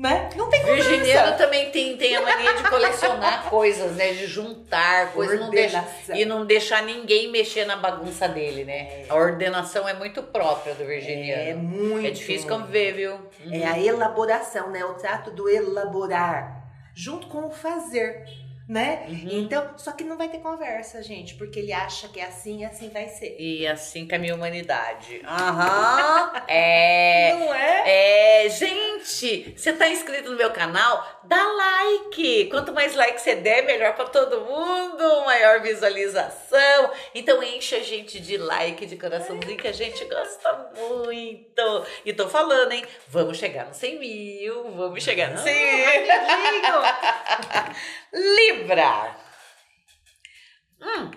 Né? 0.01 0.30
Não 0.34 0.48
tem 0.48 0.64
Virginiano 0.64 1.36
também 1.36 1.70
tem, 1.70 1.94
tem 1.94 2.16
a 2.16 2.22
mania 2.22 2.55
de 2.55 2.62
colecionar 2.70 3.44
coisas, 3.51 3.92
né? 3.96 4.14
De 4.14 4.26
juntar 4.26 5.12
coisas 5.12 5.38
não 5.38 5.51
deixa, 5.51 5.86
e 6.14 6.24
não 6.24 6.46
deixar 6.46 6.82
ninguém 6.82 7.30
mexer 7.30 7.66
na 7.66 7.76
bagunça 7.76 8.26
dele, 8.26 8.64
né? 8.64 9.05
A 9.11 9.14
ordenação 9.14 9.86
é 9.86 9.92
muito 9.92 10.22
própria 10.22 10.74
do 10.74 10.86
virginiano. 10.86 11.51
É 11.51 11.55
muito. 11.55 12.07
É 12.07 12.11
difícil 12.12 12.48
conviver, 12.48 12.94
viu? 12.94 13.12
Uhum. 13.12 13.53
É 13.53 13.66
a 13.66 13.78
elaboração, 13.78 14.70
né? 14.70 14.82
O 14.86 14.94
trato 14.94 15.32
do 15.32 15.46
elaborar, 15.51 16.64
junto 16.94 17.26
com 17.26 17.48
o 17.48 17.51
fazer, 17.51 18.24
né? 18.70 19.04
Uhum. 19.08 19.28
Então, 19.32 19.68
só 19.76 19.90
que 19.90 20.04
não 20.04 20.16
vai 20.16 20.28
ter 20.28 20.38
conversa, 20.38 21.02
gente, 21.02 21.34
porque 21.34 21.58
ele 21.58 21.72
acha 21.72 22.06
que 22.06 22.20
é 22.20 22.26
assim 22.26 22.60
e 22.60 22.64
assim 22.64 22.88
vai 22.88 23.08
ser. 23.08 23.34
E 23.36 23.66
assim 23.66 24.06
que 24.06 24.14
a 24.14 24.18
minha 24.18 24.32
humanidade. 24.32 25.20
Aham. 25.26 26.30
É. 26.46 27.34
Não 27.34 27.54
é? 27.54 28.44
É, 28.44 28.48
gente, 28.48 29.54
você 29.56 29.72
tá 29.72 29.88
inscrito 29.88 30.30
no 30.30 30.36
meu 30.36 30.50
canal? 30.50 31.20
Dá 31.24 31.42
like. 31.42 32.46
Quanto 32.46 32.72
mais 32.72 32.94
like 32.94 33.20
você 33.20 33.36
der, 33.36 33.64
melhor 33.64 33.94
pra 33.94 34.06
todo 34.06 34.40
mundo, 34.40 35.24
maior 35.24 35.60
visualização. 35.60 36.90
Então 37.14 37.42
enche 37.42 37.76
a 37.76 37.82
gente 37.82 38.20
de 38.20 38.36
like, 38.36 38.84
de 38.86 38.96
coraçãozinho 38.96 39.56
que 39.56 39.68
a 39.68 39.72
gente 39.72 40.04
gosta 40.04 40.70
muito. 40.76 41.86
E 42.04 42.12
tô 42.12 42.28
falando, 42.28 42.72
hein? 42.72 42.84
Vamos 43.08 43.38
chegar 43.38 43.66
nos 43.66 43.76
100 43.76 43.98
mil, 43.98 44.70
vamos 44.72 45.02
chegar 45.02 45.30
nos 45.30 45.40
100 45.40 45.54
mil. 45.54 46.80
Libra. 48.61 49.16
Hum, 50.82 51.11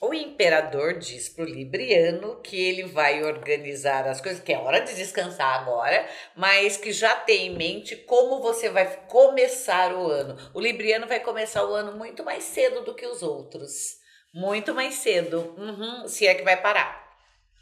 o 0.00 0.12
imperador 0.12 0.98
diz 0.98 1.28
pro 1.28 1.44
Libriano 1.44 2.40
que 2.42 2.60
ele 2.60 2.84
vai 2.84 3.22
organizar 3.22 4.06
as 4.06 4.20
coisas, 4.20 4.42
que 4.42 4.52
é 4.52 4.58
hora 4.58 4.80
de 4.80 4.94
descansar 4.96 5.60
agora, 5.60 6.08
mas 6.36 6.76
que 6.76 6.90
já 6.90 7.14
tem 7.14 7.46
em 7.46 7.56
mente 7.56 7.94
como 7.94 8.42
você 8.42 8.68
vai 8.68 8.86
começar 9.06 9.94
o 9.94 10.08
ano. 10.08 10.36
O 10.52 10.60
Libriano 10.60 11.06
vai 11.06 11.20
começar 11.20 11.64
o 11.64 11.72
ano 11.72 11.96
muito 11.96 12.24
mais 12.24 12.44
cedo 12.44 12.82
do 12.82 12.94
que 12.94 13.06
os 13.06 13.22
outros. 13.22 13.98
Muito 14.34 14.74
mais 14.74 14.94
cedo. 14.94 15.54
Uhum, 15.56 16.08
se 16.08 16.26
é 16.26 16.34
que 16.34 16.42
vai 16.42 16.60
parar. 16.60 17.07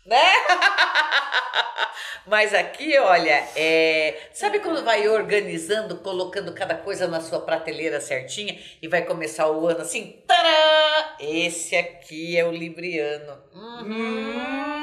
Né? 0.07 0.22
Mas 2.26 2.52
aqui, 2.52 2.98
olha, 2.98 3.46
é, 3.54 4.28
sabe 4.32 4.59
quando 4.59 4.84
vai 4.84 5.09
organizando, 5.09 5.98
colocando 5.98 6.52
cada 6.52 6.74
coisa 6.74 7.07
na 7.07 7.20
sua 7.20 7.40
prateleira 7.40 8.00
certinha 8.00 8.59
e 8.82 8.88
vai 8.88 9.04
começar 9.04 9.48
o 9.48 9.66
ano 9.66 9.82
assim? 9.82 10.22
Tará! 10.26 11.16
Esse 11.20 11.76
aqui 11.76 12.36
é 12.36 12.44
o 12.44 12.50
Libriano. 12.50 13.38
Uhum. 13.54 14.76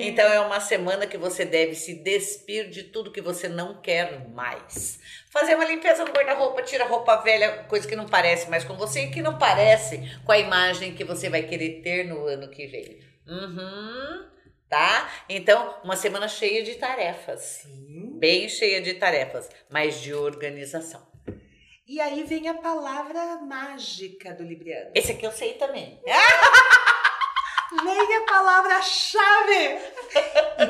Então 0.00 0.32
é 0.32 0.40
uma 0.40 0.60
semana 0.60 1.06
que 1.06 1.18
você 1.18 1.44
deve 1.44 1.74
se 1.74 1.94
despir 1.94 2.70
de 2.70 2.84
tudo 2.84 3.12
que 3.12 3.20
você 3.20 3.48
não 3.48 3.80
quer 3.80 4.28
mais. 4.28 5.00
Fazer 5.30 5.56
uma 5.56 5.64
limpeza 5.64 6.04
no 6.04 6.12
guarda-roupa, 6.12 6.62
tira 6.62 6.86
roupa 6.86 7.16
velha, 7.16 7.64
coisa 7.68 7.86
que 7.86 7.96
não 7.96 8.06
parece 8.06 8.48
mais 8.48 8.64
com 8.64 8.74
você 8.76 9.02
e 9.02 9.10
que 9.10 9.22
não 9.22 9.38
parece 9.38 10.08
com 10.24 10.32
a 10.32 10.38
imagem 10.38 10.94
que 10.94 11.04
você 11.04 11.28
vai 11.28 11.42
querer 11.42 11.80
ter 11.82 12.04
no 12.04 12.26
ano 12.26 12.48
que 12.48 12.66
vem. 12.66 13.00
Uhum. 13.26 14.30
Tá? 14.70 15.10
Então, 15.28 15.80
uma 15.82 15.96
semana 15.96 16.28
cheia 16.28 16.62
de 16.62 16.76
tarefas. 16.76 17.40
Sim. 17.62 18.16
Bem 18.20 18.48
cheia 18.48 18.80
de 18.80 18.94
tarefas, 18.94 19.50
mas 19.68 20.00
de 20.00 20.14
organização. 20.14 21.04
E 21.88 22.00
aí 22.00 22.22
vem 22.22 22.46
a 22.46 22.54
palavra 22.54 23.38
mágica 23.38 24.32
do 24.32 24.44
Libriano. 24.44 24.92
Esse 24.94 25.10
aqui 25.10 25.26
eu 25.26 25.32
sei 25.32 25.54
também. 25.54 26.00
Vem 27.82 28.16
a 28.16 28.20
palavra-chave. 28.26 29.78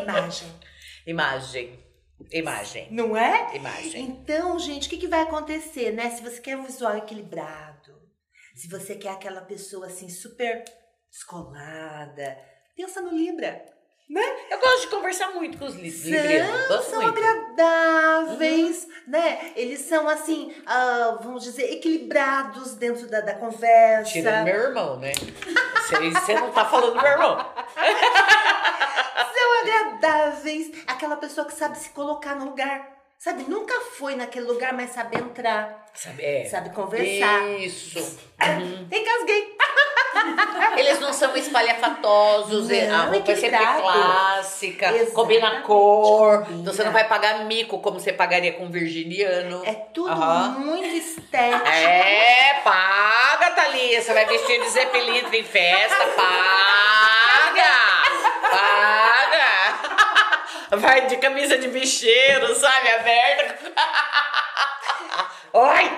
Imagem. 0.03 0.61
Imagem. 1.07 1.84
Imagem. 2.32 2.88
Não 2.90 3.14
é? 3.14 3.55
Imagem. 3.55 4.03
Então, 4.03 4.59
gente, 4.59 4.86
o 4.86 4.90
que, 4.90 4.96
que 4.96 5.09
vai 5.09 5.20
acontecer, 5.20 5.92
né? 5.92 6.09
Se 6.09 6.22
você 6.22 6.40
quer 6.40 6.57
um 6.57 6.64
visual 6.64 6.96
equilibrado, 6.96 8.01
se 8.55 8.66
você 8.66 8.94
quer 8.94 9.11
aquela 9.11 9.42
pessoa 9.42 9.88
assim 9.88 10.09
super 10.09 10.64
descolada, 11.11 12.38
pensa 12.74 13.03
no 13.03 13.14
Libra, 13.14 13.62
né? 14.11 14.22
Eu 14.50 14.58
gosto 14.58 14.80
de 14.82 14.86
conversar 14.88 15.30
muito 15.30 15.56
com 15.56 15.64
os 15.66 15.74
li- 15.76 15.88
librianos. 15.88 16.66
São, 16.66 16.82
são 16.82 17.02
muito. 17.02 17.16
agradáveis, 17.18 18.88
né? 19.06 19.52
Eles 19.54 19.80
são 19.82 20.08
assim, 20.08 20.52
ah, 20.66 21.18
vamos 21.22 21.44
dizer, 21.44 21.72
equilibrados 21.72 22.74
dentro 22.74 23.06
da, 23.08 23.20
da 23.20 23.34
conversa. 23.34 24.11
Tirando 24.12 24.44
meu 24.44 24.54
irmão, 24.56 24.96
né? 24.98 25.12
Você 25.14 26.11
você 26.11 26.34
não 26.34 26.50
tá 26.50 26.64
falando 26.64 26.94
do 26.94 27.00
meu 27.02 27.11
irmão. 27.12 27.36
São 29.32 29.61
agradáveis. 29.62 30.70
Aquela 30.86 31.16
pessoa 31.16 31.46
que 31.46 31.52
sabe 31.54 31.78
se 31.78 31.90
colocar 31.90 32.34
no 32.34 32.46
lugar. 32.46 32.98
Sabe, 33.18 33.44
nunca 33.48 33.78
foi 33.98 34.16
naquele 34.16 34.46
lugar, 34.46 34.72
mas 34.72 34.90
sabe 34.92 35.18
entrar, 35.18 35.86
Sabe, 35.92 36.24
é. 36.24 36.46
sabe 36.46 36.70
conversar. 36.70 37.42
Isso. 37.50 38.18
Engasguei. 38.90 39.56
Eles 40.76 41.00
não 41.00 41.12
são 41.12 41.36
espalhafatosos, 41.36 42.68
Não, 42.68 42.94
a 42.96 43.04
roupa 43.06 43.32
é 43.32 43.36
sempre 43.36 43.58
clássica, 43.58 44.86
Exatamente, 44.86 45.12
combina 45.12 45.48
a 45.48 45.60
cor. 45.62 46.38
combina. 46.40 46.60
Então 46.60 46.72
você 46.74 46.84
não 46.84 46.92
vai 46.92 47.06
pagar 47.06 47.44
mico 47.44 47.78
como 47.80 47.98
você 48.00 48.12
pagaria 48.12 48.52
com 48.52 48.64
um 48.64 48.70
virginiano. 48.70 49.62
É 49.66 49.74
tudo 49.74 50.10
Aham. 50.10 50.50
muito 50.58 50.88
estético. 50.88 51.66
É, 51.66 52.60
paga, 52.64 53.50
Thalia. 53.50 54.00
Você 54.00 54.12
vai 54.14 54.24
vestir 54.26 54.60
de 54.60 54.86
Pilintra 54.86 55.36
em 55.36 55.44
festa, 55.44 56.06
paga! 56.16 57.70
Paga! 58.50 59.40
Vai 60.76 61.06
de 61.06 61.16
camisa 61.16 61.58
de 61.58 61.68
bicheiro, 61.68 62.54
sabe, 62.54 62.88
aberta. 62.90 63.72
Oi! 65.52 65.90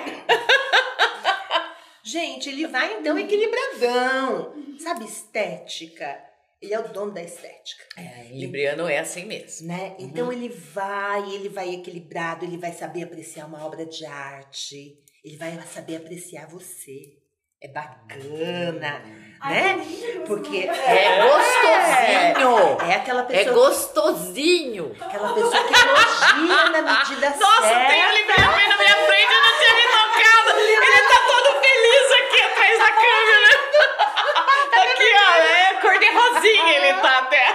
Gente, 2.05 2.49
ele 2.49 2.67
vai 2.67 2.95
então 2.99 3.19
equilibradão. 3.19 4.55
Sabe, 4.79 5.05
estética. 5.05 6.19
Ele 6.61 6.75
é 6.75 6.79
o 6.79 6.89
dono 6.89 7.11
da 7.13 7.23
estética. 7.23 7.83
É, 7.97 8.29
Libriano 8.33 8.89
é 8.89 8.99
assim 8.99 9.25
mesmo. 9.25 9.67
Né? 9.67 9.97
Então 9.99 10.33
ele 10.33 10.49
vai, 10.49 11.23
ele 11.33 11.49
vai 11.49 11.71
equilibrado, 11.75 12.45
ele 12.45 12.57
vai 12.57 12.73
saber 12.73 13.03
apreciar 13.05 13.47
uma 13.47 13.65
obra 13.67 13.85
de 13.85 14.05
arte, 14.07 14.97
ele 15.25 15.37
vai 15.37 15.59
saber 15.73 15.97
apreciar 15.97 16.47
você. 16.49 17.17
É 17.65 17.69
bacana, 17.69 18.99
né? 19.45 19.87
Porque 20.27 20.67
É 20.69 21.23
gostosinho! 21.23 22.91
é 22.91 22.95
aquela 22.97 23.21
É 23.23 23.25
pessoa, 23.25 23.55
gostosinho. 23.55 24.97
aquela 25.01 25.33
pessoa 25.33 25.65
que 25.69 25.73
elogia 25.75 26.71
na 26.71 26.83
medida 26.83 27.31
Nossa, 27.31 27.63
certa. 27.69 27.87
tem 27.93 28.01
ele 28.03 28.25
bem 28.25 28.35
aqui 28.45 28.69
na 28.69 28.77
minha 28.79 28.97
frente, 29.07 29.33
eu 29.33 29.43
não 29.45 29.59
tinha 29.59 29.75
me 29.77 29.87
tocado. 29.93 30.59
Ele 30.59 31.09
tá 31.09 31.19
todo 31.29 31.61
feliz 31.61 32.07
aqui 32.21 32.43
atrás 32.73 32.79
da 32.79 32.91
câmera. 32.93 33.51
Aqui, 34.93 35.11
ó, 35.15 35.33
é 35.43 35.75
cor 35.81 35.99
de 35.99 36.11
rosinha 36.11 36.77
ele 36.77 37.01
tá 37.01 37.19
até. 37.19 37.47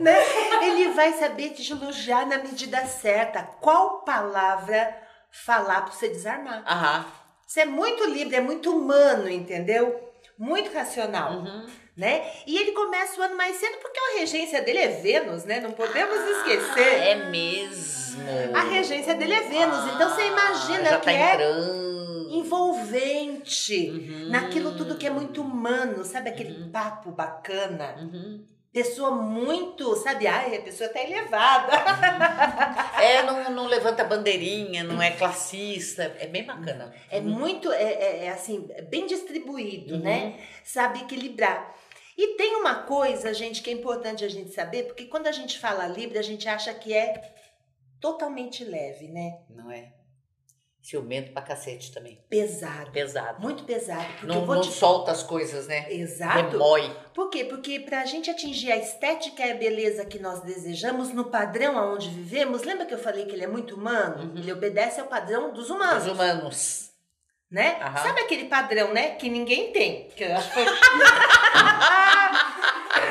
né? 0.00 0.16
Ele 0.62 0.88
vai 0.92 1.12
saber 1.14 1.50
te 1.50 1.70
elogiar 1.72 2.26
na 2.26 2.38
medida 2.38 2.84
certa. 2.86 3.42
Qual 3.60 4.00
palavra 4.00 4.96
falar 5.30 5.82
pra 5.82 5.92
você 5.92 6.08
desarmar? 6.08 6.62
Aham. 6.66 7.04
Você 7.46 7.60
é 7.60 7.66
muito 7.66 8.04
livre, 8.06 8.36
é 8.36 8.40
muito 8.40 8.70
humano, 8.74 9.28
entendeu? 9.28 10.08
Muito 10.38 10.72
racional, 10.74 11.32
Uhum. 11.32 11.66
né? 11.96 12.24
E 12.46 12.56
ele 12.58 12.72
começa 12.72 13.20
o 13.20 13.22
ano 13.22 13.36
mais 13.36 13.56
cedo 13.56 13.76
porque 13.78 13.98
a 14.00 14.18
regência 14.20 14.62
dele 14.62 14.78
é 14.78 14.88
Vênus, 14.88 15.44
né? 15.44 15.60
Não 15.60 15.72
podemos 15.72 16.18
esquecer. 16.38 17.08
É 17.08 17.14
mesmo. 17.26 18.22
A 18.56 18.60
regência 18.62 19.14
dele 19.14 19.34
é 19.34 19.40
Vênus, 19.42 19.84
então 19.94 20.08
você 20.08 20.26
imagina 20.26 20.90
já 20.90 20.98
que 20.98 21.04
tá 21.04 21.12
é 21.12 21.34
entrando. 21.34 21.91
Envolvente 22.42 23.90
Uhum. 23.90 24.28
naquilo 24.30 24.76
tudo 24.76 24.96
que 24.96 25.06
é 25.06 25.10
muito 25.10 25.40
humano, 25.42 26.04
sabe 26.04 26.30
aquele 26.30 26.68
papo 26.70 27.10
bacana? 27.10 27.96
Uhum. 27.98 28.44
Pessoa 28.72 29.10
muito, 29.10 29.94
sabe? 29.96 30.26
Ai, 30.26 30.56
a 30.56 30.62
pessoa 30.62 30.88
tá 30.88 31.02
elevada. 31.02 31.72
É, 33.02 33.22
não, 33.22 33.50
não 33.50 33.66
levanta 33.66 34.02
bandeirinha, 34.02 34.82
não 34.82 35.00
é 35.02 35.10
classista. 35.10 36.04
É 36.18 36.26
bem 36.26 36.44
bacana. 36.44 36.94
É 37.10 37.20
muito, 37.20 37.70
é, 37.70 37.82
é- 37.82 38.24
é 38.24 38.28
assim, 38.30 38.66
é 38.70 38.80
bem 38.82 39.06
distribuído, 39.06 39.94
Uhum. 39.96 40.00
né? 40.02 40.38
Sabe 40.64 41.00
equilibrar. 41.00 41.74
E 42.16 42.28
tem 42.36 42.56
uma 42.56 42.76
coisa, 42.84 43.34
gente, 43.34 43.62
que 43.62 43.68
é 43.68 43.72
importante 43.74 44.24
a 44.24 44.28
gente 44.28 44.50
saber, 44.54 44.84
porque 44.84 45.04
quando 45.04 45.26
a 45.26 45.32
gente 45.32 45.58
fala 45.58 45.86
Libra, 45.86 46.20
a 46.20 46.22
gente 46.22 46.48
acha 46.48 46.72
que 46.72 46.94
é 46.94 47.30
totalmente 48.00 48.64
leve, 48.64 49.08
né? 49.08 49.38
Não 49.50 49.70
é? 49.70 49.92
Ciumento 50.82 51.30
pra 51.32 51.40
cacete 51.42 51.92
também. 51.92 52.18
Pesado. 52.28 52.90
Pesado. 52.90 53.40
Muito 53.40 53.62
pesado. 53.62 54.04
Porque 54.18 54.26
Não, 54.26 54.44
não 54.44 54.60
te... 54.62 54.72
solta 54.72 55.12
as 55.12 55.22
coisas, 55.22 55.68
né? 55.68 55.86
Exato. 55.88 56.58
Remói. 56.58 56.90
Por 57.14 57.30
quê? 57.30 57.44
Porque 57.44 57.78
pra 57.78 58.04
gente 58.04 58.28
atingir 58.28 58.72
a 58.72 58.76
estética 58.76 59.46
e 59.46 59.52
a 59.52 59.54
beleza 59.54 60.04
que 60.04 60.18
nós 60.18 60.40
desejamos 60.40 61.10
no 61.10 61.26
padrão 61.26 61.78
aonde 61.78 62.08
vivemos, 62.08 62.64
lembra 62.64 62.84
que 62.84 62.92
eu 62.92 62.98
falei 62.98 63.26
que 63.26 63.32
ele 63.32 63.44
é 63.44 63.46
muito 63.46 63.76
humano? 63.76 64.24
Uhum. 64.24 64.32
Ele 64.36 64.52
obedece 64.52 65.00
ao 65.00 65.06
padrão 65.06 65.52
dos 65.52 65.70
humanos, 65.70 66.04
Os 66.04 66.10
humanos. 66.12 66.90
né? 67.48 67.78
Aham. 67.80 68.02
Sabe 68.02 68.20
aquele 68.22 68.46
padrão, 68.46 68.92
né? 68.92 69.10
Que 69.14 69.28
ninguém 69.30 69.70
tem. 69.72 70.08
Que 70.16 70.24
eu 70.24 70.34
acho 70.36 70.48
que 70.48 70.54
foi... 70.54 70.64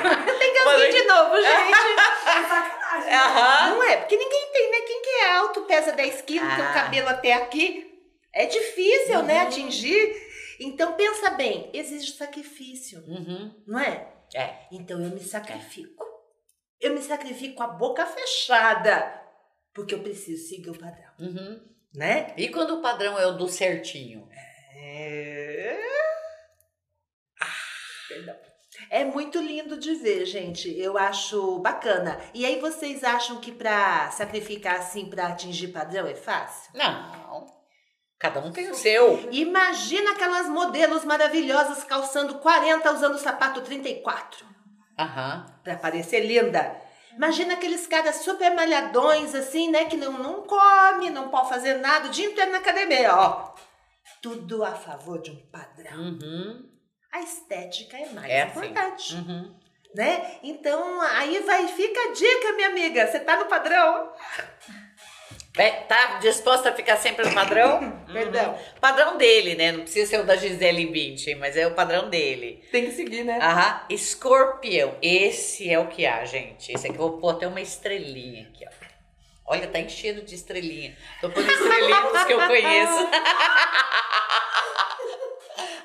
tem 0.39 0.53
que 0.53 0.59
ouvir 0.67 0.91
de 0.91 1.03
novo, 1.07 1.35
gente. 1.41 2.80
Aham. 2.97 3.69
Não 3.75 3.83
é? 3.83 3.97
Porque 3.97 4.17
ninguém 4.17 4.51
tem, 4.51 4.71
né? 4.71 4.77
Quem 4.85 5.01
que 5.01 5.09
é 5.09 5.31
alto, 5.37 5.61
pesa 5.63 5.91
10 5.91 6.21
quilos, 6.23 6.53
tem 6.55 6.63
o 6.65 6.69
Ah. 6.69 6.73
cabelo 6.73 7.09
até 7.09 7.33
aqui. 7.33 7.87
É 8.33 8.45
difícil, 8.45 9.23
né? 9.23 9.41
Uhum. 9.41 9.47
Atingir. 9.47 10.31
Então, 10.59 10.93
pensa 10.95 11.31
bem, 11.31 11.69
exige 11.73 12.11
sacrifício, 12.13 12.99
Uhum. 13.07 13.63
não 13.67 13.79
é? 13.79 14.07
É. 14.35 14.55
Então, 14.71 15.01
eu 15.03 15.09
me 15.09 15.19
sacrifico. 15.21 16.05
Eu 16.79 16.93
me 16.93 17.01
sacrifico 17.01 17.55
com 17.55 17.63
a 17.63 17.67
boca 17.67 18.05
fechada, 18.05 19.21
porque 19.73 19.93
eu 19.93 20.01
preciso 20.01 20.47
seguir 20.47 20.69
o 20.69 20.77
padrão, 20.79 21.11
Uhum. 21.19 21.61
né? 21.93 22.33
E 22.37 22.49
quando 22.49 22.75
o 22.77 22.81
padrão 22.81 23.17
é 23.19 23.25
o 23.25 23.33
do 23.33 23.47
certinho? 23.49 24.27
É... 24.75 25.79
Ah, 27.39 27.45
perdão. 28.07 28.35
É 28.91 29.05
muito 29.05 29.39
lindo 29.39 29.77
de 29.79 29.95
ver, 29.95 30.25
gente. 30.25 30.69
Eu 30.77 30.97
acho 30.97 31.59
bacana. 31.59 32.19
E 32.33 32.45
aí 32.45 32.59
vocês 32.59 33.05
acham 33.05 33.37
que 33.39 33.49
pra 33.49 34.11
sacrificar 34.11 34.75
assim, 34.75 35.05
pra 35.05 35.27
atingir 35.27 35.69
padrão 35.69 36.05
é 36.05 36.13
fácil? 36.13 36.69
Não. 36.75 37.47
Cada 38.19 38.41
um 38.41 38.51
tem 38.51 38.69
o 38.69 38.75
seu. 38.75 39.29
Imagina 39.31 40.11
aquelas 40.11 40.49
modelos 40.49 41.05
maravilhosas 41.05 41.85
calçando 41.85 42.39
40 42.39 42.91
usando 42.91 43.17
sapato 43.17 43.61
34 43.61 44.45
Aham. 44.99 45.45
pra 45.63 45.77
parecer 45.77 46.19
linda. 46.25 46.75
Imagina 47.15 47.53
aqueles 47.53 47.87
caras 47.87 48.17
super 48.17 48.53
malhadões 48.53 49.33
assim, 49.33 49.71
né, 49.71 49.85
que 49.85 49.95
não 49.95 50.13
não 50.13 50.43
come, 50.43 51.09
não 51.09 51.29
pode 51.29 51.47
fazer 51.47 51.75
nada 51.75 52.07
o 52.09 52.11
dia 52.11 52.25
inteiro 52.27 52.51
na 52.51 52.57
academia, 52.57 53.15
ó. 53.15 53.53
Tudo 54.21 54.65
a 54.65 54.71
favor 54.75 55.21
de 55.21 55.31
um 55.31 55.49
padrão. 55.49 55.97
Uhum. 55.97 56.70
A 57.11 57.19
estética 57.19 57.97
é 57.97 58.05
mais 58.09 58.29
É 58.31 58.41
assim. 58.43 58.59
importante, 58.59 59.15
Uhum. 59.15 59.53
né? 59.93 60.35
Então, 60.43 61.01
aí 61.01 61.39
vai, 61.39 61.67
fica 61.67 61.99
a 61.99 62.13
dica, 62.13 62.53
minha 62.53 62.69
amiga. 62.69 63.07
Você 63.07 63.19
tá 63.19 63.35
no 63.37 63.45
padrão? 63.45 64.11
É, 65.57 65.69
tá 65.81 66.19
disposta 66.19 66.69
a 66.69 66.73
ficar 66.73 66.95
sempre 66.95 67.25
no 67.27 67.33
padrão? 67.33 68.01
Perdão. 68.11 68.57
Padrão 68.79 69.17
dele, 69.17 69.55
né? 69.55 69.73
Não 69.73 69.81
precisa 69.81 70.09
ser 70.09 70.19
o 70.21 70.25
da 70.25 70.37
Gisele 70.37 70.85
Bündchen, 70.85 71.35
mas 71.35 71.57
é 71.57 71.67
o 71.67 71.75
padrão 71.75 72.09
dele. 72.09 72.65
Tem 72.71 72.85
que 72.85 72.91
seguir, 72.93 73.25
né? 73.25 73.37
Aham. 73.41 73.81
Escorpião. 73.89 74.95
Esse 75.01 75.69
é 75.69 75.77
o 75.77 75.87
que 75.87 76.05
há, 76.05 76.23
gente. 76.23 76.71
Esse 76.71 76.87
aqui 76.87 76.95
eu 76.95 77.01
vou 77.09 77.17
pôr 77.17 77.31
até 77.35 77.45
uma 77.47 77.59
estrelinha 77.59 78.47
aqui, 78.47 78.65
ó. 78.65 78.71
Olha, 79.53 79.67
tá 79.67 79.79
enchendo 79.79 80.21
de 80.21 80.33
estrelinha. 80.35 80.95
Tô 81.19 81.29
pondo 81.29 81.51
estrelinha 81.51 82.01
dos 82.03 82.23
que 82.23 82.31
eu 82.31 82.47
conheço. 82.47 83.09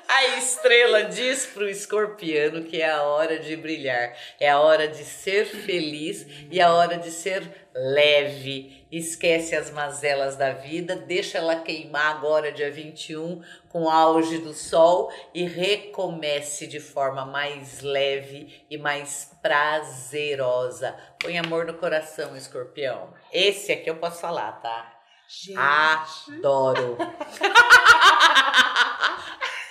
A 0.07 0.37
estrela 0.37 1.03
diz 1.03 1.45
pro 1.45 1.67
escorpiano 1.67 2.63
que 2.63 2.81
é 2.81 2.89
a 2.89 3.03
hora 3.03 3.37
de 3.37 3.57
brilhar, 3.57 4.15
é 4.39 4.49
a 4.49 4.59
hora 4.59 4.87
de 4.87 5.03
ser 5.03 5.45
feliz 5.45 6.25
e 6.49 6.61
a 6.61 6.73
hora 6.73 6.97
de 6.97 7.11
ser 7.11 7.67
leve. 7.75 8.87
Esquece 8.89 9.53
as 9.53 9.69
mazelas 9.69 10.37
da 10.37 10.53
vida, 10.53 10.95
deixa 10.95 11.39
ela 11.39 11.57
queimar 11.57 12.15
agora, 12.15 12.53
dia 12.53 12.71
21, 12.71 13.43
com 13.67 13.83
o 13.83 13.89
auge 13.89 14.37
do 14.37 14.53
sol 14.53 15.11
e 15.33 15.43
recomece 15.43 16.67
de 16.67 16.79
forma 16.79 17.25
mais 17.25 17.81
leve 17.81 18.65
e 18.69 18.77
mais 18.77 19.37
prazerosa. 19.41 20.95
Põe 21.19 21.37
amor 21.37 21.65
no 21.65 21.73
coração, 21.73 22.35
escorpião. 22.37 23.13
Esse 23.31 23.73
aqui 23.73 23.89
eu 23.89 23.97
posso 23.97 24.21
falar, 24.21 24.53
tá? 24.53 24.93
Gente. 25.27 25.57
Adoro. 25.57 26.97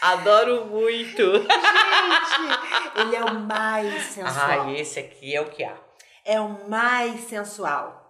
Adoro 0.01 0.67
muito. 0.67 1.23
Gente, 1.33 3.01
ele 3.01 3.17
é 3.17 3.25
o 3.25 3.35
mais 3.41 4.03
sensual. 4.05 4.61
Ah, 4.69 4.73
esse 4.73 4.99
aqui 4.99 5.35
é 5.35 5.41
o 5.41 5.47
que 5.51 5.65
há. 5.65 5.75
É 6.25 6.41
o 6.41 6.69
mais 6.69 7.21
sensual. 7.23 8.03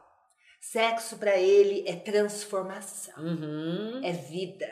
Sexo 0.60 1.16
pra 1.18 1.36
ele 1.36 1.84
é 1.86 1.94
transformação, 1.94 3.14
Uhum. 3.18 4.00
é 4.02 4.12
vida. 4.12 4.66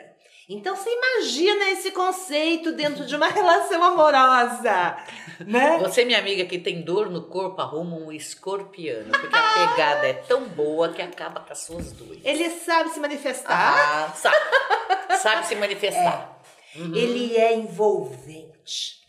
Então 0.47 0.75
você 0.75 0.89
imagina 0.91 1.71
esse 1.71 1.89
conceito 1.91 2.71
dentro 2.73 3.03
de 3.05 3.15
uma 3.15 3.27
relação 3.29 3.81
amorosa, 3.83 4.95
né? 5.39 5.79
Você, 5.79 6.05
minha 6.05 6.19
amiga, 6.19 6.45
que 6.45 6.59
tem 6.59 6.83
dor 6.83 7.09
no 7.09 7.23
corpo, 7.23 7.59
arruma 7.61 7.95
um 7.95 8.11
escorpiano, 8.11 9.09
porque 9.11 9.35
a 9.35 9.41
pegada 9.73 10.07
é 10.07 10.13
tão 10.13 10.47
boa 10.49 10.89
que 10.89 11.01
acaba 11.01 11.39
com 11.39 11.51
as 11.51 11.59
suas 11.59 11.91
dores. 11.93 12.21
Ele 12.23 12.47
sabe 12.51 12.89
se 12.89 12.99
manifestar, 12.99 13.55
Ah, 13.57 14.13
sabe, 14.15 15.17
sabe 15.17 15.47
se 15.47 15.55
manifestar. 15.55 16.34
Uhum. 16.77 16.95
ele 16.95 17.37
é 17.37 17.55
envolvente, 17.55 18.99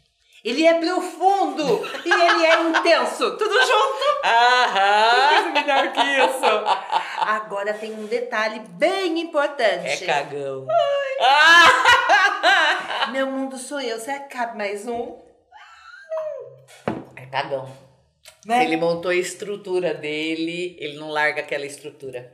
ele 0.44 0.64
é 0.64 0.74
profundo 0.74 1.84
e 2.04 2.08
ele 2.08 2.46
é 2.46 2.62
intenso. 2.62 3.36
Tudo 3.36 3.54
junto. 3.54 4.20
Aham. 4.24 5.52
melhor 5.52 5.92
que 5.92 6.00
isso. 6.00 6.44
Agora 7.18 7.74
tem 7.74 7.92
um 7.92 8.06
detalhe 8.06 8.60
bem 8.60 9.18
importante. 9.18 10.04
É 10.04 10.06
cagão. 10.06 10.66
Ah! 11.20 13.08
Meu 13.10 13.26
mundo 13.26 13.58
sou 13.58 13.80
eu. 13.80 13.98
Que 13.98 14.18
cabe 14.28 14.56
mais 14.56 14.86
um? 14.86 15.18
É 17.16 17.26
cagão. 17.26 17.68
Né? 18.46 18.60
Se 18.60 18.66
ele 18.66 18.76
montou 18.76 19.10
a 19.10 19.16
estrutura 19.16 19.92
dele, 19.92 20.76
ele 20.78 20.96
não 20.96 21.10
larga 21.10 21.40
aquela 21.40 21.66
estrutura. 21.66 22.32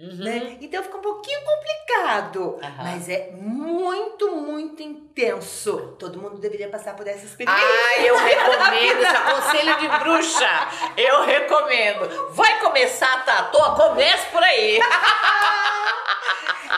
Uhum. 0.00 0.16
Né? 0.24 0.56
Então 0.60 0.82
fica 0.82 0.96
um 0.96 1.00
pouquinho 1.00 1.38
complicado, 1.44 2.58
Aham. 2.62 2.82
mas 2.82 3.08
é 3.08 3.30
muito, 3.32 4.32
muito 4.32 4.82
intenso. 4.82 5.96
Todo 5.98 6.20
mundo 6.20 6.38
deveria 6.38 6.68
passar 6.68 6.96
por 6.96 7.06
essa 7.06 7.24
experiência. 7.24 7.64
Ah, 7.64 8.00
eu 8.00 8.16
recomendo, 8.16 9.00
esse 9.00 9.16
aconselho 9.16 9.78
de 9.78 9.88
bruxa. 10.00 10.68
Eu 10.96 11.22
recomendo. 11.22 12.30
Vai 12.30 12.58
começar 12.60 13.12
a 13.14 13.18
tatuar? 13.18 13.76
Comece 13.76 14.26
por 14.30 14.42
aí. 14.42 14.80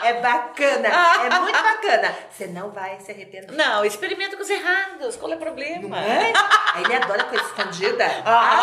É 0.03 0.13
bacana, 0.21 0.87
é 0.87 1.39
muito 1.39 1.63
bacana. 1.63 2.15
Você 2.29 2.47
não 2.47 2.69
vai 2.69 2.99
se 2.99 3.11
arrepender. 3.11 3.51
Não, 3.53 3.83
experimenta 3.83 4.35
com 4.35 4.43
os 4.43 4.49
errados. 4.49 5.15
Qual 5.15 5.31
é 5.31 5.35
o 5.35 5.39
problema? 5.39 5.87
Não 5.87 5.97
é? 5.97 6.31
Ele 6.83 6.95
adora 6.95 7.23
coisa 7.23 7.43
escondida. 7.43 8.05
Ah, 8.23 8.57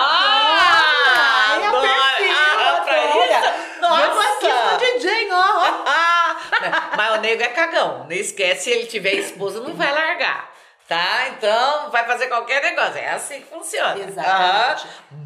adora! 1.57 1.72
Nego 7.33 7.43
é 7.43 7.49
cagão. 7.49 8.05
Não 8.05 8.13
esquece, 8.13 8.65
se 8.65 8.71
ele 8.71 8.87
tiver 8.87 9.15
esposa, 9.15 9.61
não 9.61 9.75
vai 9.75 9.93
largar. 9.93 10.53
Tá? 10.89 11.29
Então, 11.29 11.91
vai 11.91 12.05
fazer 12.05 12.27
qualquer 12.27 12.61
negócio. 12.63 12.99
É 12.99 13.11
assim 13.11 13.41
que 13.41 13.47
funciona. 13.47 13.99
Exatamente. 13.99 14.21
Ah, 14.27 14.77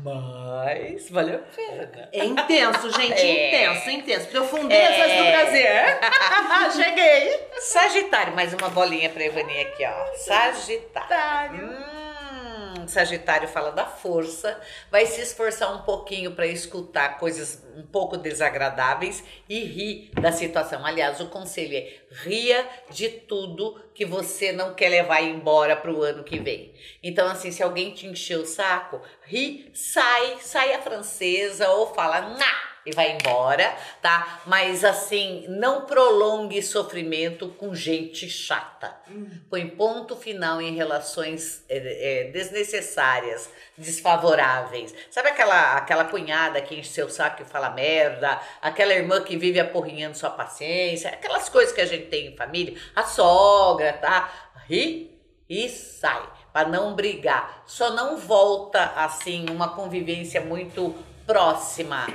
mas 0.05 1.11
valeu 1.11 1.37
a 1.37 1.57
pena. 1.57 2.09
É 2.13 2.25
intenso, 2.25 2.91
gente. 2.93 3.21
É. 3.21 3.49
Intenso, 3.49 3.91
intenso. 3.91 4.29
Profundezas 4.29 5.11
É. 5.11 5.17
do 5.17 5.33
prazer. 5.33 5.99
Cheguei. 6.85 7.49
Sagitário, 7.59 8.33
mais 8.35 8.53
uma 8.55 8.69
bolinha 8.69 9.09
pra 9.11 9.25
Ivani 9.25 9.61
aqui, 9.63 9.85
ó. 9.85 10.07
Sagitário. 10.15 11.09
Sagitário. 11.09 11.65
Hum, 11.65 11.96
Sagitário 12.87 13.49
fala 13.49 13.71
da 13.73 13.87
força, 13.87 14.61
vai 14.91 15.07
se 15.07 15.21
esforçar 15.21 15.75
um 15.75 15.83
pouquinho 15.83 16.33
para 16.33 16.47
escutar 16.47 17.19
coisas 17.19 17.65
um 17.77 17.83
pouco 17.83 18.17
desagradáveis 18.17 19.25
e 19.49 19.61
rir 19.61 20.11
da 20.21 20.33
situação. 20.33 20.85
Aliás, 20.85 21.21
o 21.21 21.27
conselho 21.27 21.77
é 21.77 21.95
ria 22.11 22.69
de 22.91 23.09
tudo 23.09 23.81
que 23.95 24.05
você 24.05 24.53
não 24.53 24.75
quer 24.75 24.89
levar 24.89 25.23
embora 25.23 25.77
para 25.77 25.93
o 25.93 26.03
ano 26.03 26.25
que 26.25 26.39
vem. 26.39 26.75
Então, 27.03 27.27
assim, 27.29 27.51
se 27.51 27.63
alguém 27.63 27.93
te 27.93 28.07
encher 28.07 28.39
o 28.39 28.47
saco, 28.47 29.01
ri, 29.23 29.71
sai, 29.75 30.37
sai 30.41 30.75
a 30.75 30.83
francesa 30.83 31.69
ou 31.71 31.95
fala, 31.95 32.21
nah! 32.21 32.76
E 32.87 32.93
vai 32.93 33.17
embora, 33.17 33.77
tá? 34.01 34.43
Mas 34.47 34.85
assim, 34.85 35.45
não 35.49 35.85
prolongue 35.87 36.63
sofrimento 36.63 37.49
com 37.49 37.75
gente 37.75 38.31
chata. 38.31 38.95
Põe 39.51 39.69
ponto 39.69 40.15
final 40.15 40.63
em 40.63 40.75
relações 40.77 41.65
é, 41.69 41.79
é, 41.79 42.25
desnecessárias, 42.31 43.51
desfavoráveis. 43.77 44.95
Sabe 45.11 45.31
aquela, 45.31 45.77
aquela 45.77 46.05
cunhada 46.05 46.61
que 46.61 46.77
enche 46.77 46.91
seu 46.91 47.11
saco 47.11 47.43
e 47.43 47.45
fala 47.45 47.71
merda? 47.71 48.41
Aquela 48.63 48.95
irmã 48.95 49.21
que 49.21 49.37
vive 49.37 49.59
apurrinhando 49.59 50.17
sua 50.17 50.31
paciência? 50.31 51.11
Aquelas 51.11 51.49
coisas 51.49 51.75
que 51.75 51.81
a 51.81 51.87
gente 51.87 52.07
tem 52.07 52.29
em 52.29 52.37
família. 52.37 52.79
A 52.95 53.03
sogra, 53.03 53.93
tá? 53.95 54.53
Ri 54.69 55.11
e 55.49 55.69
sai. 55.69 56.23
Para 56.53 56.69
não 56.69 56.95
brigar. 56.95 57.65
Só 57.67 57.91
não 57.91 58.17
volta 58.17 58.93
assim 58.97 59.47
uma 59.51 59.71
convivência 59.75 60.41
muito 60.41 60.95
próxima. 61.27 62.07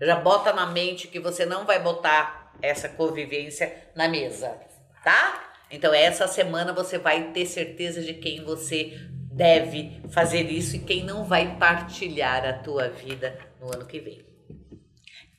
Já 0.00 0.16
bota 0.16 0.52
na 0.52 0.66
mente 0.66 1.08
que 1.08 1.20
você 1.20 1.46
não 1.46 1.64
vai 1.64 1.80
botar 1.80 2.52
essa 2.60 2.88
convivência 2.88 3.90
na 3.94 4.08
mesa, 4.08 4.58
tá? 5.02 5.52
Então 5.70 5.92
essa 5.92 6.26
semana 6.26 6.72
você 6.72 6.98
vai 6.98 7.32
ter 7.32 7.46
certeza 7.46 8.02
de 8.02 8.14
quem 8.14 8.44
você 8.44 8.98
deve 9.32 10.00
fazer 10.10 10.50
isso 10.50 10.76
e 10.76 10.80
quem 10.80 11.04
não 11.04 11.24
vai 11.24 11.56
partilhar 11.56 12.44
a 12.44 12.52
tua 12.52 12.88
vida 12.88 13.38
no 13.60 13.74
ano 13.74 13.86
que 13.86 13.98
vem. 13.98 14.24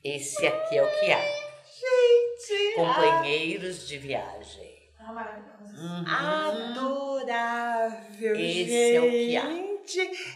Esse 0.04 0.46
aqui 0.46 0.76
é 0.76 0.82
o 0.82 1.00
que 1.00 1.12
há. 1.12 1.20
Gente. 1.20 2.74
Companheiros 2.76 3.88
de 3.88 3.98
viagem. 3.98 4.90
Ah. 4.98 5.55
Uhum. 5.76 6.04
Adorável, 7.16 8.36
Esse 8.36 8.94
é 8.94 9.00
o 9.00 9.10
que 9.10 9.36
há. 9.36 9.40
gente. 9.46 9.76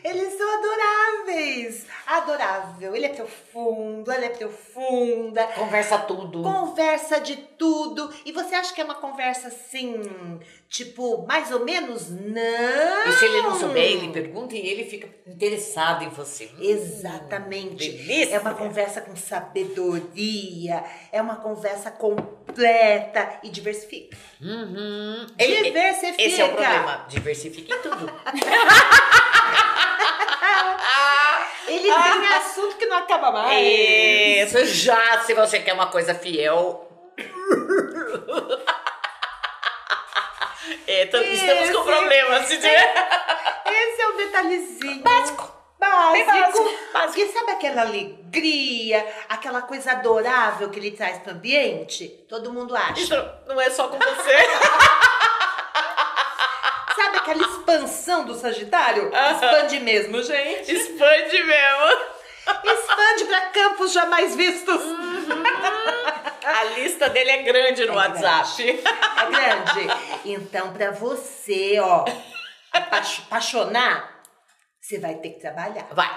Eles 0.05 0.35
são 0.35 0.59
adoráveis. 0.59 1.87
Adorável. 2.07 2.95
Ele 2.95 3.07
é 3.07 3.09
profundo, 3.09 4.11
ela 4.13 4.25
é 4.25 4.29
profunda. 4.29 5.45
Conversa 5.49 5.99
tudo. 5.99 6.43
Conversa 6.43 7.21
de 7.21 7.37
tudo. 7.37 8.13
E 8.25 8.31
você 8.33 8.55
acha 8.55 8.73
que 8.75 8.81
é 8.81 8.85
uma 8.85 8.95
conversa 8.95 9.49
assim, 9.49 10.01
tipo, 10.69 11.27
mais 11.27 11.51
ou 11.51 11.65
menos? 11.65 12.09
Não. 12.11 13.09
E 13.09 13.13
se 13.13 13.25
ele 13.25 13.43
não 13.43 13.59
souber, 13.59 13.83
ele 13.83 14.13
pergunta 14.13 14.55
e 14.55 14.67
ele 14.67 14.85
fica 14.85 15.09
interessado 15.27 16.05
em 16.05 16.09
você. 16.11 16.47
Hum, 16.57 16.63
Exatamente. 16.63 17.91
delícia. 17.91 18.37
É 18.37 18.39
uma 18.39 18.55
conversa 18.55 19.01
com 19.01 19.17
sabedoria, 19.17 20.85
é 21.11 21.21
uma 21.21 21.37
conversa 21.37 21.91
completa 21.91 23.41
e 23.43 23.49
diversifica. 23.51 24.17
Uhum. 24.41 25.20
Diversifica. 25.37 26.23
Esse 26.23 26.41
é 26.41 26.45
o 26.45 26.49
problema. 26.51 27.05
Diversifique 27.09 27.75
tudo. 27.79 28.13
Ele 31.67 31.83
tem 31.93 32.27
assunto 32.37 32.77
que 32.77 32.87
não 32.87 32.97
acaba 32.99 33.31
mais. 33.31 33.63
Isso, 33.63 34.65
já 34.67 35.21
se 35.23 35.35
você 35.35 35.61
quer 35.61 35.73
uma 35.73 35.87
coisa 35.87 36.15
fiel. 36.15 36.87
É, 40.87 41.07
tam- 41.07 41.23
estamos 41.23 41.63
Esse- 41.65 41.73
com 41.73 41.83
problemas, 41.85 42.47
Cid. 42.47 42.65
Esse 42.67 44.03
é 44.03 44.09
o 44.09 44.13
detalhezinho. 44.17 45.03
Básico. 45.03 45.53
Básico. 45.79 46.27
Básico, 46.27 46.65
básico. 46.93 47.13
Porque 47.13 47.27
sabe 47.29 47.51
aquela 47.53 47.83
alegria, 47.83 49.07
aquela 49.29 49.63
coisa 49.63 49.93
adorável 49.93 50.69
que 50.71 50.79
ele 50.79 50.91
traz 50.93 51.19
pro 51.19 51.33
ambiente? 51.33 52.09
Todo 52.29 52.53
mundo 52.53 52.77
acha. 52.77 53.01
Isso 53.01 53.15
não 53.49 53.61
é 53.61 53.71
só 53.71 53.89
com 53.89 53.99
você. 53.99 54.37
Expansão 57.75 58.25
do 58.25 58.35
Sagitário? 58.35 59.11
Aham. 59.15 59.33
Expande 59.35 59.81
mesmo, 59.81 60.23
gente. 60.23 60.73
Expande 60.73 61.45
mesmo. 61.45 62.11
Expande 62.65 63.25
pra 63.27 63.41
campos 63.51 63.93
jamais 63.93 64.35
vistos. 64.35 64.81
A 66.43 66.65
lista 66.77 67.09
dele 67.09 67.31
é 67.31 67.43
grande 67.43 67.85
no 67.87 67.93
É 67.93 67.97
WhatsApp. 67.97 68.83
É 69.19 69.27
grande. 69.27 69.89
Então, 70.25 70.73
pra 70.73 70.91
você, 70.91 71.79
ó, 71.81 72.05
apaix- 72.73 73.21
apaixonar, 73.27 74.21
você 74.81 74.99
vai 74.99 75.15
ter 75.17 75.31
que 75.31 75.41
trabalhar. 75.41 75.87
Vai. 75.93 76.11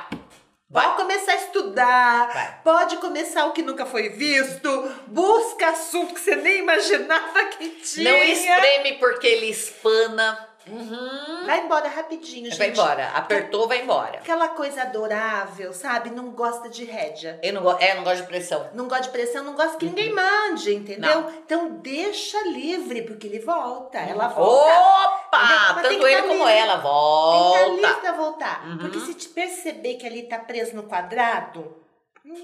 Pode 0.71 0.95
começar 0.95 1.33
a 1.33 1.35
estudar, 1.35 2.33
Vai. 2.33 2.59
pode 2.63 2.97
começar 2.97 3.45
o 3.45 3.51
que 3.51 3.61
nunca 3.61 3.85
foi 3.85 4.09
visto, 4.09 4.91
busca 5.05 5.67
assunto 5.67 6.15
que 6.15 6.19
você 6.19 6.35
nem 6.35 6.59
imaginava 6.59 7.45
que 7.45 7.69
tinha. 7.69 8.11
Não 8.11 8.17
espreme 8.23 8.93
porque 8.93 9.27
ele 9.27 9.51
espana. 9.51 10.49
Uhum. 10.65 11.45
Vai 11.45 11.65
embora 11.65 11.89
rapidinho, 11.89 12.45
gente. 12.45 12.57
Vai 12.57 12.69
embora. 12.69 13.09
Apertou, 13.09 13.67
vai 13.67 13.81
embora. 13.81 14.19
Aquela 14.19 14.47
coisa 14.49 14.83
adorável, 14.83 15.73
sabe? 15.73 16.09
Não 16.09 16.31
gosta 16.31 16.69
de 16.69 16.85
rédea. 16.85 17.39
Eu 17.43 17.53
não, 17.53 17.77
é, 17.79 17.95
não 17.95 18.03
gosto 18.03 18.21
de 18.21 18.27
pressão. 18.27 18.69
Não 18.73 18.87
gosta 18.87 19.03
de 19.03 19.09
pressão, 19.09 19.43
não 19.43 19.55
gosta 19.55 19.77
que 19.77 19.85
ninguém 19.85 20.13
mande, 20.13 20.73
entendeu? 20.73 21.21
Não. 21.21 21.29
Então 21.31 21.69
deixa 21.81 22.41
livre, 22.47 23.01
porque 23.03 23.27
ele 23.27 23.39
volta. 23.39 23.97
Ela 23.99 24.29
volta. 24.29 24.79
Opa! 24.79 25.81
Tanto 25.81 25.87
ele 26.07 26.15
tá 26.15 26.21
como 26.21 26.33
livre. 26.45 26.53
ela. 26.53 26.73
Tem 26.73 26.81
que 26.81 26.87
Volta. 26.87 27.59
estar 27.59 27.69
livre 27.75 28.01
pra 28.01 28.11
voltar. 28.13 28.67
Uhum. 28.67 28.77
Porque 28.77 28.99
se 29.01 29.13
te 29.15 29.29
perceber 29.29 29.95
que 29.95 30.07
ali 30.07 30.23
tá 30.23 30.39
preso 30.39 30.75
no 30.75 30.83
quadrado, 30.83 31.83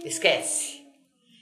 Esquece. 0.04 0.79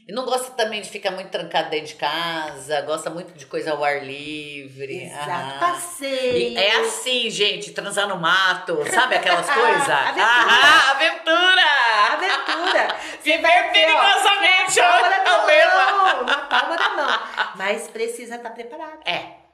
E 0.08 0.14
não 0.14 0.24
gosta 0.24 0.51
também 0.51 0.82
de 0.82 0.89
ficar 0.89 1.12
muito 1.12 1.30
trancado 1.30 1.70
dentro 1.70 1.88
de 1.88 1.95
casa, 1.95 2.80
gosta 2.82 3.10
muito 3.10 3.34
de 3.34 3.45
coisa 3.45 3.72
ao 3.72 3.84
ar 3.84 4.03
livre. 4.05 5.03
exato, 5.03 5.60
passeio. 5.60 6.38
E 6.53 6.58
é 6.58 6.80
assim, 6.80 7.30
gente, 7.30 7.72
transar 7.72 8.08
no 8.08 8.16
mato, 8.18 8.78
sabe 8.89 9.16
aquelas 9.16 9.45
coisas? 9.51 9.89
Aventura. 9.89 10.91
Aventura! 10.91 11.68
Aventura. 12.14 12.95
Viver 13.22 13.72
perigosamente, 13.74 14.80
Palma 14.80 15.10
da 15.10 15.43
o 15.43 15.45
lema. 15.45 15.91
mão, 16.14 16.24
na 16.24 16.38
palma 16.38 16.78
da 16.78 16.89
mão. 16.89 17.20
Mas 17.55 17.88
precisa 17.89 18.36
estar 18.36 18.51
preparado. 18.51 18.99
É. 19.05 19.46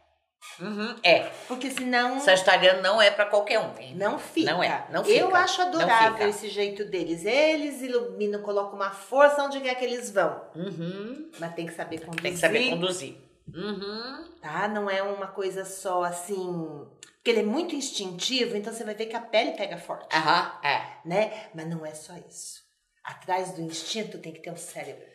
Uhum, 0.60 0.96
é. 1.04 1.20
Porque 1.48 1.72
senão 1.72 2.20
Sagitariano 2.20 2.82
não 2.82 3.02
é 3.02 3.10
pra 3.10 3.26
qualquer 3.26 3.60
um, 3.60 3.78
hein? 3.80 3.96
não 3.96 4.20
fica. 4.20 4.52
Não 4.52 4.64
é, 4.64 4.86
não 4.92 5.02
Eu 5.02 5.28
fica, 5.28 5.38
acho 5.40 5.60
não 5.60 5.68
adorável 5.68 6.30
esse 6.30 6.50
jeito 6.50 6.86
deles. 6.86 7.26
Eles 7.26 7.82
iluminam, 7.82 8.42
colocam 8.42 8.76
uma 8.76 8.92
força 8.92 9.44
onde 9.44 9.60
quer 9.60 9.76
que 9.76 9.86
eles 9.86 10.12
vão. 10.12 10.42
Uhum. 10.56 11.32
Mas 11.40 11.56
tem 11.56 11.66
que 11.66 11.74
saber 11.74 12.00
conduzir. 12.00 12.22
Tem 12.22 12.34
que 12.34 12.40
saber 12.40 12.70
conduzir. 12.70 13.18
Uhum. 13.54 14.26
Tá? 14.42 14.68
Não 14.68 14.90
é 14.90 15.02
uma 15.02 15.28
coisa 15.28 15.66
só 15.66 16.04
assim. 16.04 16.88
Porque 17.16 17.32
ele 17.32 17.40
é 17.40 17.44
muito 17.44 17.74
instintivo, 17.74 18.58
então 18.58 18.74
você 18.74 18.84
vai 18.84 18.96
ver 18.96 19.06
que 19.06 19.16
a 19.16 19.22
pele 19.22 19.52
pega 19.52 19.78
forte. 19.78 20.14
Aham, 20.14 20.60
é. 20.62 20.82
Né? 21.06 21.48
Mas 21.54 21.68
não 21.68 21.86
é 21.86 21.94
só 21.94 22.14
isso. 22.30 22.62
Atrás 23.04 23.52
do 23.54 23.62
instinto 23.62 24.18
tem 24.18 24.34
que 24.34 24.42
ter 24.42 24.52
um 24.52 24.58
cérebro. 24.58 25.06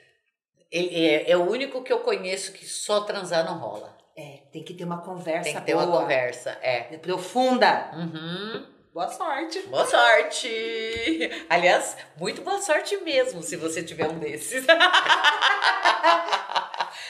Ele 0.70 1.06
é, 1.06 1.30
é 1.30 1.36
o 1.36 1.48
único 1.50 1.82
que 1.82 1.92
eu 1.92 2.00
conheço 2.00 2.52
que 2.52 2.66
só 2.66 3.02
transar 3.02 3.44
não 3.44 3.58
rola. 3.58 3.97
É, 4.20 4.40
tem 4.50 4.64
que 4.64 4.74
ter 4.74 4.82
uma 4.82 5.00
conversa 5.00 5.44
Tem 5.44 5.54
que 5.54 5.60
ter 5.60 5.74
boa. 5.74 5.86
uma 5.86 6.00
conversa, 6.00 6.58
é. 6.60 6.80
Profunda. 6.98 7.88
Uhum. 7.94 8.66
Boa 8.92 9.06
sorte. 9.06 9.60
Boa 9.68 9.86
sorte! 9.86 11.30
Aliás, 11.48 11.96
muito 12.16 12.42
boa 12.42 12.60
sorte 12.60 12.96
mesmo 12.96 13.44
se 13.44 13.54
você 13.54 13.80
tiver 13.80 14.08
um 14.08 14.18
desses. 14.18 14.64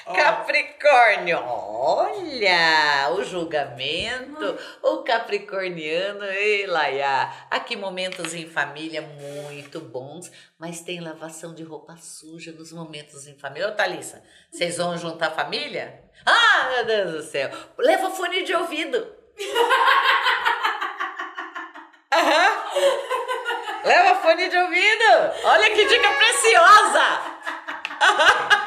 Capricórnio, 0.14 1.38
olha 1.44 3.10
o 3.12 3.22
julgamento, 3.22 4.58
o 4.82 4.98
capricorniano, 4.98 6.24
ei 6.24 6.66
Laia, 6.66 7.30
aqui 7.50 7.76
momentos 7.76 8.32
em 8.34 8.48
família 8.48 9.02
muito 9.02 9.80
bons, 9.80 10.30
mas 10.58 10.80
tem 10.80 11.00
lavação 11.00 11.54
de 11.54 11.62
roupa 11.62 11.96
suja 11.98 12.52
nos 12.52 12.72
momentos 12.72 13.26
em 13.26 13.38
família. 13.38 13.68
Ô 13.68 13.72
Thalissa, 13.72 14.22
vocês 14.50 14.78
vão 14.78 14.96
juntar 14.96 15.28
a 15.28 15.32
família? 15.32 16.02
Ah, 16.24 16.70
meu 16.72 16.86
Deus 16.86 17.12
do 17.12 17.22
céu, 17.22 17.50
leva 17.78 18.10
fone 18.10 18.44
de 18.44 18.54
ouvido. 18.54 19.14
Aham. 22.10 22.48
Leva 23.84 24.14
fone 24.22 24.48
de 24.48 24.56
ouvido. 24.56 25.04
Olha 25.44 25.70
que 25.70 25.84
dica 25.86 26.10
preciosa. 26.12 27.04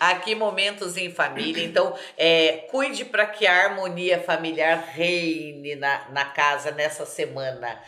Aqui 0.00 0.34
momentos 0.34 0.96
em 0.96 1.12
família, 1.12 1.62
então 1.62 1.94
é, 2.16 2.66
cuide 2.70 3.04
para 3.04 3.26
que 3.26 3.46
a 3.46 3.64
harmonia 3.64 4.18
familiar 4.18 4.82
reine 4.94 5.76
na, 5.76 6.08
na 6.08 6.24
casa 6.24 6.70
nessa 6.70 7.04
semana. 7.04 7.78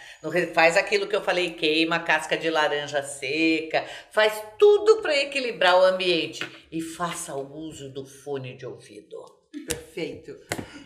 Faz 0.52 0.76
aquilo 0.76 1.06
que 1.06 1.16
eu 1.16 1.22
falei, 1.22 1.54
queima 1.54 1.96
a 1.96 2.00
casca 2.00 2.36
de 2.36 2.50
laranja 2.50 3.02
seca, 3.02 3.82
faz 4.10 4.42
tudo 4.58 5.00
para 5.00 5.16
equilibrar 5.16 5.74
o 5.80 5.84
ambiente 5.84 6.46
e 6.70 6.82
faça 6.82 7.34
o 7.34 7.50
uso 7.50 7.88
do 7.88 8.04
fone 8.04 8.58
de 8.58 8.66
ouvido. 8.66 9.24
Perfeito. 9.66 10.36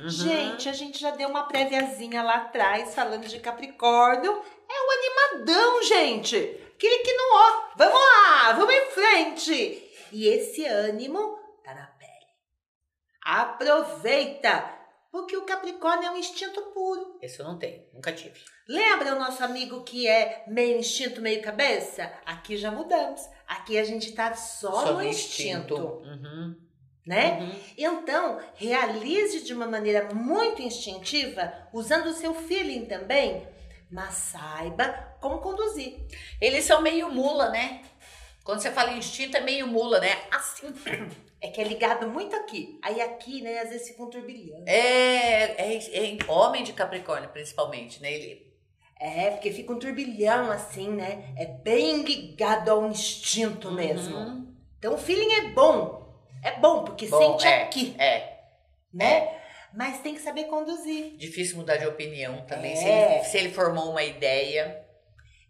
Uhum. 0.01 0.09
Gente, 0.09 0.69
a 0.69 0.73
gente 0.73 1.01
já 1.01 1.11
deu 1.11 1.29
uma 1.29 1.45
préviazinha 1.45 2.23
lá 2.23 2.37
atrás 2.37 2.95
falando 2.95 3.27
de 3.27 3.41
Capricórnio. 3.41 4.31
É 4.69 4.75
o 4.81 5.41
animadão, 5.41 5.83
gente. 5.83 6.37
Aquele 6.75 6.99
que 6.99 7.13
não, 7.15 7.35
ó, 7.35 7.69
vamos 7.77 7.99
lá, 7.99 8.53
vamos 8.53 8.75
em 8.75 8.87
frente. 8.91 9.86
E 10.13 10.27
esse 10.29 10.65
ânimo 10.65 11.39
tá 11.65 11.75
na 11.75 11.87
pele. 11.87 12.11
Aproveita, 13.23 14.71
porque 15.11 15.37
o 15.37 15.45
Capricórnio 15.45 16.09
é 16.09 16.11
um 16.11 16.17
instinto 16.17 16.61
puro. 16.73 17.19
Esse 17.23 17.41
eu 17.41 17.47
não 17.47 17.59
tenho, 17.59 17.83
nunca 17.93 18.13
tive. 18.13 18.41
Lembra 18.69 19.15
o 19.15 19.19
nosso 19.19 19.43
amigo 19.45 19.83
que 19.85 20.07
é 20.09 20.45
meio 20.47 20.79
instinto, 20.79 21.21
meio 21.21 21.41
cabeça? 21.43 22.13
Aqui 22.25 22.57
já 22.57 22.71
mudamos. 22.71 23.21
Aqui 23.47 23.79
a 23.79 23.85
gente 23.85 24.13
tá 24.13 24.35
só, 24.35 24.87
só 24.87 24.93
no 24.93 25.05
instinto. 25.05 25.75
instinto. 25.75 25.77
Uhum. 25.77 26.57
Né? 27.07 27.39
Uhum. 27.41 27.61
Então, 27.79 28.41
realize 28.57 29.45
de 29.45 29.55
uma 29.55 29.67
maneira 29.67 30.13
muito 30.13 30.61
instintiva, 30.61 31.53
usando 31.73 32.07
o 32.07 32.15
seu 32.15 32.35
feeling 32.35 32.87
também, 32.87 33.47
mas 33.89 34.15
saiba 34.15 35.17
como 35.21 35.39
conduzir. 35.39 35.97
Eles 36.41 36.65
são 36.65 36.83
meio 36.83 37.09
mula, 37.09 37.51
né? 37.51 37.83
Quando 38.47 38.61
você 38.61 38.71
fala 38.71 38.93
instinto, 38.93 39.37
é 39.37 39.41
meio 39.41 39.67
mula, 39.67 39.99
né? 39.99 40.23
Assim. 40.31 40.73
É 41.39 41.49
que 41.49 41.61
é 41.61 41.65
ligado 41.65 42.09
muito 42.09 42.35
aqui. 42.35 42.79
Aí 42.81 43.01
aqui, 43.01 43.43
né, 43.43 43.59
às 43.59 43.69
vezes 43.69 43.89
fica 43.89 44.03
um 44.03 44.09
turbilhão. 44.09 44.63
É, 44.67 45.75
é, 45.75 45.77
é 45.77 46.31
homem 46.31 46.63
de 46.63 46.73
Capricórnio, 46.73 47.29
principalmente, 47.29 48.01
né? 48.01 48.13
Ele... 48.13 48.47
É, 48.99 49.31
porque 49.33 49.53
fica 49.53 49.73
um 49.73 49.79
turbilhão 49.79 50.51
assim, 50.51 50.89
né? 50.89 51.35
É 51.37 51.45
bem 51.45 52.03
ligado 52.03 52.71
ao 52.71 52.87
instinto 52.87 53.69
uhum. 53.69 53.75
mesmo. 53.75 54.57
Então 54.79 54.95
o 54.95 54.99
feeling 54.99 55.33
é 55.35 55.49
bom. 55.49 56.17
É 56.43 56.53
bom, 56.53 56.85
porque 56.85 57.09
bom, 57.09 57.39
sente 57.39 57.47
é, 57.47 57.63
aqui. 57.65 57.95
É. 57.99 58.39
Né? 58.95 59.13
É. 59.13 59.43
Mas 59.75 60.01
tem 60.01 60.15
que 60.15 60.21
saber 60.21 60.45
conduzir. 60.45 61.17
Difícil 61.17 61.57
mudar 61.57 61.77
de 61.77 61.87
opinião 61.87 62.47
também. 62.47 62.73
É. 62.73 62.77
Se, 62.77 62.89
ele, 62.89 63.25
se 63.25 63.39
ele 63.39 63.51
formou 63.51 63.91
uma 63.91 64.05
ideia. 64.05 64.86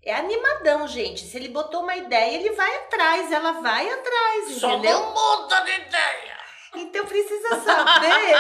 É 0.07 0.15
animadão, 0.15 0.87
gente. 0.87 1.25
Se 1.25 1.37
ele 1.37 1.49
botou 1.49 1.83
uma 1.83 1.97
ideia, 1.97 2.39
ele 2.39 2.51
vai 2.51 2.77
atrás, 2.77 3.33
ela 3.33 3.61
vai 3.61 3.91
atrás, 3.91 4.53
Só 4.53 4.75
entendeu? 4.75 5.01
não 5.01 5.13
muda 5.13 5.61
de 5.63 5.73
ideia. 5.73 6.37
Então 6.77 7.05
precisa 7.07 7.49
saber, 7.61 8.35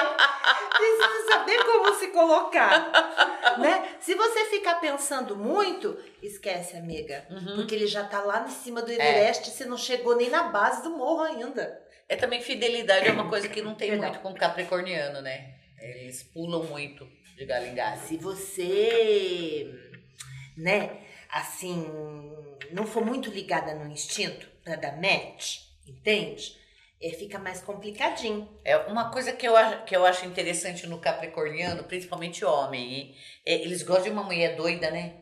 precisa 0.76 1.26
saber 1.28 1.64
como 1.64 1.94
se 1.94 2.08
colocar, 2.08 3.58
né? 3.58 3.96
Se 3.98 4.14
você 4.14 4.44
ficar 4.44 4.76
pensando 4.76 5.34
muito, 5.34 5.98
esquece, 6.22 6.76
amiga, 6.76 7.26
uhum. 7.30 7.56
porque 7.56 7.74
ele 7.74 7.86
já 7.86 8.04
tá 8.04 8.20
lá 8.20 8.44
em 8.46 8.50
cima 8.50 8.82
do 8.82 8.92
é. 8.92 8.94
Everest, 8.94 9.48
é. 9.48 9.52
você 9.52 9.64
não 9.64 9.76
chegou 9.76 10.14
nem 10.14 10.30
na 10.30 10.44
base 10.44 10.82
do 10.82 10.90
morro 10.90 11.22
ainda. 11.22 11.82
É 12.08 12.14
também 12.14 12.40
fidelidade 12.40 13.08
é 13.08 13.12
uma 13.12 13.28
coisa 13.28 13.48
que 13.48 13.60
não 13.60 13.74
tem 13.74 13.96
muito 13.96 14.20
com 14.20 14.32
capricorniano, 14.34 15.20
né? 15.20 15.54
Eles 15.80 16.22
pulam 16.22 16.62
muito 16.64 17.08
de 17.36 17.44
galho 17.44 17.66
em 17.66 17.74
galho. 17.74 18.00
Se 18.02 18.16
você, 18.16 19.68
né, 20.56 21.05
assim, 21.36 21.86
não 22.72 22.86
for 22.86 23.04
muito 23.04 23.30
ligada 23.30 23.74
no 23.74 23.90
instinto 23.90 24.46
para 24.64 24.76
dar 24.76 24.96
match, 24.96 25.60
entende? 25.86 26.56
É, 27.00 27.10
fica 27.10 27.38
mais 27.38 27.60
complicadinho. 27.60 28.48
É 28.64 28.76
uma 28.78 29.10
coisa 29.10 29.32
que 29.32 29.46
eu, 29.46 29.54
que 29.84 29.94
eu 29.94 30.06
acho 30.06 30.24
interessante 30.24 30.86
no 30.86 30.98
capricorniano, 30.98 31.84
principalmente 31.84 32.44
homem, 32.44 33.14
é, 33.44 33.54
eles 33.54 33.82
gostam 33.82 34.04
de 34.04 34.10
uma 34.10 34.22
mulher 34.22 34.56
doida, 34.56 34.90
né? 34.90 35.14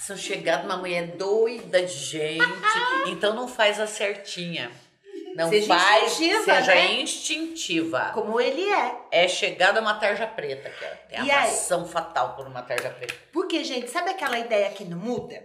São 0.00 0.16
chegados 0.16 0.66
uma 0.66 0.76
mulher 0.76 1.16
doida, 1.16 1.86
gente. 1.86 2.44
então 3.06 3.34
não 3.34 3.48
faz 3.48 3.80
a 3.80 3.86
certinha. 3.86 4.70
Não 5.34 5.48
seja 5.48 5.66
faz, 5.66 6.12
instintiva, 6.12 6.44
seja 6.44 6.74
né? 6.74 6.92
instintiva. 7.00 8.10
Como 8.14 8.40
ele 8.40 8.62
é. 8.70 8.96
É 9.10 9.28
chegada 9.28 9.80
uma 9.80 9.94
tarja 9.94 10.26
preta, 10.26 10.70
que 11.08 11.14
é, 11.14 11.34
a 11.34 11.42
ação 11.42 11.86
fatal 11.86 12.34
por 12.36 12.46
uma 12.46 12.62
tarja 12.62 12.90
preta. 12.90 13.14
Porque, 13.32 13.64
gente, 13.64 13.90
sabe 13.90 14.10
aquela 14.10 14.38
ideia 14.38 14.70
que 14.70 14.84
não 14.84 14.98
muda? 14.98 15.44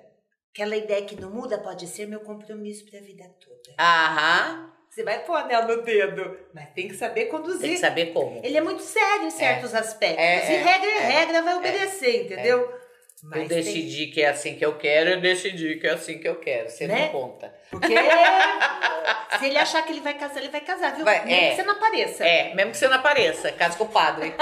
Aquela 0.54 0.76
ideia 0.76 1.06
que 1.06 1.16
não 1.16 1.30
muda 1.30 1.58
pode 1.58 1.88
ser 1.88 2.08
meu 2.08 2.20
compromisso 2.22 2.86
pra 2.90 3.00
vida 3.00 3.26
toda. 3.40 3.76
Aham. 3.80 4.70
Você 4.90 5.04
vai 5.04 5.24
pôr 5.24 5.36
anel 5.36 5.68
no 5.68 5.84
dedo, 5.84 6.36
mas 6.52 6.72
tem 6.72 6.88
que 6.88 6.96
saber 6.96 7.26
conduzir. 7.26 7.62
Tem 7.62 7.74
que 7.74 7.78
saber 7.78 8.08
como. 8.08 8.42
Ele 8.44 8.58
é 8.58 8.62
muito 8.62 8.82
sério 8.82 9.28
em 9.28 9.30
certos 9.30 9.74
é. 9.74 9.78
aspectos. 9.78 10.20
É, 10.20 10.52
e 10.52 10.64
regra 10.64 10.90
é, 10.90 10.96
é 10.96 11.00
regra, 11.00 11.42
vai 11.44 11.54
é. 11.54 11.58
obedecer, 11.58 12.26
entendeu? 12.26 12.79
Mas 13.24 13.42
eu 13.42 13.48
decidi 13.50 14.06
tem... 14.06 14.12
que 14.12 14.22
é 14.22 14.30
assim 14.30 14.56
que 14.56 14.66
eu 14.66 14.78
quero, 14.78 15.10
eu 15.10 15.20
decidi 15.20 15.76
que 15.76 15.88
é 15.88 15.92
assim 15.92 16.20
que 16.20 16.28
eu 16.28 16.36
quero. 16.36 16.70
Você 16.70 16.88
né? 16.88 17.02
não 17.02 17.10
conta. 17.10 17.54
Porque 17.70 17.94
se 19.40 19.46
ele 19.46 19.58
achar 19.58 19.82
que 19.84 19.92
ele 19.92 20.02
vai 20.02 20.14
casar, 20.14 20.40
ele 20.40 20.50
vai 20.50 20.62
casar, 20.62 20.96
viu? 20.96 21.04
Vai, 21.04 21.26
mesmo 21.26 21.42
é, 21.42 21.50
que 21.50 21.56
você 21.58 21.64
não 21.64 21.74
apareça. 21.74 22.26
É, 22.26 22.54
mesmo 22.54 22.72
que 22.72 22.78
você 22.78 22.88
não 22.88 22.96
apareça. 22.96 23.52
Caso 23.52 23.78
com 23.78 23.84
o 23.84 23.90
padre. 23.90 24.34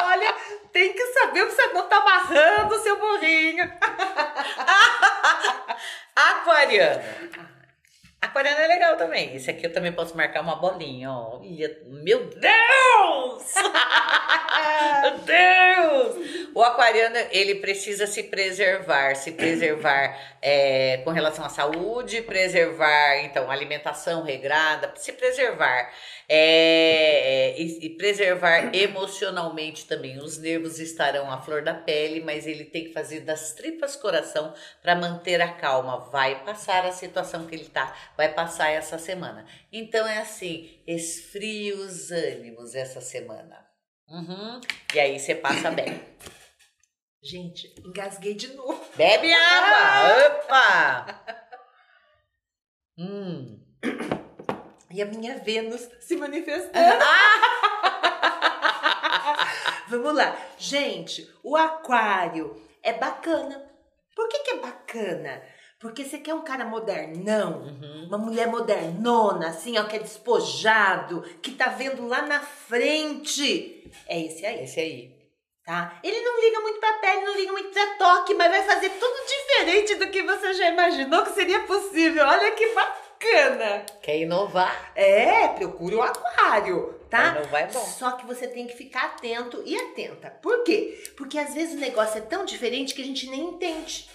Olha, 0.00 0.34
tem 0.72 0.92
que 0.92 1.06
saber 1.06 1.42
o 1.42 1.46
que 1.48 1.54
você 1.54 1.66
não 1.68 1.88
tá 1.88 1.96
amarrando, 1.96 2.78
seu 2.80 2.98
burrinho. 2.98 3.64
Aquariano. 6.14 7.02
Aquariano 8.20 8.60
é 8.60 8.66
legal 8.66 8.96
também. 8.96 9.34
Esse 9.36 9.50
aqui 9.50 9.64
eu 9.64 9.72
também 9.72 9.92
posso 9.92 10.16
marcar 10.16 10.40
uma 10.40 10.56
bolinha, 10.56 11.10
ó. 11.10 11.38
Meu 11.86 12.26
Deus! 12.30 13.54
Meu 15.02 15.18
Deus! 15.18 16.48
O 16.52 16.62
aquariano, 16.62 17.16
ele 17.30 17.56
precisa 17.56 18.08
se 18.08 18.24
preservar, 18.24 19.14
se 19.14 19.30
preservar 19.32 20.18
é, 20.42 20.96
com 21.04 21.10
relação 21.10 21.44
à 21.44 21.48
saúde, 21.48 22.20
preservar, 22.22 23.18
então, 23.18 23.48
alimentação 23.48 24.24
regrada, 24.24 24.92
se 24.96 25.12
preservar. 25.12 25.92
É, 26.30 27.54
é, 27.54 27.60
e, 27.60 27.86
e, 27.86 27.90
preservar 27.96 28.74
emocionalmente 28.74 29.86
também. 29.86 30.18
Os 30.18 30.36
nervos 30.36 30.78
estarão 30.78 31.30
à 31.30 31.40
flor 31.40 31.62
da 31.62 31.72
pele, 31.72 32.20
mas 32.20 32.46
ele 32.46 32.66
tem 32.66 32.84
que 32.84 32.92
fazer 32.92 33.20
das 33.20 33.54
tripas 33.54 33.96
coração 33.96 34.52
para 34.82 34.94
manter 34.94 35.40
a 35.40 35.54
calma. 35.54 36.10
Vai 36.10 36.44
passar 36.44 36.84
a 36.84 36.92
situação 36.92 37.46
que 37.46 37.54
ele 37.54 37.62
está, 37.62 37.96
vai 38.14 38.30
passar 38.34 38.68
essa 38.70 38.98
semana. 38.98 39.46
Então 39.72 40.06
é 40.06 40.18
assim, 40.18 40.82
esfrie 40.86 41.72
os 41.72 42.10
ânimos 42.10 42.74
essa 42.74 43.00
semana. 43.00 43.66
Uhum. 44.06 44.60
E 44.94 45.00
aí 45.00 45.18
você 45.18 45.34
passa 45.34 45.70
bem. 45.70 45.98
Gente, 47.22 47.74
engasguei 47.84 48.34
de 48.34 48.48
novo. 48.48 48.84
Bebe 48.96 49.32
água! 49.32 50.44
Opa! 50.44 51.24
hum. 52.98 53.64
E 54.98 55.02
a 55.02 55.06
minha 55.06 55.38
Vênus 55.38 55.88
se 56.00 56.16
manifestando. 56.16 56.74
Ah! 57.00 58.26
Vamos 59.88 60.12
lá. 60.12 60.36
Gente, 60.58 61.32
o 61.40 61.56
aquário 61.56 62.60
é 62.82 62.92
bacana. 62.92 63.64
Por 64.16 64.28
que, 64.28 64.40
que 64.40 64.50
é 64.50 64.56
bacana? 64.56 65.40
Porque 65.78 66.04
você 66.04 66.18
quer 66.18 66.34
um 66.34 66.42
cara 66.42 66.64
modernão, 66.64 67.60
uhum. 67.60 68.06
uma 68.08 68.18
mulher 68.18 68.48
modernona, 68.48 69.50
assim, 69.50 69.78
ó, 69.78 69.84
que 69.84 69.94
é 69.94 70.00
despojado, 70.00 71.22
que 71.40 71.52
tá 71.52 71.68
vendo 71.68 72.08
lá 72.08 72.22
na 72.22 72.40
frente. 72.40 73.88
É 74.08 74.20
esse 74.20 74.44
aí. 74.44 74.64
Esse 74.64 74.80
aí. 74.80 75.16
Tá? 75.64 76.00
Ele 76.02 76.20
não 76.22 76.40
liga 76.40 76.60
muito 76.60 76.80
pra 76.80 76.94
pele, 76.94 77.24
não 77.24 77.36
liga 77.36 77.52
muito 77.52 77.70
pra 77.70 77.86
toque, 77.98 78.34
mas 78.34 78.50
vai 78.50 78.64
fazer 78.64 78.90
tudo 78.90 79.26
diferente 79.28 79.94
do 79.94 80.10
que 80.10 80.24
você 80.24 80.54
já 80.54 80.70
imaginou 80.70 81.22
que 81.22 81.34
seria 81.34 81.60
possível. 81.60 82.26
Olha 82.26 82.50
que 82.50 82.74
bacana. 82.74 83.07
Quer 84.02 84.18
inovar? 84.18 84.92
É, 84.94 85.48
procure 85.48 85.94
o 85.96 86.02
aquário, 86.02 87.00
tá? 87.10 87.36
Inovar 87.36 87.62
é 87.62 87.66
bom. 87.66 87.84
Só 87.84 88.12
que 88.12 88.26
você 88.26 88.46
tem 88.46 88.66
que 88.66 88.76
ficar 88.76 89.06
atento 89.06 89.62
e 89.64 89.76
atenta. 89.76 90.30
Por 90.42 90.62
quê? 90.64 91.02
Porque 91.16 91.38
às 91.38 91.54
vezes 91.54 91.74
o 91.74 91.80
negócio 91.80 92.18
é 92.18 92.22
tão 92.22 92.44
diferente 92.44 92.94
que 92.94 93.02
a 93.02 93.04
gente 93.04 93.28
nem 93.28 93.40
entende. 93.40 94.08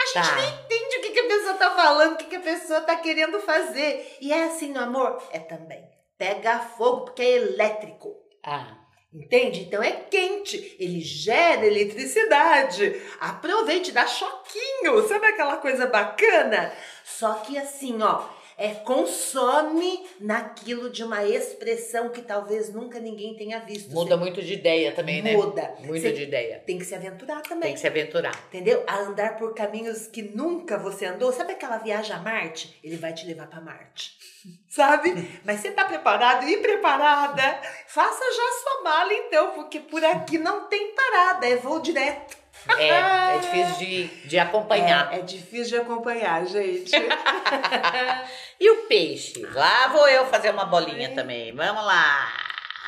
A 0.00 0.06
gente 0.06 0.28
tá. 0.28 0.36
nem 0.36 0.48
entende 0.48 0.96
o 0.96 1.00
que, 1.02 1.10
que 1.10 1.20
a 1.20 1.26
pessoa 1.26 1.54
tá 1.54 1.70
falando, 1.74 2.12
o 2.14 2.16
que, 2.16 2.26
que 2.26 2.36
a 2.36 2.40
pessoa 2.40 2.80
tá 2.82 2.96
querendo 2.96 3.40
fazer. 3.40 4.16
E 4.20 4.32
é 4.32 4.44
assim 4.44 4.72
no 4.72 4.80
amor? 4.80 5.22
É 5.32 5.40
também. 5.40 5.84
Pega 6.16 6.60
fogo 6.60 7.06
porque 7.06 7.22
é 7.22 7.36
elétrico. 7.36 8.16
Ah. 8.44 8.87
Entende? 9.12 9.60
Então 9.60 9.82
é 9.82 9.92
quente, 9.92 10.76
ele 10.78 11.00
gera 11.00 11.66
eletricidade. 11.66 13.00
Aproveite, 13.18 13.90
dá 13.90 14.06
choquinho, 14.06 15.08
sabe 15.08 15.26
aquela 15.26 15.56
coisa 15.56 15.86
bacana? 15.86 16.72
Só 17.04 17.34
que 17.34 17.56
assim, 17.56 18.02
ó, 18.02 18.28
É 18.58 18.74
consome 18.74 20.04
naquilo 20.20 20.90
de 20.90 21.04
uma 21.04 21.24
expressão 21.24 22.08
que 22.08 22.20
talvez 22.20 22.74
nunca 22.74 22.98
ninguém 22.98 23.36
tenha 23.36 23.60
visto. 23.60 23.92
Muda 23.92 24.16
Você 24.16 24.20
muito 24.20 24.42
de 24.42 24.52
ideia 24.52 24.90
também, 24.90 25.22
né? 25.22 25.32
Muda. 25.32 25.76
Muito 25.78 26.02
Você 26.02 26.12
de 26.12 26.24
ideia. 26.24 26.60
Tem 26.66 26.76
que 26.76 26.84
se 26.84 26.92
aventurar 26.92 27.40
também. 27.42 27.68
Tem 27.68 27.74
que 27.74 27.80
se 27.80 27.86
aventurar. 27.86 28.34
Entendeu? 28.48 28.82
A 28.88 28.98
andar 28.98 29.36
por 29.36 29.54
caminhos 29.54 30.08
que 30.08 30.22
nunca 30.22 30.76
você 30.76 31.06
andou. 31.06 31.32
Sabe 31.32 31.52
aquela 31.52 31.78
viagem 31.78 32.12
a 32.12 32.18
Marte? 32.18 32.76
Ele 32.82 32.96
vai 32.96 33.12
te 33.12 33.24
levar 33.24 33.46
para 33.46 33.60
Marte. 33.60 34.18
Sabe? 34.68 35.40
Mas 35.44 35.60
você 35.60 35.70
tá 35.70 35.84
preparado 35.84 36.48
e 36.48 36.56
preparada? 36.56 37.60
Faça 37.86 38.24
já 38.24 38.62
sua 38.62 38.82
mala 38.82 39.12
então, 39.14 39.52
porque 39.52 39.78
por 39.78 40.04
aqui 40.04 40.36
não 40.36 40.68
tem 40.68 40.94
parada, 40.96 41.46
é 41.46 41.54
voo 41.54 41.78
direto. 41.78 42.36
É, 42.76 42.88
é 42.88 43.38
difícil 43.40 43.78
de, 43.78 44.06
de 44.28 44.38
acompanhar. 44.38 45.12
É, 45.12 45.18
é 45.18 45.22
difícil 45.22 45.78
de 45.78 45.82
acompanhar, 45.82 46.46
gente. 46.46 46.92
e 48.60 48.70
o 48.70 48.86
peixe? 48.86 49.40
Lá 49.52 49.88
vou 49.88 50.08
eu 50.08 50.26
fazer 50.26 50.50
uma 50.50 50.66
bolinha 50.66 51.14
também. 51.14 51.54
Vamos 51.54 51.84
lá. 51.84 52.32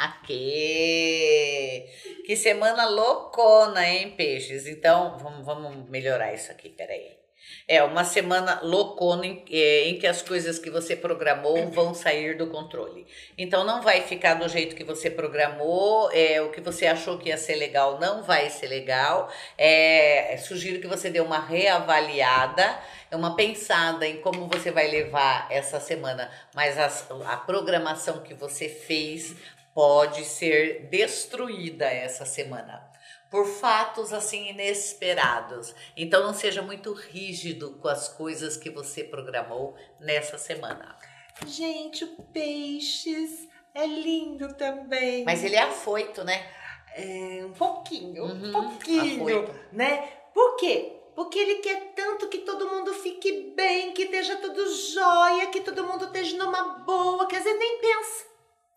Aqui. 0.00 1.86
Que 2.26 2.36
semana 2.36 2.88
loucona, 2.88 3.86
hein, 3.86 4.14
peixes? 4.16 4.66
Então, 4.66 5.18
vamos, 5.18 5.44
vamos 5.44 5.88
melhorar 5.88 6.32
isso 6.32 6.50
aqui, 6.50 6.70
peraí. 6.70 7.19
É 7.66 7.82
uma 7.82 8.04
semana 8.04 8.60
loucona 8.62 9.26
em, 9.26 9.44
é, 9.50 9.88
em, 9.88 9.98
que 9.98 10.06
as 10.06 10.22
coisas 10.22 10.58
que 10.58 10.70
você 10.70 10.96
programou 10.96 11.68
vão 11.70 11.94
sair 11.94 12.36
do 12.36 12.48
controle. 12.48 13.06
Então 13.38 13.64
não 13.64 13.80
vai 13.80 14.02
ficar 14.02 14.34
do 14.34 14.48
jeito 14.48 14.74
que 14.74 14.84
você 14.84 15.10
programou, 15.10 16.10
é, 16.12 16.42
o 16.42 16.50
que 16.50 16.60
você 16.60 16.86
achou 16.86 17.18
que 17.18 17.28
ia 17.28 17.36
ser 17.36 17.56
legal 17.56 17.98
não 18.00 18.22
vai 18.22 18.50
ser 18.50 18.66
legal. 18.66 19.30
É, 19.56 20.36
sugiro 20.38 20.80
que 20.80 20.86
você 20.86 21.10
dê 21.10 21.20
uma 21.20 21.38
reavaliada, 21.38 22.78
uma 23.12 23.36
pensada 23.36 24.06
em 24.06 24.20
como 24.20 24.46
você 24.46 24.70
vai 24.70 24.88
levar 24.88 25.46
essa 25.50 25.78
semana, 25.78 26.30
mas 26.54 26.78
as, 26.78 27.06
a 27.26 27.36
programação 27.36 28.20
que 28.20 28.34
você 28.34 28.68
fez 28.68 29.34
pode 29.74 30.24
ser 30.24 30.88
destruída 30.90 31.86
essa 31.86 32.24
semana 32.24 32.89
por 33.30 33.46
fatos 33.46 34.12
assim 34.12 34.48
inesperados. 34.50 35.74
Então 35.96 36.22
não 36.22 36.34
seja 36.34 36.60
muito 36.60 36.92
rígido 36.92 37.78
com 37.80 37.88
as 37.88 38.08
coisas 38.08 38.56
que 38.56 38.68
você 38.68 39.04
programou 39.04 39.76
nessa 40.00 40.36
semana. 40.36 40.96
Gente, 41.46 42.04
o 42.04 42.22
peixes 42.24 43.48
é 43.72 43.86
lindo 43.86 44.52
também. 44.54 45.24
Mas 45.24 45.44
ele 45.44 45.54
é 45.54 45.62
afoito, 45.62 46.24
né? 46.24 46.44
É, 46.94 47.44
um 47.44 47.52
pouquinho, 47.52 48.24
uhum, 48.24 48.48
um 48.48 48.52
pouquinho, 48.52 49.22
afoito. 49.22 49.60
né? 49.72 50.08
Por 50.34 50.56
quê? 50.56 50.96
Porque 51.14 51.38
ele 51.38 51.56
quer 51.56 51.92
tanto 51.94 52.28
que 52.28 52.38
todo 52.38 52.68
mundo 52.68 52.92
fique 52.94 53.52
bem, 53.54 53.92
que 53.92 54.02
esteja 54.02 54.36
tudo 54.36 54.66
jóia, 54.74 55.46
que 55.48 55.60
todo 55.60 55.84
mundo 55.86 56.06
esteja 56.06 56.36
numa 56.36 56.80
boa, 56.80 57.26
quer 57.26 57.38
dizer, 57.38 57.54
nem 57.54 57.78
pensa, 57.78 58.24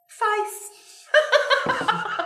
faz. 0.07 0.71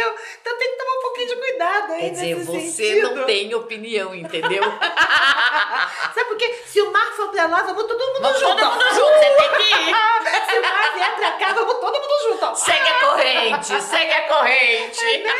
entendeu? 0.00 0.14
Então 0.40 0.58
tem 0.58 0.70
que 0.70 0.76
tomar 0.76 0.92
um 0.92 1.00
pouquinho 1.02 1.28
de 1.28 1.36
cuidado 1.36 1.92
aí 1.92 2.00
Quer 2.00 2.10
dizer, 2.10 2.34
você 2.36 2.60
sentido. 2.70 3.14
não 3.14 3.26
tem 3.26 3.54
opinião, 3.54 4.14
entendeu? 4.14 4.62
Sabe 6.14 6.28
por 6.28 6.36
quê? 6.36 6.62
Se 6.66 6.80
o 6.80 6.92
mar 6.92 7.12
for 7.12 7.28
pra 7.28 7.46
lá, 7.46 7.62
vamos 7.62 7.84
todo 7.84 7.98
mundo 7.98 8.20
vamos 8.20 8.40
junto. 8.40 8.56
todo 8.56 8.70
mundo 8.70 8.94
junto, 8.94 9.18
você 9.18 9.30
tem 9.30 9.50
que 9.50 9.62
ir. 9.62 9.90
Se 10.50 10.58
o 10.58 10.62
mar 10.62 10.94
vier 10.94 11.16
pra 11.16 11.32
cá, 11.32 11.52
vamos 11.52 11.74
todo 11.74 11.92
mundo 11.92 12.38
junto. 12.40 12.56
Segue 12.56 12.88
a 12.88 13.00
corrente, 13.00 13.82
segue 13.82 14.12
a 14.12 14.28
corrente. 14.28 15.04
É, 15.04 15.18
né? 15.18 15.34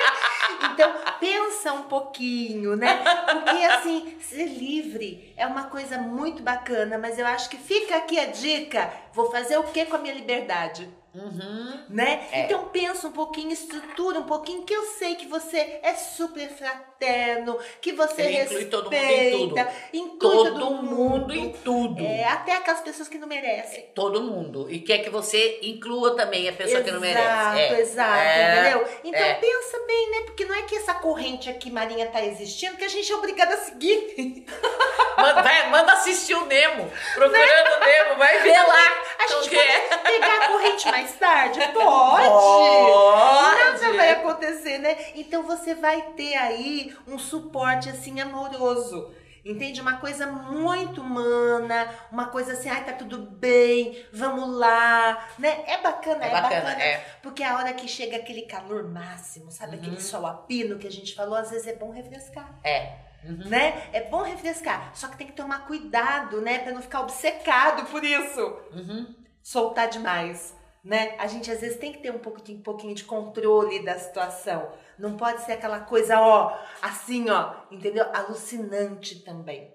Então, 0.73 0.95
pensa 1.19 1.73
um 1.73 1.83
pouquinho, 1.85 2.77
né? 2.77 3.03
Porque, 3.33 3.65
assim, 3.65 4.19
ser 4.21 4.47
livre 4.47 5.33
é 5.37 5.47
uma 5.47 5.65
coisa 5.65 5.99
muito 5.99 6.43
bacana, 6.43 6.99
mas 6.99 7.19
eu 7.19 7.27
acho 7.27 7.49
que 7.49 7.57
fica 7.57 7.97
aqui 7.97 8.19
a 8.19 8.27
dica. 8.27 8.93
Vou 9.13 9.31
fazer 9.31 9.59
o 9.59 9.65
que 9.65 9.87
com 9.87 9.97
a 9.97 9.99
minha 9.99 10.15
liberdade? 10.15 10.89
Uhum. 11.13 11.85
Né? 11.89 12.29
É. 12.31 12.45
Então 12.45 12.69
pensa 12.69 13.09
um 13.09 13.13
pouquinho, 13.13 13.53
estrutura 13.53 14.21
um 14.21 14.25
pouquinho, 14.25 14.63
que 14.63 14.73
eu 14.73 14.85
sei 14.85 15.17
que 15.17 15.27
você 15.27 15.81
é 15.83 15.95
super 15.95 16.49
fraterno, 16.51 17.59
que 17.81 17.93
você 17.93 18.23
Ele 18.23 18.33
respeita, 18.33 18.63
inclui 18.63 18.65
todo 18.67 18.91
mundo 18.93 19.03
em 19.03 19.31
tudo. 19.31 19.61
Inclui 19.93 20.37
todo, 20.37 20.61
todo 20.61 20.75
mundo, 20.77 20.95
mundo, 20.95 21.35
em 21.35 21.53
tudo. 21.53 22.01
É, 22.05 22.25
até 22.25 22.57
aquelas 22.57 22.81
pessoas 22.81 23.09
que 23.09 23.19
não 23.19 23.27
merecem. 23.27 23.81
É, 23.81 23.87
todo 23.93 24.23
mundo. 24.23 24.71
E 24.71 24.79
quer 24.79 24.99
que 24.99 25.11
você 25.11 25.59
inclua 25.63 26.15
também 26.15 26.49
a 26.49 26.53
pessoa 26.53 26.79
exato, 26.79 26.85
que 26.85 26.93
não 26.93 27.01
merece. 27.01 27.59
É. 27.59 27.81
Exato, 27.81 28.19
é. 28.19 28.53
entendeu? 28.53 28.89
Então 29.03 29.21
é. 29.21 29.35
pensa 29.35 29.87
bem, 29.87 30.11
né? 30.11 30.21
Porque 30.27 30.45
não 30.45 30.55
é 30.55 30.63
que 30.63 30.77
essa 30.77 30.95
corrente 30.95 31.51
aqui, 31.51 31.71
Marinha, 31.73 32.07
tá 32.07 32.25
existindo, 32.25 32.77
que 32.77 32.85
a 32.85 32.89
gente 32.89 33.11
é 33.11 33.17
obrigada 33.17 33.55
a 33.55 33.59
seguir. 33.59 34.47
manda, 35.19 35.43
vai, 35.43 35.71
manda 35.71 35.93
assistir 35.95 36.35
o 36.35 36.47
Nemo. 36.47 36.89
Procurando 37.15 37.37
né? 37.41 37.77
o 37.77 37.85
Nemo, 37.85 38.17
vai 38.17 38.43
ver 38.43 38.59
lá. 38.59 39.03
A 39.19 39.27
gente 39.27 39.51
pode 39.51 40.03
pegar 40.03 40.45
a 40.45 40.49
corrente 40.49 40.87
mais 40.87 41.00
mais 41.01 41.19
tarde? 41.19 41.59
Pode. 41.73 42.29
Pode. 42.29 43.83
Nada 43.83 43.93
vai 43.97 44.11
acontecer, 44.11 44.79
né? 44.79 44.97
Então 45.15 45.43
você 45.43 45.75
vai 45.75 46.03
ter 46.13 46.35
aí 46.37 46.95
um 47.07 47.19
suporte 47.19 47.89
assim 47.89 48.21
amoroso. 48.21 49.15
Entende? 49.43 49.81
Uma 49.81 49.97
coisa 49.97 50.27
muito 50.27 51.01
humana, 51.01 51.89
uma 52.13 52.27
coisa 52.27 52.53
assim, 52.53 52.69
ai, 52.69 52.85
tá 52.85 52.93
tudo 52.93 53.17
bem, 53.17 54.05
vamos 54.13 54.55
lá, 54.55 55.29
né? 55.39 55.65
É 55.67 55.81
bacana, 55.81 56.27
é, 56.27 56.29
é 56.29 56.31
bacana, 56.31 56.61
bacana, 56.61 56.83
é. 56.83 56.99
Porque 57.23 57.43
a 57.43 57.57
hora 57.57 57.73
que 57.73 57.89
chega 57.89 58.19
aquele 58.19 58.43
calor 58.43 58.87
máximo, 58.87 59.51
sabe? 59.51 59.77
Uhum. 59.77 59.81
Aquele 59.81 60.01
sol 60.03 60.27
a 60.27 60.35
pino 60.35 60.79
que 60.79 60.87
a 60.87 60.91
gente 60.91 61.15
falou, 61.15 61.37
às 61.37 61.51
vezes 61.51 61.67
é 61.67 61.75
bom 61.75 61.91
refrescar. 61.91 62.55
É. 62.63 62.97
Uhum. 63.25 63.49
Né? 63.49 63.89
É 63.95 64.03
bom 64.03 64.23
refrescar, 64.23 64.91
só 64.95 65.09
que 65.09 65.17
tem 65.17 65.29
que 65.29 65.33
tomar 65.33 65.67
cuidado, 65.67 66.43
né? 66.43 66.59
Pra 66.59 66.73
não 66.73 66.83
ficar 66.83 67.01
obcecado 67.01 67.87
por 67.87 68.05
isso. 68.05 68.43
Uhum. 68.75 69.15
Soltar 69.43 69.89
demais 69.89 70.60
né? 70.85 71.15
A 71.19 71.27
gente 71.27 71.51
às 71.51 71.61
vezes 71.61 71.79
tem 71.79 71.93
que 71.93 71.99
ter 71.99 72.11
um 72.11 72.19
pouquinho, 72.19 72.59
um 72.59 72.63
pouquinho 72.63 72.95
de 72.95 73.05
controle 73.05 73.85
da 73.85 73.99
situação. 73.99 74.73
Não 74.99 75.17
pode 75.17 75.43
ser 75.43 75.53
aquela 75.53 75.81
coisa, 75.81 76.21
ó, 76.21 76.57
assim, 76.83 77.29
ó, 77.31 77.55
entendeu? 77.71 78.07
Alucinante 78.13 79.21
também. 79.21 79.73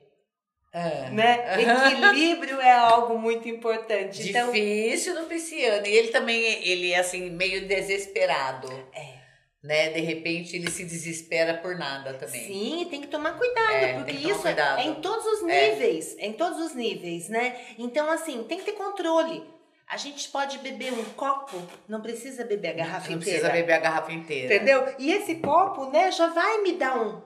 É. 0.75 1.09
Né? 1.09 1.55
Equilíbrio 1.61 2.59
é 2.59 2.73
algo 2.73 3.17
muito 3.17 3.47
importante. 3.47 4.29
Então 4.29 4.51
Difícil 4.51 5.13
então... 5.13 5.23
no 5.23 5.29
pisciano. 5.29 5.87
E 5.87 5.95
ele 5.95 6.09
também, 6.09 6.43
ele 6.67 6.91
é 6.91 6.99
assim, 6.99 7.29
meio 7.29 7.67
desesperado. 7.67 8.69
É. 8.93 9.15
Né? 9.63 9.89
De 9.89 10.01
repente 10.01 10.55
ele 10.55 10.69
se 10.69 10.83
desespera 10.83 11.55
por 11.55 11.77
nada 11.77 12.13
também. 12.15 12.45
Sim, 12.45 12.87
tem 12.89 13.01
que 13.01 13.07
tomar 13.07 13.35
cuidado, 13.35 13.73
é, 13.73 13.93
porque 13.93 14.11
isso 14.11 14.41
cuidado. 14.41 14.79
é 14.79 14.85
em 14.85 14.95
todos 14.95 15.25
os 15.25 15.49
é. 15.49 15.69
níveis, 15.71 16.15
é. 16.19 16.25
em 16.27 16.33
todos 16.33 16.59
os 16.59 16.75
níveis, 16.75 17.29
né? 17.29 17.59
Então 17.79 18.11
assim, 18.11 18.43
tem 18.43 18.59
que 18.59 18.65
ter 18.65 18.73
controle. 18.73 19.43
A 19.87 19.97
gente 19.97 20.29
pode 20.29 20.57
beber 20.59 20.93
um 20.93 21.03
copo, 21.13 21.61
não 21.87 22.01
precisa 22.01 22.43
beber 22.43 22.69
a 22.69 22.73
garrafa 22.73 23.09
não 23.09 23.17
inteira. 23.17 23.43
Não 23.43 23.49
precisa 23.49 23.49
beber 23.49 23.73
a 23.73 23.79
garrafa 23.79 24.11
inteira. 24.11 24.55
Entendeu? 24.55 24.95
E 24.97 25.11
esse 25.11 25.35
copo, 25.35 25.91
né, 25.91 26.11
já 26.11 26.27
vai 26.27 26.61
me 26.63 26.73
dar 26.73 26.97
um. 26.97 27.21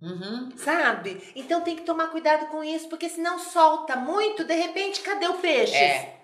Uhum. 0.00 0.50
Sabe? 0.56 1.22
Então 1.36 1.60
tem 1.60 1.76
que 1.76 1.82
tomar 1.82 2.08
cuidado 2.08 2.46
com 2.46 2.64
isso, 2.64 2.88
porque 2.88 3.08
senão 3.08 3.38
solta 3.38 3.94
muito, 3.94 4.42
de 4.44 4.54
repente, 4.54 5.00
cadê 5.00 5.28
o 5.28 5.34
peixe? 5.34 5.76
É. 5.76 6.21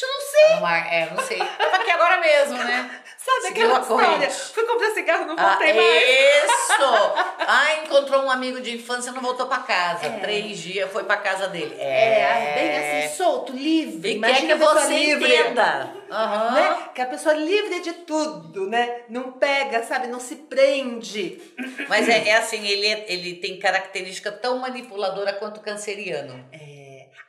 Eu 0.00 0.08
não 0.08 0.20
sei. 0.20 0.98
É, 0.98 1.10
não 1.14 1.22
sei. 1.22 1.38
Tava 1.38 1.76
aqui 1.76 1.90
agora 1.90 2.20
mesmo, 2.20 2.58
né? 2.58 3.02
Sabe 3.18 3.42
Seguiu 3.42 3.66
aquela 3.66 3.80
história? 3.80 4.30
Fui 4.30 4.64
comprar 4.64 4.90
cigarro, 4.90 5.26
não 5.26 5.36
voltei 5.36 5.70
ah, 5.70 5.74
mais. 5.74 6.44
Isso! 6.44 7.14
ah, 7.46 7.74
encontrou 7.84 8.24
um 8.24 8.30
amigo 8.30 8.60
de 8.60 8.74
infância, 8.74 9.12
não 9.12 9.20
voltou 9.20 9.46
pra 9.46 9.58
casa. 9.58 10.06
É. 10.06 10.18
Três 10.18 10.58
dias, 10.58 10.90
foi 10.90 11.04
pra 11.04 11.18
casa 11.18 11.46
dele. 11.46 11.76
É, 11.78 12.20
é 12.20 12.54
bem 12.54 13.04
assim, 13.04 13.16
solto, 13.16 13.52
livre. 13.52 14.16
E 14.16 14.20
quer 14.20 14.40
que 14.40 14.54
você 14.56 14.88
livre. 14.88 15.36
entenda. 15.36 15.94
Uhum. 16.10 16.52
Né? 16.52 16.78
Que 16.94 17.00
a 17.00 17.06
pessoa 17.06 17.34
livre 17.34 17.80
de 17.80 17.92
tudo, 17.92 18.68
né? 18.68 19.02
Não 19.08 19.32
pega, 19.32 19.84
sabe? 19.84 20.08
Não 20.08 20.18
se 20.18 20.34
prende. 20.34 21.40
Mas 21.88 22.08
é, 22.08 22.28
é 22.28 22.36
assim, 22.36 22.66
ele, 22.66 22.86
é, 22.86 23.04
ele 23.08 23.34
tem 23.36 23.56
característica 23.58 24.32
tão 24.32 24.58
manipuladora 24.58 25.32
quanto 25.34 25.60
canceriano. 25.60 26.44
É. 26.50 26.71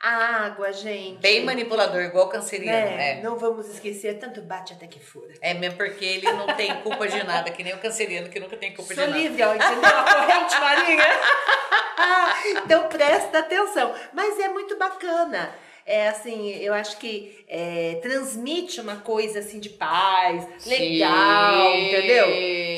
A 0.04 0.44
água, 0.44 0.70
gente. 0.70 1.18
Bem 1.20 1.42
manipulador, 1.46 2.02
igual 2.02 2.28
canceriano. 2.28 3.00
É, 3.00 3.12
é. 3.12 3.22
Não 3.22 3.38
vamos 3.38 3.70
esquecer, 3.70 4.18
tanto 4.18 4.42
bate 4.42 4.74
até 4.74 4.86
que 4.86 5.00
fura. 5.00 5.32
É 5.40 5.54
mesmo 5.54 5.78
porque 5.78 6.04
ele 6.04 6.30
não 6.30 6.54
tem 6.54 6.74
culpa 6.82 7.08
de 7.08 7.22
nada, 7.24 7.50
que 7.50 7.64
nem 7.64 7.72
o 7.72 7.78
canceriano 7.78 8.28
que 8.28 8.38
nunca 8.38 8.54
tem 8.54 8.74
culpa 8.74 8.94
Sou 8.94 9.02
de 9.02 9.10
nada. 9.10 9.12
Sou 9.14 9.30
livre, 9.30 9.42
ó, 9.42 9.54
entendeu? 9.54 9.98
A 9.98 10.14
corrente 10.14 10.60
marinha. 10.60 11.04
então 12.62 12.88
presta 12.88 13.38
atenção. 13.38 13.94
Mas 14.12 14.38
é 14.38 14.48
muito 14.48 14.76
bacana 14.76 15.54
é 15.86 16.08
assim, 16.08 16.50
eu 16.62 16.72
acho 16.72 16.96
que 16.98 17.44
é, 17.46 17.98
transmite 18.02 18.80
uma 18.80 18.96
coisa 18.96 19.40
assim 19.40 19.60
de 19.60 19.68
paz, 19.68 20.66
legal, 20.66 21.72
Sim. 21.72 21.88
entendeu? 21.88 22.26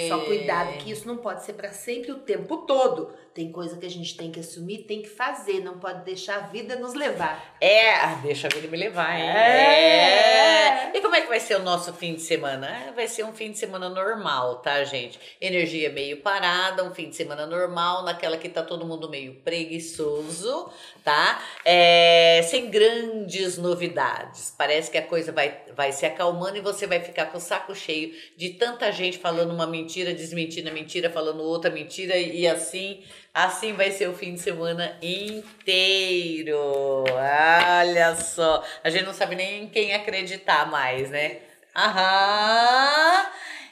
Só 0.09 0.25
cuidado 0.25 0.73
que 0.79 0.91
isso 0.91 1.07
não 1.07 1.17
pode 1.17 1.45
ser 1.45 1.53
para 1.53 1.71
sempre 1.71 2.11
o 2.11 2.19
tempo 2.19 2.59
todo. 2.59 3.15
Tem 3.37 3.53
coisa 3.53 3.77
que 3.77 3.85
a 3.85 3.91
gente 3.91 4.17
tem 4.17 4.31
que 4.31 4.41
assumir, 4.41 4.85
tem 4.85 5.03
que 5.03 5.11
fazer, 5.11 5.61
não 5.61 5.79
pode 5.79 6.07
deixar 6.07 6.37
a 6.37 6.47
vida 6.47 6.75
nos 6.77 6.95
levar. 6.95 7.55
É, 7.61 7.91
ah, 7.97 8.19
deixa 8.23 8.47
a 8.47 8.51
vida 8.51 8.67
me 8.67 8.79
levar, 8.79 9.15
hein? 9.15 9.29
É. 9.29 10.91
E 10.97 11.03
como 11.03 11.15
é 11.15 11.21
que 11.21 11.29
vai 11.29 11.39
ser 11.39 11.57
o 11.57 11.63
nosso 11.63 11.93
fim 11.93 12.15
de 12.15 12.23
semana? 12.23 12.67
Ah, 12.67 12.93
Vai 12.93 13.07
ser 13.07 13.25
um 13.25 13.35
fim 13.35 13.51
de 13.51 13.59
semana 13.59 13.91
normal, 13.91 14.61
tá, 14.61 14.83
gente? 14.85 15.21
Energia 15.39 15.91
meio 15.91 16.23
parada, 16.23 16.83
um 16.83 16.95
fim 16.95 17.11
de 17.11 17.15
semana 17.15 17.45
normal, 17.45 18.05
naquela 18.05 18.39
que 18.39 18.49
tá 18.49 18.63
todo 18.63 18.87
mundo 18.87 19.07
meio 19.07 19.35
preguiçoso, 19.35 20.71
tá? 21.05 21.39
É, 21.63 22.41
sem 22.43 22.71
grandes 22.71 23.59
novidades. 23.59 24.55
Parece 24.57 24.91
que 24.91 24.97
a 24.97 25.03
coisa 25.03 25.31
vai, 25.31 25.61
vai 25.75 25.93
se 25.93 26.07
acalmando 26.07 26.57
e 26.57 26.63
você 26.63 26.87
vai 26.87 27.01
ficar 27.01 27.27
com 27.27 27.37
o 27.37 27.41
saco 27.41 27.75
cheio 27.75 28.15
de 28.35 28.55
tanta 28.55 28.91
gente 28.91 29.19
falando 29.19 29.53
uma 29.53 29.67
mentira, 29.67 30.15
desmentindo 30.15 30.71
a 30.71 30.73
mentira, 30.73 31.11
falando 31.11 31.43
outra 31.43 31.71
mentira 31.71 32.17
e 32.17 32.47
assim, 32.49 33.03
assim 33.37 33.75
vai 33.75 33.91
ser 33.91 34.09
o 34.09 34.15
fim 34.15 34.33
de 34.33 34.41
semana 34.41 34.97
inteiro. 35.03 37.05
Olha 37.13 38.17
só, 38.17 38.65
a 38.83 38.89
gente 38.89 39.05
não 39.05 39.13
sabe 39.13 39.37
nem 39.37 39.65
em 39.65 39.69
quem 39.69 39.95
acreditar 39.95 40.71
mais, 40.71 41.11
né? 41.11 41.41
Aham. 41.77 43.27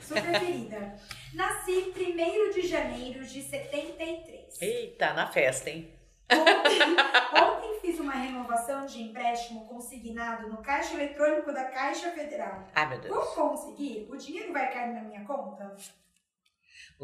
Super 0.00 0.22
querida. 0.38 0.96
Nasci 1.34 1.92
1 1.96 2.50
de 2.52 2.66
janeiro 2.66 3.26
de 3.26 3.42
73. 3.42 4.62
Eita, 4.62 5.12
na 5.14 5.26
festa, 5.26 5.68
hein? 5.68 5.92
Ontem, 6.30 6.78
ontem 7.42 7.80
fiz 7.80 7.98
uma 7.98 8.12
renovação 8.12 8.86
de 8.86 9.02
empréstimo 9.02 9.66
consignado 9.66 10.48
no 10.48 10.62
caixa 10.62 10.94
eletrônico 10.94 11.52
da 11.52 11.64
Caixa 11.64 12.12
Federal. 12.12 12.68
Ai, 12.72 12.88
meu 12.88 13.00
Deus. 13.00 13.14
Vou 13.14 13.48
conseguir? 13.48 14.06
O 14.10 14.16
dinheiro 14.16 14.52
vai 14.52 14.72
cair 14.72 14.94
na 14.94 15.02
minha 15.02 15.24
conta? 15.24 15.76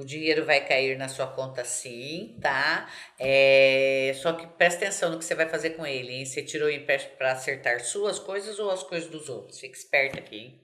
O 0.01 0.05
dinheiro 0.05 0.47
vai 0.47 0.65
cair 0.67 0.97
na 0.97 1.09
sua 1.09 1.27
conta 1.27 1.63
sim, 1.65 2.39
tá? 2.41 2.89
É, 3.19 4.13
Só 4.17 4.33
que 4.33 4.47
presta 4.47 4.85
atenção 4.85 5.11
no 5.11 5.19
que 5.19 5.25
você 5.25 5.35
vai 5.35 5.47
fazer 5.49 5.71
com 5.71 5.87
ele, 5.87 6.13
hein? 6.13 6.25
Você 6.25 6.43
tirou 6.43 6.69
o 6.69 6.71
empréstimo 6.71 7.17
para 7.17 7.33
acertar 7.33 7.81
suas 7.81 8.19
coisas 8.19 8.59
ou 8.59 8.71
as 8.71 8.83
coisas 8.83 9.11
dos 9.11 9.29
outros? 9.29 9.61
Fica 9.61 9.77
esperto 9.77 10.19
aqui, 10.19 10.37
hein? 10.37 10.61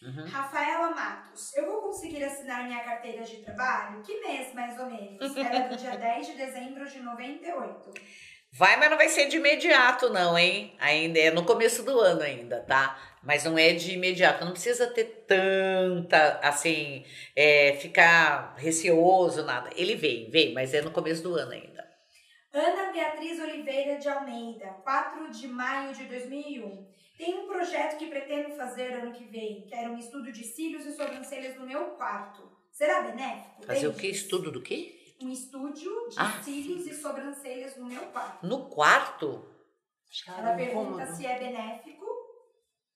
Uhum. 0.00 0.26
Rafaela 0.28 0.90
Matos, 0.94 1.56
eu 1.56 1.66
vou 1.66 1.82
conseguir 1.82 2.22
assinar 2.22 2.64
minha 2.68 2.78
carteira 2.84 3.24
de 3.24 3.38
trabalho? 3.38 4.00
Que 4.02 4.20
mês, 4.20 4.54
mais 4.54 4.78
ou 4.78 4.86
menos? 4.86 5.36
Era 5.36 5.68
do 5.68 5.76
dia 5.76 5.90
10 5.98 6.26
de 6.28 6.32
dezembro 6.36 6.88
de 6.88 7.00
98. 7.00 7.94
Vai, 8.52 8.76
mas 8.78 8.90
não 8.90 8.96
vai 8.96 9.08
ser 9.08 9.26
de 9.26 9.36
imediato, 9.36 10.08
não, 10.10 10.38
hein? 10.38 10.74
Ainda 10.78 11.18
é 11.18 11.30
no 11.30 11.44
começo 11.44 11.82
do 11.82 11.98
ano 12.00 12.22
ainda, 12.22 12.60
tá? 12.60 12.96
Mas 13.22 13.44
não 13.44 13.58
é 13.58 13.72
de 13.72 13.94
imediato. 13.94 14.44
Não 14.44 14.52
precisa 14.52 14.86
ter 14.88 15.24
tanta, 15.26 16.38
assim, 16.42 17.04
é, 17.34 17.74
ficar 17.74 18.54
receoso, 18.56 19.44
nada. 19.44 19.70
Ele 19.76 19.94
vem, 19.96 20.30
vem, 20.30 20.52
mas 20.54 20.72
é 20.74 20.80
no 20.82 20.90
começo 20.90 21.22
do 21.22 21.34
ano 21.34 21.52
ainda. 21.52 21.86
Ana 22.52 22.92
Beatriz 22.92 23.38
Oliveira 23.40 23.98
de 23.98 24.08
Almeida, 24.08 24.66
4 24.82 25.30
de 25.30 25.46
maio 25.48 25.94
de 25.94 26.04
2001. 26.04 26.88
Tem 27.18 27.34
um 27.34 27.46
projeto 27.46 27.98
que 27.98 28.06
pretendo 28.06 28.54
fazer 28.56 28.92
ano 28.94 29.12
que 29.12 29.24
vem. 29.24 29.66
Quero 29.68 29.92
um 29.92 29.98
estudo 29.98 30.30
de 30.32 30.44
cílios 30.44 30.86
e 30.86 30.92
sobrancelhas 30.92 31.56
no 31.56 31.66
meu 31.66 31.84
quarto. 31.96 32.50
Será 32.70 33.02
benéfico? 33.02 33.66
Fazer 33.66 33.88
o? 33.88 33.92
Beijos. 33.92 34.18
Estudo 34.22 34.52
do 34.52 34.62
quê? 34.62 34.94
Um 35.20 35.30
estúdio 35.32 35.90
de 36.10 36.14
Ah. 36.16 36.40
cílios 36.42 36.86
e 36.86 36.94
sobrancelhas 36.94 37.76
no 37.76 37.86
meu 37.86 38.02
quarto. 38.06 38.46
No 38.46 38.66
quarto? 38.70 39.44
Ela 40.28 40.54
pergunta 40.54 41.06
se 41.06 41.26
é 41.26 41.38
benéfico 41.38 42.06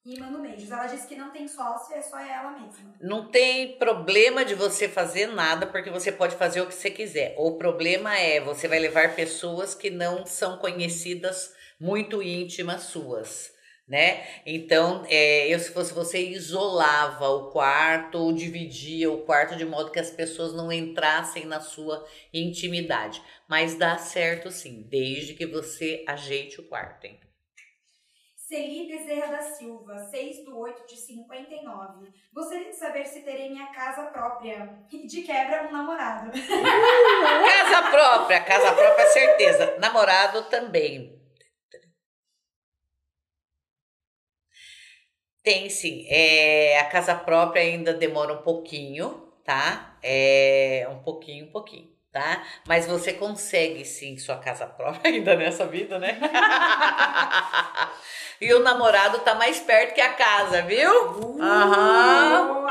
e 0.05 0.21
um 0.21 0.43
beijos. 0.43 0.71
Ela 0.71 0.87
disse 0.87 1.07
que 1.07 1.15
não 1.15 1.31
tem 1.31 1.47
sócio, 1.47 1.95
é 1.95 2.03
só 2.03 2.19
ela 2.19 2.51
mesma. 2.53 2.95
Não 3.01 3.31
tem 3.31 3.79
problema 3.79 4.45
de 4.45 4.55
você 4.55 4.89
fazer 4.89 5.27
nada, 5.27 5.67
porque 5.67 5.91
você 5.91 6.11
pode 6.11 6.37
fazer 6.37 6.61
o 6.61 6.67
que 6.67 6.75
você 6.75 6.91
quiser. 6.91 7.35
O 7.39 7.53
problema 7.53 8.17
é 8.17 8.41
você 8.41 8.67
vai 8.67 8.79
levar 8.79 9.15
pessoas 9.15 9.75
que 9.75 9.91
não 9.91 10.27
são 10.27 10.59
conhecidas 10.59 11.55
muito 11.79 12.23
íntimas 12.23 12.83
suas. 12.83 13.53
Né? 13.87 14.25
Então, 14.47 15.05
é, 15.09 15.53
eu 15.53 15.59
se 15.59 15.71
fosse 15.71 15.93
você 15.93 16.19
isolava 16.31 17.29
o 17.29 17.51
quarto 17.51 18.17
ou 18.17 18.33
dividia 18.33 19.11
o 19.11 19.23
quarto 19.23 19.57
de 19.57 19.65
modo 19.65 19.91
que 19.91 19.99
as 19.99 20.11
pessoas 20.11 20.55
não 20.55 20.73
entrassem 20.73 21.45
na 21.45 21.61
sua 21.61 22.07
intimidade. 22.33 23.21
Mas 23.47 23.75
dá 23.75 23.99
certo 23.99 24.51
sim, 24.51 24.87
desde 24.89 25.35
que 25.35 25.45
você 25.45 26.05
ajeite 26.07 26.61
o 26.61 26.65
quarto, 26.65 27.05
hein? 27.05 27.21
Celi 28.53 28.87
Bezerra 28.87 29.29
da 29.29 29.41
Silva, 29.41 29.97
6 30.11 30.45
do 30.45 30.59
8 30.59 30.87
de 30.87 30.95
59. 30.95 32.13
Gostaria 32.35 32.69
de 32.69 32.77
saber 32.77 33.07
se 33.07 33.23
terei 33.23 33.49
minha 33.49 33.69
casa 33.69 34.03
própria 34.11 34.79
e 34.93 35.07
de 35.07 35.23
quebra 35.23 35.69
um 35.69 35.73
namorado. 35.73 36.31
Casa 36.37 37.91
própria, 37.91 38.45
casa 38.45 38.73
própria, 38.75 39.07
certeza. 39.07 39.79
Namorado 39.79 40.43
também. 40.51 41.19
Tem 45.43 45.71
sim. 45.71 46.05
É, 46.11 46.79
a 46.79 46.85
casa 46.91 47.15
própria 47.15 47.63
ainda 47.63 47.95
demora 47.95 48.35
um 48.35 48.43
pouquinho, 48.43 49.33
tá? 49.47 49.97
É 50.03 50.87
um 50.91 51.03
pouquinho, 51.03 51.47
um 51.47 51.51
pouquinho, 51.51 51.89
tá? 52.13 52.47
Mas 52.69 52.87
você 52.87 53.15
consegue 53.15 53.83
sim 53.87 54.19
sua 54.19 54.37
casa 54.37 54.67
própria 54.67 55.09
ainda 55.11 55.35
nessa 55.37 55.67
vida, 55.67 55.99
né? 55.99 56.21
e 58.41 58.53
o 58.55 58.61
namorado 58.61 59.21
tá 59.21 59.35
mais 59.35 59.61
perto 59.61 59.95
que 59.95 60.01
a 60.01 60.15
casa, 60.15 60.63
viu? 60.63 60.91
Aham. 61.41 62.67
Aham. 62.67 62.69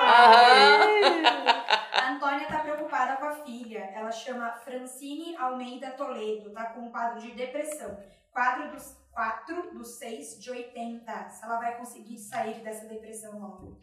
A 1.93 2.11
Antônia 2.11 2.47
tá 2.47 2.59
preocupada 2.59 3.15
com 3.17 3.25
a 3.25 3.35
filha. 3.43 3.91
Ela 3.95 4.11
chama 4.11 4.51
Francine 4.65 5.35
Almeida 5.37 5.91
Toledo. 5.91 6.51
Tá 6.51 6.65
com 6.65 6.81
um 6.81 6.91
quadro 6.91 7.21
de 7.21 7.31
depressão. 7.31 7.97
Quadro 8.31 8.71
dos 8.71 8.95
4 9.11 9.73
do 9.73 9.83
6 9.83 10.41
de 10.41 10.49
80. 10.51 11.29
Se 11.29 11.43
ela 11.43 11.57
vai 11.57 11.77
conseguir 11.77 12.17
sair 12.17 12.61
dessa 12.63 12.87
depressão 12.87 13.39
logo. 13.39 13.79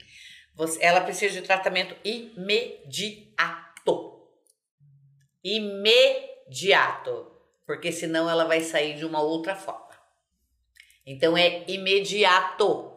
Ela 0.81 1.03
precisa 1.03 1.41
de 1.41 1.47
tratamento 1.47 1.97
imediato. 2.05 3.49
Imediato. 5.45 7.33
Porque 7.67 7.93
senão 7.93 8.29
ela 8.29 8.45
vai 8.45 8.61
sair 8.61 8.97
de 8.97 9.05
uma 9.05 9.21
outra 9.21 9.55
forma. 9.55 9.88
Então 11.09 11.35
é 11.39 11.65
imediato. 11.67 12.93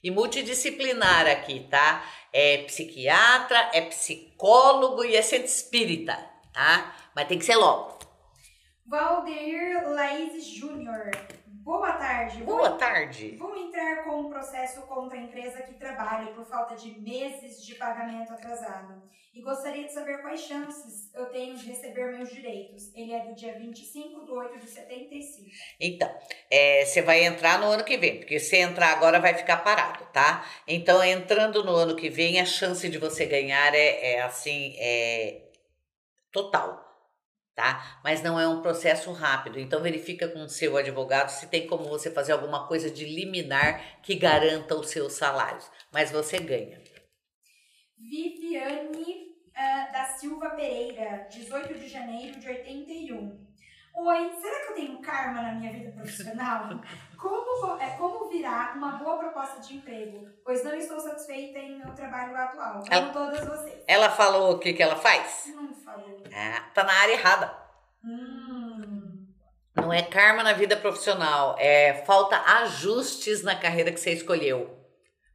E 0.00 0.12
multidisciplinar 0.12 1.26
aqui, 1.26 1.66
tá? 1.68 2.08
É 2.32 2.58
psiquiatra, 2.58 3.70
é 3.72 3.80
psicólogo 3.80 5.04
e 5.04 5.16
é 5.16 5.22
centro 5.22 5.46
espírita, 5.46 6.16
tá? 6.52 6.94
Mas 7.16 7.26
tem 7.26 7.36
que 7.36 7.44
ser 7.44 7.56
logo. 7.56 7.98
Valdeir 8.86 9.88
Laís 9.88 10.46
Júnior. 10.46 11.10
Boa 11.68 11.92
tarde. 11.92 12.38
Vou- 12.44 12.56
Boa 12.56 12.78
tarde. 12.78 13.36
Vou 13.38 13.54
entrar 13.68 14.04
com 14.04 14.12
um 14.22 14.28
processo 14.30 14.80
contra 14.86 15.18
a 15.18 15.22
empresa 15.22 15.62
que 15.62 15.74
trabalho 15.74 16.34
por 16.34 16.44
falta 16.46 16.74
de 16.76 16.90
meses 17.00 17.64
de 17.66 17.74
pagamento 17.74 18.32
atrasado. 18.32 19.02
E 19.34 19.42
gostaria 19.42 19.84
de 19.84 19.92
saber 19.92 20.18
quais 20.22 20.40
chances 20.40 21.10
eu 21.14 21.26
tenho 21.26 21.54
de 21.56 21.66
receber 21.66 22.06
meus 22.16 22.32
direitos. 22.32 22.90
Ele 22.94 23.12
é 23.12 23.20
do 23.26 23.34
dia 23.34 23.52
25 23.58 24.24
de 24.24 24.32
8 24.32 24.58
de 24.58 24.68
75. 24.70 25.50
Então, 25.78 26.10
é, 26.50 26.84
você 26.86 27.02
vai 27.02 27.24
entrar 27.24 27.58
no 27.60 27.66
ano 27.70 27.84
que 27.84 27.96
vem, 27.98 28.18
porque 28.18 28.40
se 28.40 28.56
entrar 28.56 28.92
agora 28.92 29.20
vai 29.20 29.34
ficar 29.34 29.58
parado, 29.58 30.04
tá? 30.12 30.44
Então, 30.66 31.02
entrando 31.04 31.62
no 31.64 31.74
ano 31.74 31.94
que 31.96 32.08
vem, 32.08 32.40
a 32.40 32.46
chance 32.46 32.88
de 32.88 32.98
você 32.98 33.26
ganhar 33.26 33.74
é, 33.74 34.14
é 34.14 34.22
assim, 34.22 34.74
é 34.78 35.42
total, 36.32 36.87
tá? 37.58 38.00
Mas 38.04 38.22
não 38.22 38.38
é 38.38 38.46
um 38.46 38.62
processo 38.62 39.10
rápido. 39.10 39.58
Então, 39.58 39.82
verifica 39.82 40.28
com 40.28 40.44
o 40.44 40.48
seu 40.48 40.76
advogado 40.76 41.30
se 41.30 41.48
tem 41.48 41.66
como 41.66 41.88
você 41.88 42.08
fazer 42.08 42.30
alguma 42.30 42.68
coisa 42.68 42.88
de 42.88 43.04
liminar 43.04 44.00
que 44.00 44.14
garanta 44.14 44.76
os 44.76 44.90
seus 44.90 45.14
salários. 45.14 45.68
Mas 45.92 46.12
você 46.12 46.38
ganha. 46.38 46.80
Viviane 47.98 49.26
ah, 49.56 49.88
da 49.92 50.04
Silva 50.04 50.50
Pereira, 50.50 51.26
18 51.32 51.74
de 51.74 51.88
janeiro 51.88 52.38
de 52.38 52.46
81. 52.46 53.47
Oi, 54.00 54.30
será 54.40 54.60
que 54.60 54.70
eu 54.72 54.74
tenho 54.76 54.98
karma 55.02 55.42
na 55.42 55.52
minha 55.54 55.72
vida 55.72 55.90
profissional? 55.90 56.68
Como, 57.16 57.80
é, 57.80 57.90
como 57.96 58.28
virar 58.28 58.76
uma 58.76 58.92
boa 58.92 59.18
proposta 59.18 59.60
de 59.60 59.76
emprego? 59.76 60.28
Pois 60.44 60.62
não 60.64 60.72
estou 60.74 61.00
satisfeita 61.00 61.58
em 61.58 61.78
meu 61.78 61.92
trabalho 61.94 62.36
atual, 62.36 62.74
como 62.74 62.86
Ela- 62.90 63.12
todas 63.12 63.40
vocês. 63.44 63.82
Ela 63.88 64.10
falou 64.10 64.52
o 64.52 64.58
que, 64.58 64.72
que 64.72 64.82
ela 64.82 64.96
faz? 64.96 65.52
Não 65.60 65.74
falou. 65.84 66.22
Ah, 66.32 66.70
tá 66.74 66.84
na 66.84 66.92
área 66.92 67.12
errada. 67.14 67.52
Hum. 68.04 69.26
Não 69.74 69.92
é 69.92 70.02
karma 70.02 70.42
na 70.42 70.52
vida 70.52 70.76
profissional, 70.76 71.56
é 71.58 72.04
falta 72.06 72.36
ajustes 72.62 73.42
na 73.42 73.56
carreira 73.56 73.90
que 73.92 73.98
você 74.00 74.12
escolheu. 74.12 74.76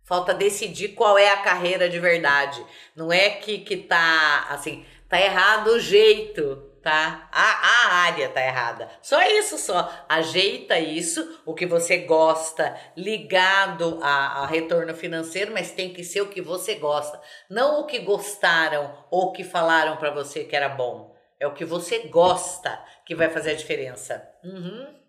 Falta 0.05 0.33
decidir 0.33 0.89
qual 0.89 1.17
é 1.17 1.29
a 1.31 1.41
carreira 1.41 1.89
de 1.89 1.99
verdade. 1.99 2.65
Não 2.95 3.11
é 3.11 3.29
que, 3.29 3.59
que 3.59 3.77
tá 3.77 4.47
assim, 4.49 4.85
tá 5.07 5.19
errado 5.19 5.67
o 5.67 5.79
jeito, 5.79 6.69
tá? 6.83 7.29
A, 7.31 7.41
a 7.41 7.95
área 8.03 8.29
tá 8.29 8.45
errada. 8.45 8.89
Só 9.01 9.21
isso 9.23 9.57
só. 9.57 9.89
Ajeita 10.07 10.77
isso, 10.77 11.41
o 11.45 11.55
que 11.55 11.65
você 11.65 11.99
gosta, 11.99 12.77
ligado 12.95 13.99
a, 14.03 14.43
a 14.43 14.45
retorno 14.45 14.93
financeiro, 14.93 15.53
mas 15.53 15.71
tem 15.71 15.93
que 15.93 16.03
ser 16.03 16.21
o 16.21 16.29
que 16.29 16.41
você 16.41 16.75
gosta. 16.75 17.19
Não 17.49 17.79
o 17.79 17.85
que 17.85 17.99
gostaram 17.99 19.05
ou 19.09 19.31
que 19.31 19.43
falaram 19.43 19.95
pra 19.97 20.11
você 20.11 20.43
que 20.43 20.55
era 20.55 20.69
bom. 20.69 21.15
É 21.39 21.47
o 21.47 21.53
que 21.53 21.65
você 21.65 21.99
gosta 22.09 22.77
que 23.05 23.15
vai 23.15 23.29
fazer 23.29 23.51
a 23.51 23.55
diferença. 23.55 24.29
Uhum. 24.43 25.01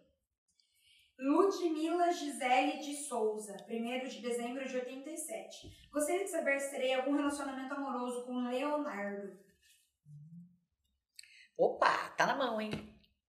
Ludmila 1.18 2.11
Gisele 2.12 2.79
de 2.79 2.97
Souza, 2.97 3.57
1 3.68 4.09
de 4.09 4.20
dezembro 4.20 4.66
de 4.66 4.77
87. 4.77 5.89
Gostaria 5.93 6.25
de 6.25 6.31
saber 6.31 6.59
se 6.59 6.70
terei 6.70 6.95
algum 6.95 7.16
relacionamento 7.16 7.72
amoroso 7.75 8.25
com 8.25 8.49
Leonardo. 8.49 9.45
Opa, 11.57 12.09
tá 12.17 12.27
na 12.27 12.37
mão, 12.37 12.61
hein? 12.61 12.71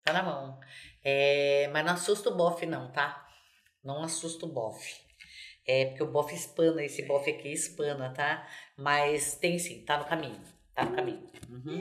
Tá 0.05 0.13
na 0.13 0.23
mão. 0.23 0.59
É, 1.05 1.69
mas 1.73 1.85
não 1.85 1.93
assusta 1.95 2.29
o 2.31 2.37
bofe, 2.37 2.67
não, 2.67 2.91
tá? 2.93 3.27
Não 3.85 4.03
assusta 4.03 4.47
o 4.47 4.49
bofe. 4.49 5.01
É 5.67 5.87
porque 5.87 6.03
o 6.03 6.11
bofe 6.11 6.35
espana, 6.35 6.85
esse 6.85 7.03
bofe 7.07 7.31
aqui 7.31 7.53
espana, 7.53 8.13
tá? 8.13 8.47
Mas 8.77 9.37
tem 9.37 9.59
sim, 9.59 9.85
tá 9.85 9.97
no 9.99 10.05
caminho. 10.05 10.41
Tá 10.75 10.85
no 10.85 10.95
caminho. 10.97 11.25
Uhum. 11.49 11.81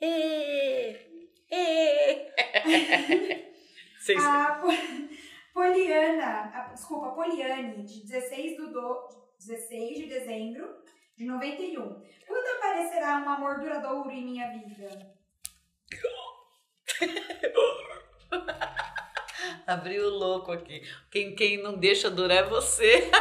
Ê. 0.00 1.06
Vocês- 3.98 4.18
A 4.24 4.54
Po- 4.60 4.68
Poliana, 5.52 6.50
a- 6.54 6.72
desculpa, 6.72 7.10
Poliane, 7.12 7.82
de 7.84 8.06
16, 8.06 8.56
do 8.56 8.72
do, 8.72 9.08
16 9.38 9.98
de 9.98 10.06
dezembro 10.06 10.82
de 11.16 11.24
91. 11.26 12.02
Quando 12.26 12.56
aparecerá 12.58 13.18
um 13.18 13.28
amor 13.28 13.60
duradouro 13.60 14.10
em 14.10 14.24
minha 14.24 14.48
vida? 14.50 15.19
Abriu 19.66 20.06
o 20.06 20.10
louco 20.10 20.52
aqui. 20.52 20.82
Quem, 21.10 21.34
quem 21.34 21.62
não 21.62 21.76
deixa 21.76 22.10
durar 22.10 22.38
é 22.38 22.42
você. 22.42 23.10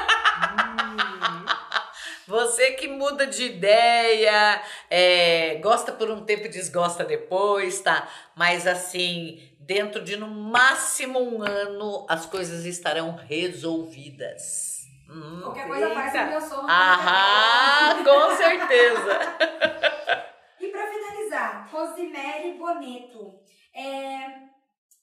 Você 2.28 2.74
que 2.74 2.88
muda 2.88 3.26
de 3.26 3.46
ideia, 3.46 4.62
é, 4.88 5.56
gosta 5.64 5.92
por 5.92 6.12
um 6.12 6.24
tempo 6.24 6.46
e 6.46 6.50
desgosta 6.50 7.04
depois, 7.04 7.82
tá? 7.82 8.08
Mas 8.36 8.68
assim, 8.68 9.42
dentro 9.60 10.04
de 10.04 10.16
no 10.16 10.28
máximo 10.28 11.20
um 11.20 11.42
ano, 11.42 12.06
as 12.08 12.28
coisas 12.28 12.66
estarão 12.66 13.16
resolvidas. 13.16 14.84
Hum. 15.10 15.42
Qualquer 15.42 15.68
coisa 15.68 15.90
faz 15.90 16.14
o 16.14 16.30
meu 16.30 16.42
som. 16.42 16.68
Aham, 16.70 18.04
com 18.04 18.38
certeza. 18.38 19.20
Finalizar, 21.30 21.70
Rosemary 21.72 22.58
Boneto. 22.58 23.40
É, 23.74 24.50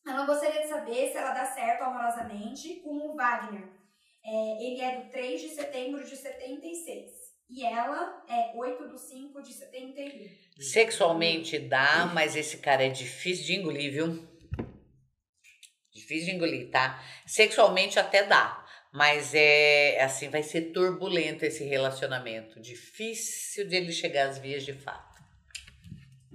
ela 0.06 0.26
gostaria 0.26 0.62
de 0.62 0.68
saber 0.68 1.10
se 1.10 1.16
ela 1.16 1.32
dá 1.32 1.46
certo 1.46 1.82
amorosamente 1.82 2.80
com 2.80 2.90
o 2.90 3.14
Wagner. 3.14 3.68
É, 4.24 4.64
ele 4.64 4.80
é 4.80 5.00
do 5.00 5.10
3 5.10 5.40
de 5.40 5.48
setembro 5.50 6.04
de 6.04 6.16
76. 6.16 7.12
E 7.48 7.64
ela 7.64 8.24
é 8.28 8.52
8 8.56 8.88
do 8.88 8.98
5 8.98 9.40
de 9.40 9.52
71. 9.52 10.28
Sexualmente 10.60 11.60
dá, 11.60 12.10
mas 12.12 12.34
esse 12.34 12.58
cara 12.58 12.84
é 12.84 12.88
difícil 12.88 13.46
de 13.46 13.54
engolir, 13.54 13.92
viu? 13.92 14.28
Difícil 15.92 16.26
de 16.26 16.34
engolir, 16.34 16.70
tá? 16.70 17.00
Sexualmente 17.24 18.00
até 18.00 18.24
dá, 18.24 18.66
mas 18.92 19.32
é 19.32 20.02
assim, 20.02 20.28
vai 20.28 20.42
ser 20.42 20.72
turbulento 20.72 21.44
esse 21.44 21.64
relacionamento. 21.64 22.60
Difícil 22.60 23.68
de 23.68 23.76
ele 23.76 23.92
chegar 23.92 24.28
às 24.28 24.38
vias 24.38 24.64
de 24.64 24.72
fato. 24.72 25.15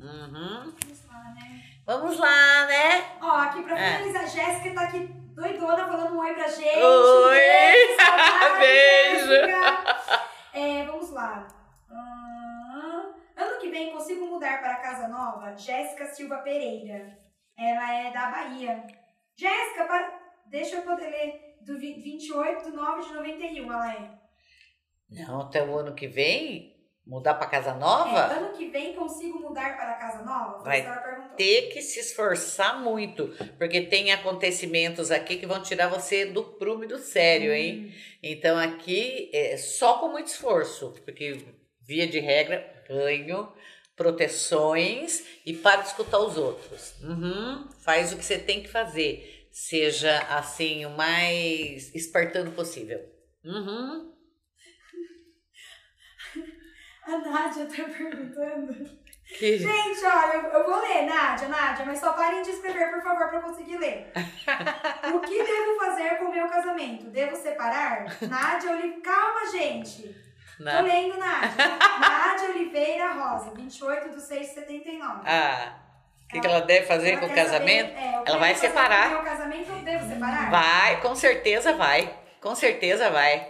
Uhum. 0.02 0.74
Vamos 0.74 1.08
lá, 1.08 1.24
né? 1.36 1.64
Vamos 1.86 2.18
lá, 2.20 2.66
né? 2.66 3.18
Ó, 3.22 3.32
aqui 3.38 3.62
pra 3.64 3.78
É. 3.80 3.98
finalizar, 3.98 4.24
a 4.24 4.28
Jéssica 4.28 4.74
tá 4.76 4.82
aqui 4.82 5.00
doidona 5.36 5.88
falando 5.88 6.16
um 6.16 6.20
oi 6.20 6.34
pra 6.34 6.48
gente. 6.48 6.78
Oi! 6.80 7.38
Beijo! 7.38 7.96
saudade, 7.98 8.60
Beijo. 8.60 9.28
Jéssica. 9.28 10.22
É, 10.54 10.86
vamos 10.86 11.12
lá. 11.12 11.48
Hum, 11.90 13.14
ano 13.38 13.60
que 13.60 13.70
vem 13.70 13.92
consigo 13.92 14.26
mudar 14.26 14.60
para 14.60 14.76
casa 14.78 15.08
nova? 15.08 15.56
Jéssica 15.56 16.06
Silva 16.08 16.38
Pereira. 16.40 17.18
Ela 17.58 17.94
é 17.94 18.12
da 18.12 18.32
Bahia. 18.32 18.84
Jéssica, 19.38 19.86
para... 19.86 20.20
deixa 20.48 20.78
eu 20.78 20.82
poder 20.84 21.10
ler. 21.10 21.52
Do 21.62 21.78
vi- 21.78 21.94
28 22.02 22.64
de 22.66 22.72
9 22.76 23.02
de 23.08 23.14
91, 23.14 23.72
ela 23.72 23.94
é. 23.94 24.10
Não, 25.12 25.42
até 25.42 25.64
o 25.64 25.78
ano 25.78 25.94
que 25.94 26.08
vem, 26.08 26.76
mudar 27.06 27.36
pra 27.36 27.48
casa 27.48 27.72
é. 27.72 27.78
nova, 27.78 28.26
Ano 28.26 28.54
que 28.54 28.70
vem 28.70 28.94
consigo 28.94 29.40
mudar 29.40 29.76
para 29.76 29.94
casa 29.96 30.24
nova? 30.24 30.64
Vai 30.64 30.86
ter 31.36 31.70
que 31.70 31.82
se 31.82 32.00
esforçar 32.00 32.80
muito, 32.82 33.30
porque 33.58 33.82
tem 33.82 34.12
acontecimentos 34.12 35.12
aqui 35.12 35.38
que 35.38 35.46
vão 35.46 35.62
tirar 35.62 35.88
você 35.88 36.26
do 36.26 36.44
prumo 36.44 36.84
e 36.84 36.88
do 36.88 36.98
sério, 36.98 37.54
hein? 37.54 37.94
Então 38.22 38.58
aqui 38.58 39.30
é 39.34 39.58
só 39.58 39.98
com 40.00 40.10
muito 40.10 40.28
esforço, 40.28 40.94
porque 41.04 41.44
via 41.82 42.08
de 42.08 42.20
regra 42.20 42.84
ganho 42.88 43.52
proteções 43.96 45.24
e 45.46 45.54
para 45.54 45.82
de 45.82 45.90
escutar 45.90 46.20
os 46.20 46.38
outros. 46.38 46.96
Uhum, 47.02 47.68
faz 47.84 48.12
o 48.12 48.18
que 48.18 48.26
você 48.26 48.38
tem 48.38 48.62
que 48.62 48.70
fazer. 48.70 49.48
Seja 49.52 50.18
assim 50.30 50.86
o 50.86 50.90
mais 50.92 51.94
espartano 51.94 52.52
possível. 52.52 53.00
Uhum. 53.44 54.11
A 57.14 57.18
Nádia 57.18 57.66
tá 57.66 57.84
perguntando. 57.92 59.02
Que- 59.38 59.58
Gente, 59.58 60.04
olha, 60.06 60.34
eu, 60.38 60.44
eu 60.44 60.66
vou 60.66 60.82
ler, 60.82 61.04
Nádia, 61.04 61.48
Nádia, 61.48 61.86
mas 61.86 62.00
só 62.00 62.12
parem 62.14 62.42
de 62.42 62.50
escrever, 62.50 62.92
por 62.92 63.02
favor, 63.02 63.28
pra 63.30 63.38
eu 63.38 63.42
conseguir 63.44 63.78
ler. 63.78 64.12
o 65.14 65.20
que 65.22 65.44
devo 65.44 65.80
fazer 65.80 66.18
com 66.18 66.26
o 66.26 66.32
meu 66.32 66.48
casamento? 66.50 67.06
Devo 67.06 67.36
separar? 67.36 68.06
Nádia 68.22 68.72
Oliveira. 68.72 69.02
Calma, 69.02 69.50
gente. 69.52 70.04
Tô 70.58 70.64
Na- 70.66 70.82
lendo, 70.82 71.18
Nádia. 71.18 71.50
Nádia 72.00 72.50
Oliveira 72.50 73.14
Rosa, 73.14 73.52
28 73.56 74.10
de 74.10 74.22
6 74.22 74.40
de 74.50 74.54
79. 74.54 75.22
Ah, 75.26 75.76
o 76.26 76.28
que, 76.28 76.40
que 76.42 76.48
ela 76.48 76.62
deve 76.62 76.86
fazer 76.86 77.12
Ela 77.12 77.20
com 77.22 77.26
o 77.28 77.34
casamento? 77.34 77.90
saber, 77.90 78.00
é, 78.04 78.24
Ela 78.26 78.38
vai 78.38 78.56
separar. 78.56 79.10
Com 79.16 79.22
o 79.22 79.24
casamento, 79.26 79.72
eu 79.72 79.78
devo 79.80 80.08
separar? 80.14 80.50
Vai, 80.52 81.02
com 81.02 81.16
certeza 81.16 81.74
vai. 81.74 82.14
Com 82.42 82.54
certeza 82.56 83.10
vai. 83.10 83.50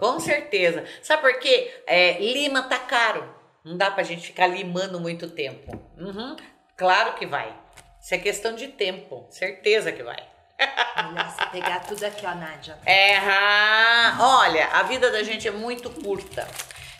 Com 0.00 0.18
certeza. 0.18 0.84
Sabe 1.02 1.20
por 1.20 1.38
quê? 1.38 1.82
É, 1.86 2.18
lima 2.18 2.62
tá 2.62 2.78
caro. 2.78 3.22
Não 3.62 3.76
dá 3.76 3.90
pra 3.90 4.02
gente 4.02 4.26
ficar 4.26 4.46
limando 4.46 4.98
muito 4.98 5.28
tempo. 5.28 5.78
Uhum, 5.98 6.34
claro 6.74 7.12
que 7.12 7.26
vai. 7.26 7.54
Isso 8.00 8.14
é 8.14 8.18
questão 8.18 8.54
de 8.54 8.68
tempo. 8.68 9.26
Certeza 9.28 9.92
que 9.92 10.02
vai. 10.02 10.16
Você 10.58 11.46
pegar 11.52 11.80
tudo 11.80 12.02
aqui, 12.04 12.24
ó, 12.24 12.34
Nádia. 12.34 12.78
É, 12.86 13.16
ah, 13.18 14.16
olha, 14.42 14.66
a 14.68 14.82
vida 14.84 15.10
da 15.10 15.22
gente 15.22 15.46
é 15.46 15.50
muito 15.50 15.90
curta. 15.90 16.48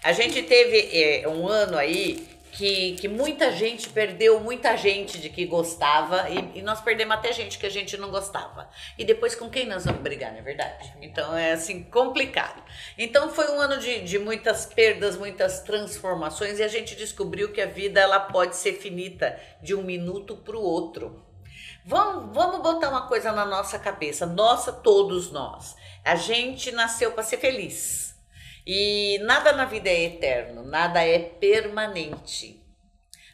A 0.03 0.13
gente 0.13 0.43
teve 0.43 0.91
é, 0.93 1.29
um 1.29 1.49
ano 1.49 1.79
aí 1.79 2.29
que, 2.61 2.93
que 2.97 3.09
muita 3.09 3.51
gente 3.53 3.89
perdeu 3.89 4.39
muita 4.39 4.77
gente 4.77 5.19
de 5.19 5.31
que 5.31 5.47
gostava 5.47 6.29
e, 6.29 6.59
e, 6.59 6.63
nós 6.63 6.79
perdemos 6.79 7.15
até 7.15 7.33
gente 7.33 7.59
que 7.59 7.65
a 7.65 7.71
gente 7.71 7.97
não 7.97 8.11
gostava. 8.11 8.69
E 8.99 9.05
depois 9.05 9.35
com 9.35 9.49
quem 9.49 9.67
nós 9.67 9.87
vamos 9.87 10.03
brigar, 10.03 10.31
não 10.31 10.41
é 10.41 10.43
verdade? 10.43 10.93
Então 11.01 11.35
é 11.35 11.53
assim, 11.53 11.83
complicado. 11.85 12.63
Então 12.99 13.31
foi 13.31 13.51
um 13.51 13.59
ano 13.59 13.79
de, 13.79 14.01
de 14.01 14.19
muitas 14.19 14.67
perdas, 14.67 15.17
muitas 15.17 15.61
transformações 15.61 16.59
e 16.59 16.63
a 16.63 16.69
gente 16.69 16.95
descobriu 16.97 17.51
que 17.51 17.63
a 17.63 17.67
vida 17.67 17.99
ela 17.99 18.21
pode 18.21 18.55
ser 18.57 18.75
finita 18.75 19.41
de 19.63 19.75
um 19.75 19.83
minuto 19.83 20.37
para 20.37 20.55
o 20.55 20.63
outro. 20.63 21.25
Vamos, 21.83 22.35
vamos 22.35 22.61
botar 22.61 22.91
uma 22.91 23.09
coisa 23.09 23.33
na 23.33 23.47
nossa 23.47 23.79
cabeça, 23.79 24.27
nossa, 24.27 24.71
todos 24.71 25.33
nós. 25.33 25.75
A 26.05 26.15
gente 26.15 26.71
nasceu 26.73 27.13
para 27.13 27.23
ser 27.23 27.39
feliz. 27.39 28.10
E 28.73 29.19
nada 29.25 29.53
na 29.53 29.65
vida 29.65 29.89
é 29.89 30.05
eterno, 30.05 30.63
nada 30.63 31.05
é 31.05 31.19
permanente. 31.19 32.65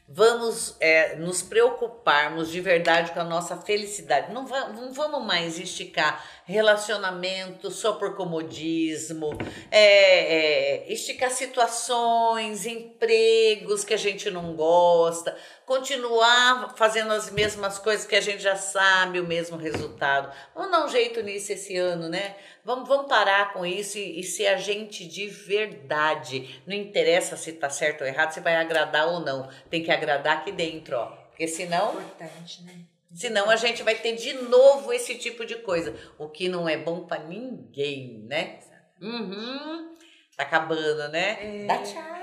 Vamos 0.09 0.75
é, 0.81 1.15
nos 1.17 1.43
preocuparmos 1.43 2.51
de 2.51 2.59
verdade 2.59 3.13
com 3.13 3.21
a 3.21 3.25
nossa 3.25 3.55
felicidade. 3.55 4.33
Não, 4.33 4.47
va 4.47 4.71
não 4.71 4.95
vamos 4.95 5.23
mais 5.27 5.59
esticar 5.59 6.25
relacionamento 6.47 7.73
só 7.73 7.95
por 7.95 8.15
comodismo, 8.15 9.37
é, 9.69 10.85
é, 10.85 10.93
esticar 10.93 11.31
situações, 11.31 12.65
empregos 12.65 13.85
que 13.85 13.93
a 13.93 13.97
gente 13.97 14.31
não 14.31 14.55
gosta, 14.55 15.37
continuar 15.67 16.73
fazendo 16.77 17.13
as 17.13 17.31
mesmas 17.31 17.81
coisas 17.81 18.07
que 18.07 18.15
a 18.15 18.21
gente 18.21 18.41
já 18.41 18.55
sabe, 18.55 19.19
o 19.19 19.27
mesmo 19.27 19.57
resultado. 19.57 20.33
Vamos 20.55 20.71
dar 20.71 20.85
um 20.85 20.89
jeito 20.89 21.21
nisso 21.21 21.53
esse 21.53 21.77
ano, 21.77 22.09
né? 22.09 22.37
Vamos, 22.65 22.89
vamos 22.89 23.09
parar 23.09 23.53
com 23.53 23.67
isso 23.67 23.99
e, 23.99 24.21
e 24.21 24.23
ser 24.23 24.47
a 24.47 24.57
gente 24.57 25.05
de 25.05 25.27
verdade. 25.27 26.63
Não 26.65 26.75
interessa 26.75 27.37
se 27.37 27.53
tá 27.55 27.69
certo 27.69 28.03
ou 28.03 28.07
errado, 28.07 28.33
se 28.33 28.41
vai 28.41 28.55
agradar 28.55 29.09
ou 29.09 29.19
não. 29.19 29.49
Tem 29.69 29.83
que 29.83 29.91
agradar 29.91 30.39
aqui 30.39 30.53
dentro, 30.53 30.97
ó. 30.97 31.07
Porque 31.07 31.49
senão. 31.49 31.91
Importante, 32.01 32.63
né? 32.63 32.96
Senão 33.15 33.49
a 33.49 33.57
gente 33.57 33.83
vai 33.83 33.95
ter 33.95 34.15
de 34.17 34.33
novo 34.35 34.93
esse 34.93 35.17
tipo 35.17 35.45
de 35.45 35.57
coisa. 35.57 35.95
O 36.19 36.29
que 36.29 36.49
não 36.49 36.69
é 36.69 36.77
bom 36.77 37.07
para 37.07 37.23
ninguém, 37.23 38.25
né? 38.27 38.59
Uhum. 39.01 39.95
Tá 40.37 40.43
acabando, 40.43 41.09
né? 41.09 41.65
É... 41.65 41.67
Dá 41.67 41.79
tchau. 41.83 42.17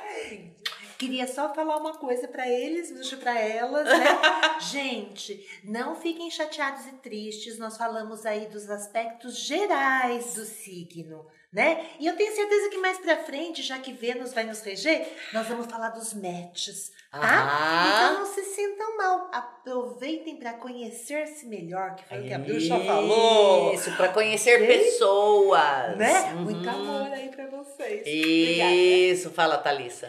Queria 0.98 1.28
só 1.28 1.54
falar 1.54 1.78
uma 1.78 1.98
coisa 1.98 2.30
para 2.30 2.48
eles, 2.48 3.14
para 3.16 3.38
elas, 3.38 3.86
né? 3.86 4.06
Gente, 4.72 5.46
não 5.62 5.96
fiquem 5.96 6.32
chateados 6.32 6.86
e 6.86 6.94
tristes. 6.94 7.58
Nós 7.58 7.76
falamos 7.76 8.26
aí 8.26 8.46
dos 8.48 8.70
aspectos 8.70 9.38
gerais 9.38 10.36
do 10.36 10.46
signo, 10.46 11.26
né? 11.52 11.90
E 12.00 12.08
eu 12.08 12.16
tenho 12.16 12.34
certeza 12.34 12.70
que 12.70 12.78
mais 12.78 13.00
para 13.00 13.24
frente, 13.24 13.62
já 13.62 13.80
que 13.80 13.92
Vênus 13.92 14.34
vai 14.34 14.46
nos 14.46 14.62
reger, 14.62 15.12
nós 15.34 15.46
vamos 15.48 15.66
falar 15.66 15.90
dos 15.90 16.14
matches, 16.14 16.94
tá? 17.19 17.48
Ah. 17.49 18.10
Então 18.10 18.19
não 18.19 18.26
se 18.26 18.44
sintam 18.44 18.98
mal. 18.98 19.30
Aproveitem 19.31 20.38
para 20.38 20.53
conhecer-se 20.53 21.45
melhor, 21.48 21.95
que 21.95 22.03
foi 22.06 22.19
o 22.19 22.23
que 22.27 22.34
a 22.34 22.40
bruxa 22.40 22.80
falou. 22.80 23.73
Isso, 23.73 23.91
para 23.95 24.10
conhecer 24.10 24.65
pessoas. 24.65 25.98
Né? 25.98 26.34
Uhum. 26.34 26.41
Muito 26.41 26.69
amor 26.69 27.11
aí 27.11 27.30
para 27.30 27.48
vocês. 27.48 28.03
Isso, 28.06 29.27
Obrigada. 29.30 29.35
fala, 29.35 29.57
Thalissa. 29.57 30.07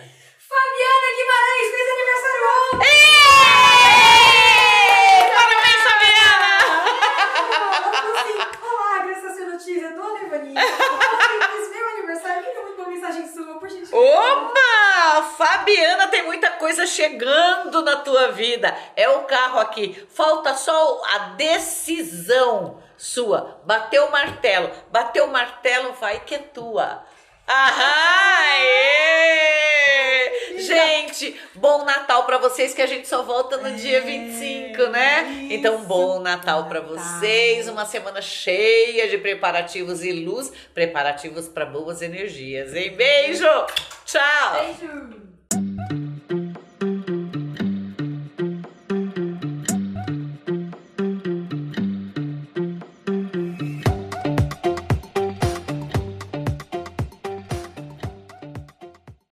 Fabiana 0.49 1.09
Guimarães 1.17 1.71
fez 1.71 1.89
aniversário 1.95 2.45
ontem! 2.73 3.05
Parabéns, 5.35 5.83
Fabiana! 5.89 6.53
olá, 8.63 8.99
graças 9.07 9.25
a 9.25 9.35
sua 9.35 9.47
notícia, 9.47 9.91
dona 9.91 10.21
Evaninha. 10.23 10.61
Fiz 10.63 11.71
meu 11.71 11.89
aniversário, 11.89 12.45
queria 12.45 12.63
muito 12.63 12.81
uma 12.83 12.89
mensagem 13.15 13.29
sua, 13.29 13.59
por 13.59 13.69
gentileza. 13.69 13.97
Opa! 13.97 15.23
Fabiana, 15.37 16.09
tem 16.09 16.25
muita 16.25 16.51
coisa 16.53 16.87
chegando 16.87 17.83
na 17.83 17.97
tua 17.97 18.33
vida. 18.33 18.77
É 18.97 19.09
o 19.09 19.23
carro 19.23 19.61
aqui. 19.61 20.07
Falta 20.11 20.55
só 20.55 21.03
a 21.15 21.19
decisão 21.31 22.83
sua. 22.97 23.61
Bateu 23.65 24.07
o 24.07 24.13
martelo. 24.13 24.71
Bateu 24.91 25.27
o 25.27 25.33
martelo, 25.33 25.93
vai 25.95 26.21
que 26.21 26.35
é 26.35 26.39
tua. 26.39 27.05
Aham! 27.49 28.05
Gente, 30.59 31.39
bom 31.55 31.85
Natal 31.85 32.25
para 32.25 32.39
vocês 32.39 32.73
que 32.73 32.81
a 32.81 32.87
gente 32.87 33.07
só 33.07 33.23
volta 33.23 33.59
no 33.59 33.69
é, 33.69 33.73
dia 33.73 34.01
25, 34.01 34.87
né? 34.87 35.31
Isso. 35.31 35.53
Então, 35.53 35.85
bom 35.85 36.21
Natal 36.21 36.67
para 36.69 36.81
vocês, 36.81 37.69
uma 37.69 37.85
semana 37.85 38.23
cheia 38.23 39.09
de 39.09 39.19
preparativos 39.19 40.03
e 40.03 40.13
luz, 40.13 40.51
preparativos 40.73 41.47
para 41.47 41.67
boas 41.67 42.01
energias. 42.03 42.75
Hein? 42.75 42.97
Beijo. 42.97 43.47
Tchau. 44.07 44.77
Beijo. 44.81 45.34